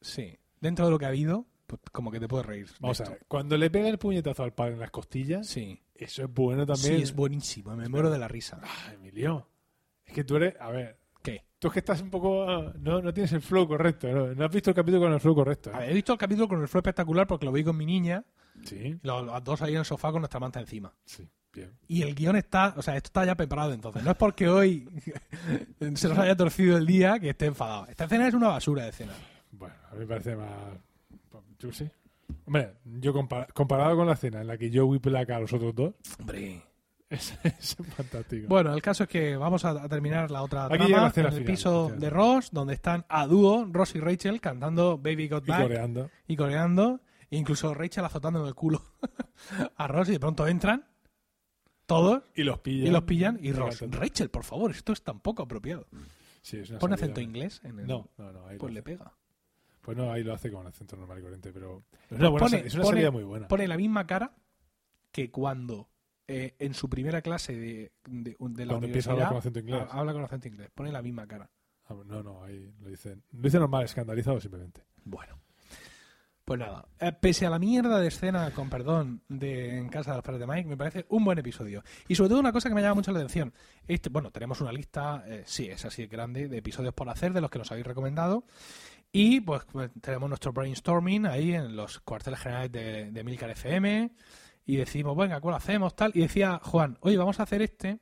Sí, 0.00 0.38
dentro 0.60 0.86
de 0.86 0.90
lo 0.92 0.98
que 0.98 1.04
ha 1.04 1.08
habido, 1.08 1.44
pues 1.66 1.80
como 1.92 2.10
que 2.10 2.18
te 2.18 2.26
puedes 2.28 2.46
reír. 2.46 2.66
Vamos 2.80 3.00
a 3.02 3.10
ver, 3.10 3.20
cuando 3.28 3.58
le 3.58 3.70
pega 3.70 3.88
el 3.88 3.98
puñetazo 3.98 4.42
al 4.42 4.54
padre 4.54 4.72
en 4.74 4.80
las 4.80 4.90
costillas, 4.90 5.46
Sí, 5.46 5.78
eso 6.04 6.24
es 6.24 6.32
bueno 6.32 6.64
también. 6.66 6.96
sí, 6.96 7.02
es 7.02 7.14
buenísimo, 7.14 7.74
me 7.76 7.88
muero 7.88 8.10
de 8.10 8.18
la 8.18 8.28
risa. 8.28 8.60
Ah, 8.62 8.92
Emilio, 8.94 9.46
es 10.04 10.12
que 10.14 10.24
tú 10.24 10.36
eres, 10.36 10.54
a 10.60 10.70
ver, 10.70 10.98
¿Qué? 11.22 11.44
tú 11.58 11.68
es 11.68 11.72
que 11.74 11.78
estás 11.80 12.00
un 12.00 12.10
poco, 12.10 12.48
ah, 12.48 12.72
no, 12.78 13.00
no 13.02 13.12
tienes 13.12 13.32
el 13.32 13.40
flow 13.42 13.66
correcto, 13.68 14.08
¿no? 14.08 14.34
No 14.34 14.44
has 14.44 14.50
visto 14.50 14.70
el 14.70 14.76
capítulo 14.76 15.02
con 15.02 15.12
el 15.12 15.20
flow 15.20 15.34
correcto. 15.34 15.70
¿eh? 15.70 15.74
A 15.74 15.78
ver, 15.80 15.90
he 15.90 15.94
visto 15.94 16.12
el 16.12 16.18
capítulo 16.18 16.48
con 16.48 16.60
el 16.60 16.68
flow 16.68 16.80
espectacular 16.80 17.26
porque 17.26 17.46
lo 17.46 17.52
vi 17.52 17.62
con 17.64 17.76
mi 17.76 17.86
niña, 17.86 18.24
Sí, 18.64 18.98
los, 19.02 19.24
los 19.24 19.44
dos 19.44 19.62
ahí 19.62 19.72
en 19.72 19.78
el 19.78 19.84
sofá 19.84 20.10
con 20.12 20.20
nuestra 20.20 20.38
manta 20.40 20.60
encima. 20.60 20.92
sí, 21.04 21.26
bien. 21.52 21.72
Y 21.88 22.02
el 22.02 22.14
guion 22.14 22.36
está, 22.36 22.74
o 22.76 22.82
sea, 22.82 22.96
esto 22.96 23.08
está 23.08 23.24
ya 23.24 23.34
preparado 23.34 23.72
entonces. 23.72 24.02
No 24.02 24.10
es 24.10 24.16
porque 24.16 24.48
hoy 24.48 24.86
se 25.94 26.08
nos 26.08 26.18
haya 26.18 26.36
torcido 26.36 26.76
el 26.76 26.86
día 26.86 27.18
que 27.18 27.30
esté 27.30 27.46
enfadado. 27.46 27.86
Esta 27.86 28.04
escena 28.04 28.28
es 28.28 28.34
una 28.34 28.48
basura 28.48 28.84
de 28.84 28.90
escena. 28.90 29.12
Bueno, 29.52 29.74
a 29.90 29.94
mí 29.94 30.00
me 30.00 30.06
parece 30.06 30.36
más, 30.36 30.48
yo 31.58 31.68
qué 31.70 31.74
sé. 31.74 31.90
Hombre, 32.46 32.74
yo 32.84 33.12
compar- 33.14 33.52
comparado 33.52 33.96
con 33.96 34.06
la 34.06 34.14
escena 34.14 34.40
en 34.40 34.46
la 34.46 34.56
que 34.58 34.70
yo 34.70 34.86
whip 34.86 35.02
placa 35.02 35.36
a 35.36 35.40
los 35.40 35.52
otros 35.52 35.74
dos, 35.74 35.94
Hombre. 36.18 36.62
es, 37.08 37.34
es 37.44 37.76
fantástico. 37.96 38.46
Bueno, 38.48 38.72
el 38.74 38.82
caso 38.82 39.04
es 39.04 39.08
que 39.08 39.36
vamos 39.36 39.64
a, 39.64 39.88
terminar 39.88 40.30
la 40.30 40.42
otra 40.42 40.66
Aquí 40.66 40.76
trama 40.76 40.88
la 40.90 40.98
en 40.98 41.04
el 41.04 41.12
final, 41.32 41.44
piso 41.44 41.90
de 41.96 42.10
Ross, 42.10 42.50
donde 42.52 42.74
están 42.74 43.04
a 43.08 43.26
dúo 43.26 43.66
Ross 43.70 43.94
y 43.94 44.00
Rachel 44.00 44.40
cantando 44.40 44.98
Baby 44.98 45.28
Got 45.28 45.44
y 45.46 45.50
Back 45.50 45.62
coreando. 45.62 46.10
y 46.26 46.36
coreando, 46.36 47.00
e 47.30 47.36
incluso 47.36 47.74
Rachel 47.74 48.04
azotando 48.04 48.40
en 48.40 48.46
el 48.46 48.54
culo 48.54 48.82
a 49.76 49.86
Ross 49.88 50.08
y 50.08 50.12
de 50.12 50.20
pronto 50.20 50.46
entran 50.46 50.86
todos 51.86 52.22
Y 52.36 52.44
los 52.44 52.60
pillan. 52.60 52.86
y 52.86 52.90
los 52.90 53.02
pillan 53.02 53.38
y 53.42 53.48
Y 53.48 53.52
Ross. 53.52 53.80
Rachel, 53.90 54.30
por 54.30 54.44
favor, 54.44 54.70
esto 54.70 54.92
es 54.92 55.02
tan 55.02 55.20
poco 55.20 55.42
apropiado. 55.42 55.86
Sí, 56.42 56.58
es 56.58 56.70
una 56.70 56.78
Pone 56.78 56.92
salida. 56.96 57.04
acento 57.12 57.20
inglés 57.20 57.60
en 57.64 57.80
el... 57.80 57.86
No, 57.86 58.08
no, 58.16 58.32
no. 58.32 58.46
ahí 58.46 58.56
Pues 58.58 58.70
no. 58.70 58.74
le 58.76 58.82
pega. 58.82 59.12
Pues 59.80 59.96
no, 59.96 60.12
ahí 60.12 60.22
lo 60.22 60.34
hace 60.34 60.50
con 60.50 60.66
acento 60.66 60.96
normal 60.96 61.18
y 61.18 61.22
corriente, 61.22 61.52
pero 61.52 61.84
es 62.10 62.18
una, 62.18 62.28
buena, 62.28 62.46
Pone- 62.46 62.66
es 62.66 62.74
una 62.74 62.82
pone- 62.84 62.96
salida 62.96 63.10
muy 63.10 63.24
buena. 63.24 63.48
Pone 63.48 63.66
la 63.68 63.76
misma 63.76 64.06
cara 64.06 64.34
que 65.10 65.30
cuando 65.30 65.88
eh, 66.28 66.54
en 66.58 66.74
su 66.74 66.88
primera 66.88 67.22
clase 67.22 67.54
de, 67.56 67.92
de, 68.06 68.36
de 68.38 68.64
la 68.66 68.72
Cuando 68.72 68.86
empieza 68.86 69.10
a 69.10 69.12
hablar 69.14 69.28
con 69.30 69.38
acento 69.38 69.58
inglés. 69.58 69.82
ha- 69.90 69.98
habla 69.98 70.12
con 70.12 70.22
acento 70.24 70.48
inglés. 70.48 70.70
Pone 70.74 70.92
la 70.92 71.02
misma 71.02 71.26
cara. 71.26 71.50
Ah, 71.88 71.94
no, 72.06 72.22
no, 72.22 72.44
ahí 72.44 72.72
lo 72.80 72.88
dicen. 72.88 73.22
Lo 73.32 73.40
dice 73.42 73.58
normal, 73.58 73.84
escandalizado 73.84 74.40
simplemente. 74.40 74.84
Bueno. 75.04 75.40
Pues 76.44 76.58
nada, 76.58 76.84
eh, 76.98 77.12
pese 77.12 77.46
a 77.46 77.50
la 77.50 77.60
mierda 77.60 78.00
de 78.00 78.08
escena, 78.08 78.50
con 78.50 78.68
perdón, 78.70 79.22
de 79.28 79.78
En 79.78 79.88
casa 79.88 80.10
de 80.10 80.16
los 80.16 80.24
padres 80.24 80.40
de 80.40 80.48
Mike, 80.48 80.68
me 80.68 80.76
parece 80.76 81.06
un 81.08 81.24
buen 81.24 81.38
episodio. 81.38 81.84
Y 82.08 82.16
sobre 82.16 82.30
todo 82.30 82.40
una 82.40 82.50
cosa 82.52 82.68
que 82.68 82.74
me 82.74 82.82
llama 82.82 82.96
mucho 82.96 83.12
la 83.12 83.18
atención. 83.20 83.52
Este, 83.86 84.08
bueno, 84.08 84.32
tenemos 84.32 84.60
una 84.60 84.72
lista, 84.72 85.22
eh, 85.28 85.42
sí, 85.46 85.68
es 85.68 85.84
así 85.84 86.02
de 86.02 86.08
grande, 86.08 86.48
de 86.48 86.58
episodios 86.58 86.92
por 86.92 87.08
hacer, 87.08 87.32
de 87.32 87.40
los 87.40 87.50
que 87.50 87.58
nos 87.58 87.70
habéis 87.70 87.86
recomendado. 87.86 88.44
Y 89.12 89.40
pues 89.40 89.64
pues, 89.72 89.90
tenemos 90.00 90.28
nuestro 90.28 90.52
brainstorming 90.52 91.26
ahí 91.26 91.52
en 91.52 91.74
los 91.74 92.00
cuarteles 92.00 92.40
generales 92.40 92.72
de, 92.72 93.10
de 93.10 93.24
Milcar 93.24 93.50
FM. 93.50 94.10
Y 94.66 94.76
decimos, 94.76 95.16
venga, 95.16 95.40
¿cuál 95.40 95.56
hacemos? 95.56 95.96
Tal. 95.96 96.12
Y 96.14 96.20
decía 96.20 96.60
Juan, 96.62 96.96
oye, 97.00 97.16
vamos 97.16 97.40
a 97.40 97.42
hacer 97.42 97.62
este, 97.62 97.98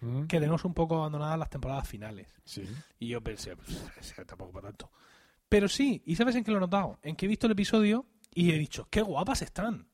Mm, 0.00 0.26
que 0.26 0.38
tenemos 0.38 0.64
un 0.64 0.74
poco 0.74 0.96
abandonadas 0.96 1.38
las 1.38 1.50
temporadas 1.50 1.88
finales. 1.88 2.28
Sí. 2.44 2.64
Y 2.98 3.08
yo 3.08 3.22
pensé, 3.22 3.56
pues, 3.56 4.14
tampoco 4.26 4.52
para 4.52 4.68
tanto. 4.68 4.90
Pero 5.48 5.68
sí, 5.68 6.02
¿y 6.04 6.16
sabes 6.16 6.34
en 6.36 6.44
qué 6.44 6.50
lo 6.50 6.58
he 6.58 6.60
notado? 6.60 6.98
En 7.02 7.16
que 7.16 7.26
he 7.26 7.28
visto 7.28 7.46
el 7.46 7.52
episodio 7.52 8.06
y 8.34 8.50
he 8.50 8.58
dicho, 8.58 8.88
qué 8.90 9.02
guapas 9.02 9.42
están. 9.42 9.88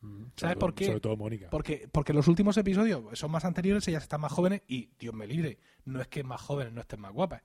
Mm, 0.00 0.24
¿Sabes 0.36 0.56
por 0.56 0.74
qué? 0.74 0.86
Sobre 0.86 1.00
todo 1.00 1.16
Mónica. 1.16 1.48
Porque, 1.50 1.88
porque 1.90 2.12
los 2.12 2.28
últimos 2.28 2.56
episodios 2.56 3.18
son 3.18 3.30
más 3.30 3.44
anteriores, 3.44 3.86
ellas 3.88 4.02
están 4.02 4.20
más 4.20 4.32
jóvenes 4.32 4.62
y, 4.66 4.90
Dios 4.98 5.14
me 5.14 5.26
libre, 5.26 5.58
no 5.84 6.00
es 6.00 6.08
que 6.08 6.24
más 6.24 6.40
jóvenes 6.40 6.72
no 6.72 6.80
estén 6.80 7.00
más 7.00 7.12
guapas. 7.12 7.42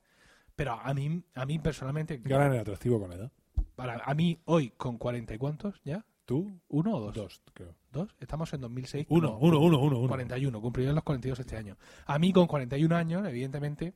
Pero 0.61 0.73
a 0.79 0.93
mí, 0.93 1.23
a 1.33 1.43
mí 1.47 1.57
personalmente, 1.57 2.21
Ganan 2.23 2.53
el 2.53 2.59
atractivo 2.59 2.99
con 2.99 3.09
la 3.09 3.15
edad. 3.15 3.31
para, 3.75 3.95
a 3.95 4.13
mí 4.13 4.39
hoy 4.45 4.69
con 4.77 4.99
cuarenta 4.99 5.33
y 5.33 5.39
cuántos 5.39 5.81
ya, 5.83 6.05
¿Tú? 6.23 6.61
¿uno 6.67 6.97
o 6.97 6.99
dos? 6.99 7.15
Dos, 7.15 7.41
creo. 7.51 7.73
¿Dos? 7.91 8.15
Estamos 8.19 8.53
en 8.53 8.61
2006. 8.61 9.07
Uno, 9.09 9.29
no, 9.29 9.37
uno, 9.39 9.59
uno, 9.59 9.79
uno, 9.79 9.97
uno. 10.01 10.07
41, 10.07 10.61
cumpliré 10.61 10.93
los 10.93 11.03
42 11.03 11.39
este 11.39 11.57
año. 11.57 11.77
A 12.05 12.19
mí 12.19 12.31
con 12.31 12.45
41 12.45 12.95
años, 12.95 13.27
evidentemente, 13.27 13.95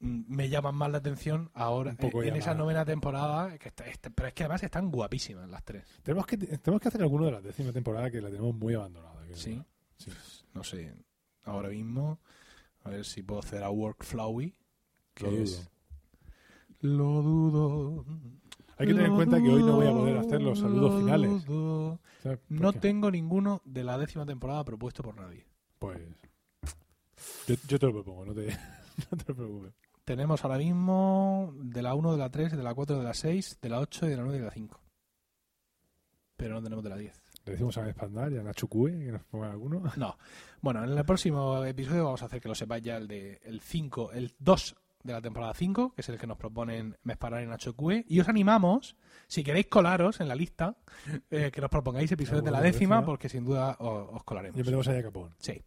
mm, 0.00 0.22
me 0.36 0.50
llaman 0.50 0.74
más 0.74 0.90
la 0.90 0.98
atención 0.98 1.50
ahora 1.54 1.94
poco 1.94 2.22
en 2.22 2.36
esa 2.36 2.54
novena 2.54 2.84
temporada, 2.84 3.56
que 3.58 3.68
está- 3.68 3.86
está- 3.86 4.10
pero 4.10 4.28
es 4.28 4.34
que 4.34 4.42
además 4.44 4.62
están 4.62 4.90
guapísimas 4.90 5.48
las 5.48 5.64
tres. 5.64 5.86
Tenemos 6.02 6.26
que, 6.26 6.36
tenemos 6.36 6.78
que 6.82 6.88
hacer 6.88 7.00
alguno 7.00 7.24
de 7.24 7.32
la 7.32 7.40
décima 7.40 7.72
temporada 7.72 8.10
que 8.10 8.20
la 8.20 8.28
tenemos 8.28 8.54
muy 8.54 8.74
abandonada. 8.74 9.22
creo. 9.22 9.34
Sí. 9.36 9.62
Sí. 9.96 10.10
No 10.52 10.62
sé, 10.62 10.92
ahora 11.44 11.70
mismo, 11.70 12.20
a 12.84 12.90
ver 12.90 13.04
si 13.06 13.22
puedo 13.22 13.40
hacer 13.40 13.62
a 13.62 13.70
Workflowy. 13.70 14.54
Lo 15.20 15.30
dudo. 15.30 15.42
es- 15.42 15.70
Lo 16.80 17.22
dudo. 17.22 18.04
Hay 18.78 18.86
que 18.86 18.94
tener 18.94 19.08
en 19.10 19.14
cuenta 19.14 19.40
que 19.40 19.48
hoy 19.48 19.62
no 19.62 19.76
voy 19.76 19.86
a 19.86 19.92
poder 19.92 20.16
hacer 20.18 20.42
los 20.42 20.58
saludos 20.58 21.00
finales. 21.00 21.30
¿Sabes 22.22 22.38
por 22.38 22.60
No 22.60 22.72
qué? 22.72 22.78
tengo 22.80 23.10
ninguno 23.10 23.62
de 23.64 23.84
la 23.84 23.98
décima 23.98 24.26
temporada 24.26 24.64
propuesto 24.64 25.02
por 25.02 25.14
nadie. 25.14 25.46
Pues. 25.78 26.00
Yo, 27.46 27.54
yo 27.68 27.78
te 27.78 27.86
lo 27.86 27.92
propongo, 27.92 28.26
no 28.26 28.34
te, 28.34 28.46
no 29.10 29.18
te 29.18 29.34
preocupes. 29.34 29.72
Tenemos 30.04 30.42
ahora 30.44 30.58
mismo 30.58 31.52
de 31.56 31.82
la 31.82 31.94
1, 31.94 32.12
de 32.12 32.18
la 32.18 32.30
3, 32.30 32.56
de 32.56 32.62
la 32.62 32.74
4, 32.74 32.98
de 32.98 33.04
la 33.04 33.14
6, 33.14 33.58
de 33.62 33.68
la 33.68 33.78
8 33.78 34.06
y 34.06 34.08
de 34.10 34.16
la 34.16 34.22
9 34.22 34.36
y 34.38 34.40
de 34.40 34.46
la 34.46 34.52
5. 34.52 34.80
Pero 36.36 36.54
no 36.54 36.62
tenemos 36.62 36.82
de 36.82 36.90
la 36.90 36.96
10. 36.96 37.22
Le 37.44 37.52
decimos 37.52 37.76
a 37.78 37.88
Espandar 37.88 38.32
y 38.32 38.38
a 38.38 38.42
Nacho 38.42 38.66
Cue 38.66 38.90
que 38.92 39.12
nos 39.12 39.22
pongan 39.24 39.50
alguno. 39.52 39.82
No. 39.96 40.16
Bueno, 40.60 40.82
en 40.84 40.96
el 40.96 41.04
próximo 41.04 41.64
episodio 41.64 42.04
vamos 42.04 42.22
a 42.22 42.26
hacer 42.26 42.40
que 42.40 42.48
lo 42.48 42.54
sepáis 42.54 42.82
ya 42.84 42.96
el 42.96 43.06
de 43.06 43.40
el 43.44 43.60
5, 43.60 44.12
el 44.12 44.32
2 44.38 44.76
de 45.04 45.12
la 45.12 45.20
temporada 45.20 45.54
5, 45.54 45.94
que 45.94 46.00
es 46.00 46.08
el 46.08 46.18
que 46.18 46.26
nos 46.26 46.36
proponen 46.38 46.96
Mesparar 47.02 47.42
y 47.42 47.46
Nacho 47.46 47.74
Cue. 47.74 48.04
Y 48.08 48.20
os 48.20 48.28
animamos, 48.28 48.96
si 49.26 49.42
queréis 49.42 49.66
colaros 49.66 50.20
en 50.20 50.28
la 50.28 50.34
lista, 50.34 50.76
eh, 51.30 51.50
que 51.52 51.60
nos 51.60 51.70
propongáis 51.70 52.10
episodios 52.12 52.44
de 52.44 52.50
la 52.50 52.60
décima, 52.60 52.96
décima. 52.96 53.04
porque 53.06 53.28
sin 53.28 53.44
duda 53.44 53.76
os, 53.78 54.08
os 54.12 54.24
colaremos. 54.24 54.58
Y 54.58 54.62
metemos 54.62 54.86
ahí 54.88 54.98
a 54.98 55.02
Capón. 55.02 55.30
Sí. 55.38 55.62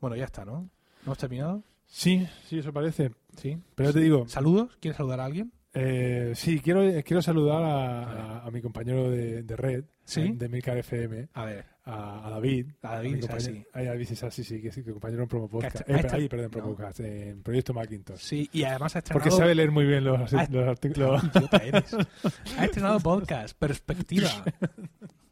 Bueno, 0.00 0.16
ya 0.16 0.24
está, 0.24 0.44
¿no? 0.44 0.68
¿Hemos 1.04 1.18
terminado? 1.18 1.62
Sí, 1.86 2.26
sí, 2.46 2.58
eso 2.58 2.72
parece. 2.72 3.12
Sí. 3.36 3.58
Pero 3.74 3.92
te 3.92 4.00
digo, 4.00 4.26
¿Saludos? 4.28 4.76
¿Quieres 4.80 4.96
saludar 4.96 5.20
a 5.20 5.24
alguien? 5.26 5.52
eh, 5.74 6.32
sí, 6.34 6.60
quiero, 6.60 6.82
quiero 7.02 7.22
saludar 7.22 7.62
a, 7.62 8.02
a- 8.40 8.46
a 8.46 8.50
mi 8.50 8.60
compañero 8.60 9.10
de, 9.10 9.42
de 9.42 9.56
red, 9.56 9.84
Sí. 10.04 10.32
de 10.34 10.48
Milcar 10.48 10.76
FM, 10.78 11.28
A 11.34 11.44
ver. 11.44 11.64
a, 11.84 12.26
a 12.26 12.30
David. 12.30 12.66
A 12.82 12.96
David 12.96 13.16
Isasi. 13.18 13.64
a 13.72 13.82
David 13.82 14.08
Isasi, 14.10 14.44
sí, 14.44 14.60
que 14.60 14.68
es 14.68 14.80
compañero 14.82 15.22
en 15.22 15.28
Promo 15.28 15.48
Podcast. 15.48 15.80
Eh, 15.88 15.94
ha 16.10 16.14
ahí, 16.14 16.28
perdón, 16.28 16.46
en 16.46 16.50
Promo 16.50 16.68
no. 16.70 16.74
Podcast, 16.76 17.00
en 17.00 17.42
Proyecto 17.42 17.72
Macintosh. 17.72 18.18
Sí, 18.20 18.48
y 18.52 18.64
además 18.64 18.96
ha 18.96 18.98
estrenado... 18.98 19.24
Porque 19.24 19.36
sabe 19.36 19.54
leer 19.54 19.70
muy 19.70 19.84
bien 19.86 20.04
los, 20.04 20.32
Ah, 20.34 20.46
los 20.50 20.68
artículos. 20.68 21.22
Eres. 21.62 21.96
Ha 22.58 22.64
estrenado 22.64 22.98
podcast, 23.00 23.56
Perspectiva. 23.58 24.28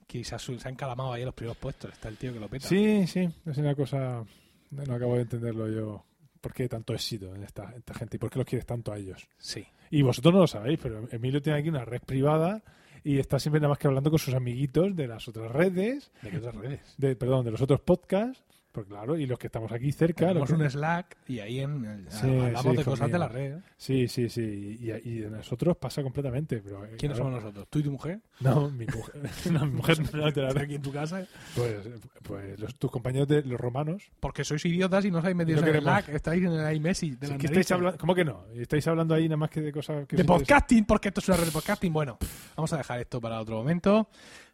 Que 0.06 0.24
se 0.24 0.34
ha, 0.34 0.38
su- 0.38 0.58
se 0.58 0.68
ha 0.68 0.70
encalamado 0.70 1.12
ahí 1.12 1.22
en 1.22 1.26
los 1.26 1.34
primeros 1.34 1.56
puestos. 1.56 1.92
Está 1.92 2.08
el 2.08 2.16
tío 2.16 2.32
que 2.32 2.40
lo 2.40 2.48
peta. 2.48 2.66
Sí, 2.68 3.06
sí, 3.06 3.28
es 3.46 3.58
una 3.58 3.74
cosa. 3.74 4.24
No, 4.70 4.84
no 4.84 4.94
acabo 4.94 5.14
de 5.16 5.22
entenderlo 5.22 5.68
yo. 5.68 6.04
¿Por 6.40 6.54
qué 6.54 6.68
tanto 6.68 6.94
éxito 6.94 7.34
en 7.34 7.42
esta, 7.42 7.72
esta 7.76 7.92
gente? 7.94 8.16
¿Y 8.16 8.18
por 8.18 8.30
qué 8.30 8.38
los 8.38 8.46
quieres 8.46 8.64
tanto 8.66 8.92
a 8.92 8.96
ellos? 8.98 9.28
Sí. 9.38 9.66
Y 9.90 10.02
vosotros 10.02 10.32
no 10.32 10.40
lo 10.40 10.46
sabéis, 10.46 10.78
pero 10.82 11.06
Emilio 11.12 11.42
tiene 11.42 11.58
aquí 11.58 11.68
una 11.68 11.84
red 11.84 12.00
privada 12.00 12.62
y 13.04 13.18
está 13.18 13.38
siempre 13.38 13.60
nada 13.60 13.70
más 13.70 13.78
que 13.78 13.86
hablando 13.86 14.10
con 14.10 14.18
sus 14.18 14.34
amiguitos 14.34 14.94
de 14.96 15.06
las 15.06 15.26
otras 15.28 15.50
redes, 15.50 16.10
¿De 16.22 16.30
qué 16.30 16.36
otras 16.38 16.54
redes? 16.54 16.80
de, 16.98 17.16
perdón, 17.16 17.44
de 17.44 17.50
los 17.50 17.60
otros 17.60 17.80
podcasts, 17.80 18.42
pues 18.72 18.86
claro, 18.86 19.16
y 19.18 19.26
los 19.26 19.38
que 19.38 19.48
estamos 19.48 19.72
aquí 19.72 19.90
cerca. 19.92 20.28
Tenemos 20.28 20.48
que- 20.48 20.54
un 20.54 20.70
Slack 20.70 21.16
y 21.28 21.40
ahí 21.40 21.60
en 21.60 21.84
el- 21.84 22.10
Sí, 22.10 22.26
hablamos 22.28 22.62
sí, 22.62 22.76
de 22.76 22.84
cosas 22.84 23.06
mío. 23.08 23.12
de 23.12 23.18
la 23.18 23.28
red. 23.28 23.58
Sí, 23.76 24.06
sí, 24.08 24.28
sí. 24.28 24.78
Y, 24.80 24.90
y 25.08 25.18
de 25.20 25.30
nosotros 25.30 25.76
pasa 25.76 26.02
completamente. 26.02 26.60
Pero, 26.60 26.84
eh, 26.84 26.90
¿Quiénes 26.98 27.16
claro, 27.18 27.30
somos 27.30 27.42
nosotros? 27.42 27.66
¿Tú 27.68 27.78
y 27.80 27.82
tu 27.82 27.90
mujer? 27.92 28.20
No, 28.40 28.70
mi 28.70 28.86
mujer. 28.86 29.14
no, 29.52 29.66
mi 29.66 29.72
mujer 29.72 29.98
no 30.00 30.32
te 30.32 30.40
la 30.42 30.48
¿Estás 30.48 30.62
aquí 30.64 30.74
en 30.76 30.82
tu 30.82 30.92
casa? 30.92 31.26
Pues, 31.56 31.76
pues 32.22 32.60
los- 32.60 32.74
tus 32.76 32.90
compañeros 32.90 33.26
de 33.28 33.42
los 33.42 33.60
romanos. 33.60 34.10
Porque 34.20 34.44
sois 34.44 34.64
idiotas 34.64 35.04
y 35.04 35.10
no 35.10 35.18
os 35.18 35.24
habéis 35.24 35.36
metido 35.36 35.60
No 35.60 35.66
en 35.66 35.74
el. 35.76 35.82
Slack. 35.82 36.08
Estáis 36.10 36.44
en 36.44 36.52
el 36.52 36.76
iMessage 36.76 37.18
de 37.18 37.26
Sí, 37.26 37.32
la 37.32 37.38
que 37.38 37.46
estáis 37.46 37.70
hablando, 37.72 37.98
¿Cómo 37.98 38.14
que 38.14 38.24
no? 38.24 38.44
Estáis 38.54 38.86
hablando 38.86 39.14
ahí 39.14 39.24
nada 39.28 39.36
más 39.38 39.50
que 39.50 39.60
de 39.60 39.72
cosas 39.72 40.06
que 40.06 40.16
de 40.16 40.24
podcasting, 40.24 40.84
porque 40.84 41.08
esto 41.08 41.20
es 41.20 41.28
una 41.28 41.38
red 41.38 41.46
de 41.46 41.52
podcasting. 41.52 41.92
Bueno, 41.92 42.18
vamos 42.56 42.72
a 42.72 42.76
dejar 42.76 43.00
esto 43.00 43.20
para 43.20 43.40
otro 43.40 43.56
momento. 43.56 44.08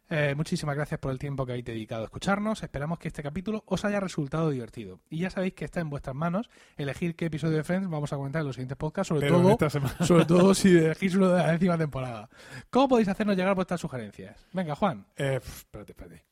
Eh, 0.09 0.35
muchísimas 0.35 0.75
gracias 0.75 0.99
por 1.01 1.11
el 1.11 1.19
tiempo 1.19 1.45
que 1.45 1.51
habéis 1.51 1.65
dedicado 1.65 2.03
a 2.03 2.05
escucharnos. 2.05 2.63
Esperamos 2.63 2.97
que 2.97 3.09
este 3.09 3.21
capítulo 3.21 3.63
os 3.65 3.83
haya 3.83 3.99
resultado 3.99 4.49
divertido. 4.49 5.01
Y 5.09 5.19
ya 5.19 5.29
sabéis 5.29 5.53
que 5.53 5.65
está 5.65 5.81
en 5.81 5.89
vuestras 5.89 6.15
manos 6.15 6.49
elegir 6.77 7.15
qué 7.15 7.25
episodio 7.25 7.57
de 7.57 7.63
Friends 7.65 7.89
vamos 7.89 8.13
a 8.13 8.15
comentar 8.15 8.39
en 8.41 8.47
los 8.47 8.55
siguientes 8.55 8.77
podcasts, 8.77 9.09
sobre 9.09 9.27
Pero 9.27 9.41
todo, 9.41 9.69
sobre 10.05 10.25
todo 10.25 10.53
si 10.53 10.69
elegís 10.77 11.13
uno 11.15 11.29
de 11.29 11.37
la 11.43 11.51
décima 11.51 11.77
temporada. 11.77 12.29
¿Cómo 12.69 12.87
podéis 12.87 13.09
hacernos 13.09 13.35
llegar 13.35 13.53
vuestras 13.55 13.81
sugerencias? 13.81 14.37
Venga, 14.53 14.75
Juan. 14.75 15.05
Eh, 15.17 15.41
espérate, 15.43 15.91
espérate. 15.91 16.23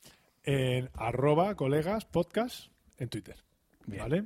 En 0.44 0.90
arroba 0.94 1.56
colegas 1.56 2.06
podcast 2.06 2.68
en 2.98 3.10
Twitter. 3.10 3.36
Bien. 3.88 4.02
¿Vale? 4.04 4.26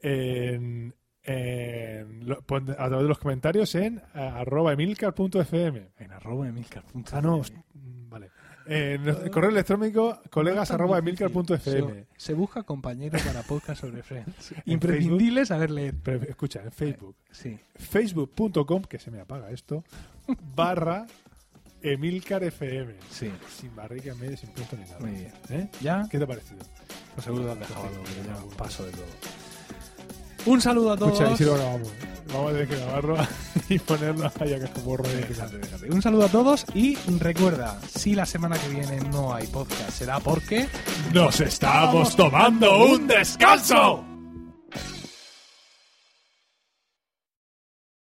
En, 0.00 0.94
en 1.22 2.28
lo- 2.28 2.42
pon 2.42 2.68
a 2.70 2.74
través 2.74 3.02
de 3.02 3.08
los 3.08 3.18
comentarios 3.18 3.74
en 3.74 3.98
eh, 3.98 4.02
arroba 4.14 4.72
emilcar.fm. 4.72 5.92
En 5.98 6.12
arroba 6.12 6.48
emilcar. 6.48 6.84
Ah, 7.12 7.20
no. 7.22 7.40
Vale. 7.74 8.30
El 8.66 9.30
correo 9.30 9.50
electrónico 9.50 10.20
colegas 10.30 10.70
arroba 10.70 10.98
emilcar.fm. 10.98 12.06
Se, 12.16 12.34
busca 12.34 12.62
compañero 12.62 13.18
para 13.24 13.42
podcast 13.42 13.80
sobre 13.80 14.02
Friends. 14.02 14.52
En 14.66 14.72
Imprescindible 14.74 15.46
saber 15.46 15.70
leer. 15.70 15.94
Pero 16.02 16.22
escucha, 16.24 16.62
en 16.62 16.72
Facebook. 16.72 17.16
Sí. 17.30 17.58
Facebook.com, 17.74 18.82
que 18.82 18.98
se 18.98 19.10
me 19.10 19.20
apaga 19.20 19.50
esto, 19.50 19.84
barra 20.54 21.06
emilcarfm. 21.82 22.94
Sí. 23.10 23.30
Sin 23.48 23.74
barriga 23.74 24.12
en 24.12 24.20
medio, 24.20 24.36
sin 24.36 24.50
punto 24.50 24.76
ni 24.76 24.84
nada. 24.84 25.00
Muy 25.00 25.10
bien. 25.10 25.32
¿Eh? 25.50 25.68
¿Ya? 25.80 26.06
¿Qué 26.10 26.18
te 26.18 26.24
ha 26.24 26.26
parecido? 26.26 26.60
Pues 27.14 27.24
seguro 27.24 27.44
que 27.44 27.50
has 27.50 27.58
dejado 27.58 27.88
ya 28.26 28.36
sí. 28.36 28.48
paso 28.56 28.86
de 28.86 28.92
todo. 28.92 29.04
Un 30.46 30.60
saludo 30.60 30.92
a 30.92 30.96
todos. 30.96 31.12
Escucha, 31.12 31.32
y 31.32 31.36
si 31.36 31.44
lo 31.44 31.54
grabamos. 31.54 31.88
Vamos 32.32 32.50
a 32.50 32.52
tener 32.52 32.68
que 32.68 32.76
grabarlo 32.76 33.16
y 33.68 33.78
ponerlo 33.78 34.32
ahí 34.40 34.54
acá 34.54 34.68
como 34.72 34.96
rollo. 34.96 35.10
Déjate, 35.28 35.58
déjate. 35.58 35.90
Un 35.90 36.02
saludo 36.02 36.24
a 36.24 36.28
todos 36.28 36.64
y 36.74 36.96
recuerda, 37.18 37.78
si 37.94 38.14
la 38.14 38.26
semana 38.26 38.58
que 38.58 38.68
viene 38.68 39.00
no 39.10 39.34
hay 39.34 39.46
podcast, 39.46 39.90
será 39.90 40.18
porque 40.20 40.66
¡Nos 41.12 41.40
estamos 41.40 42.16
tomando 42.16 42.86
un 42.86 43.06
descanso! 43.06 44.11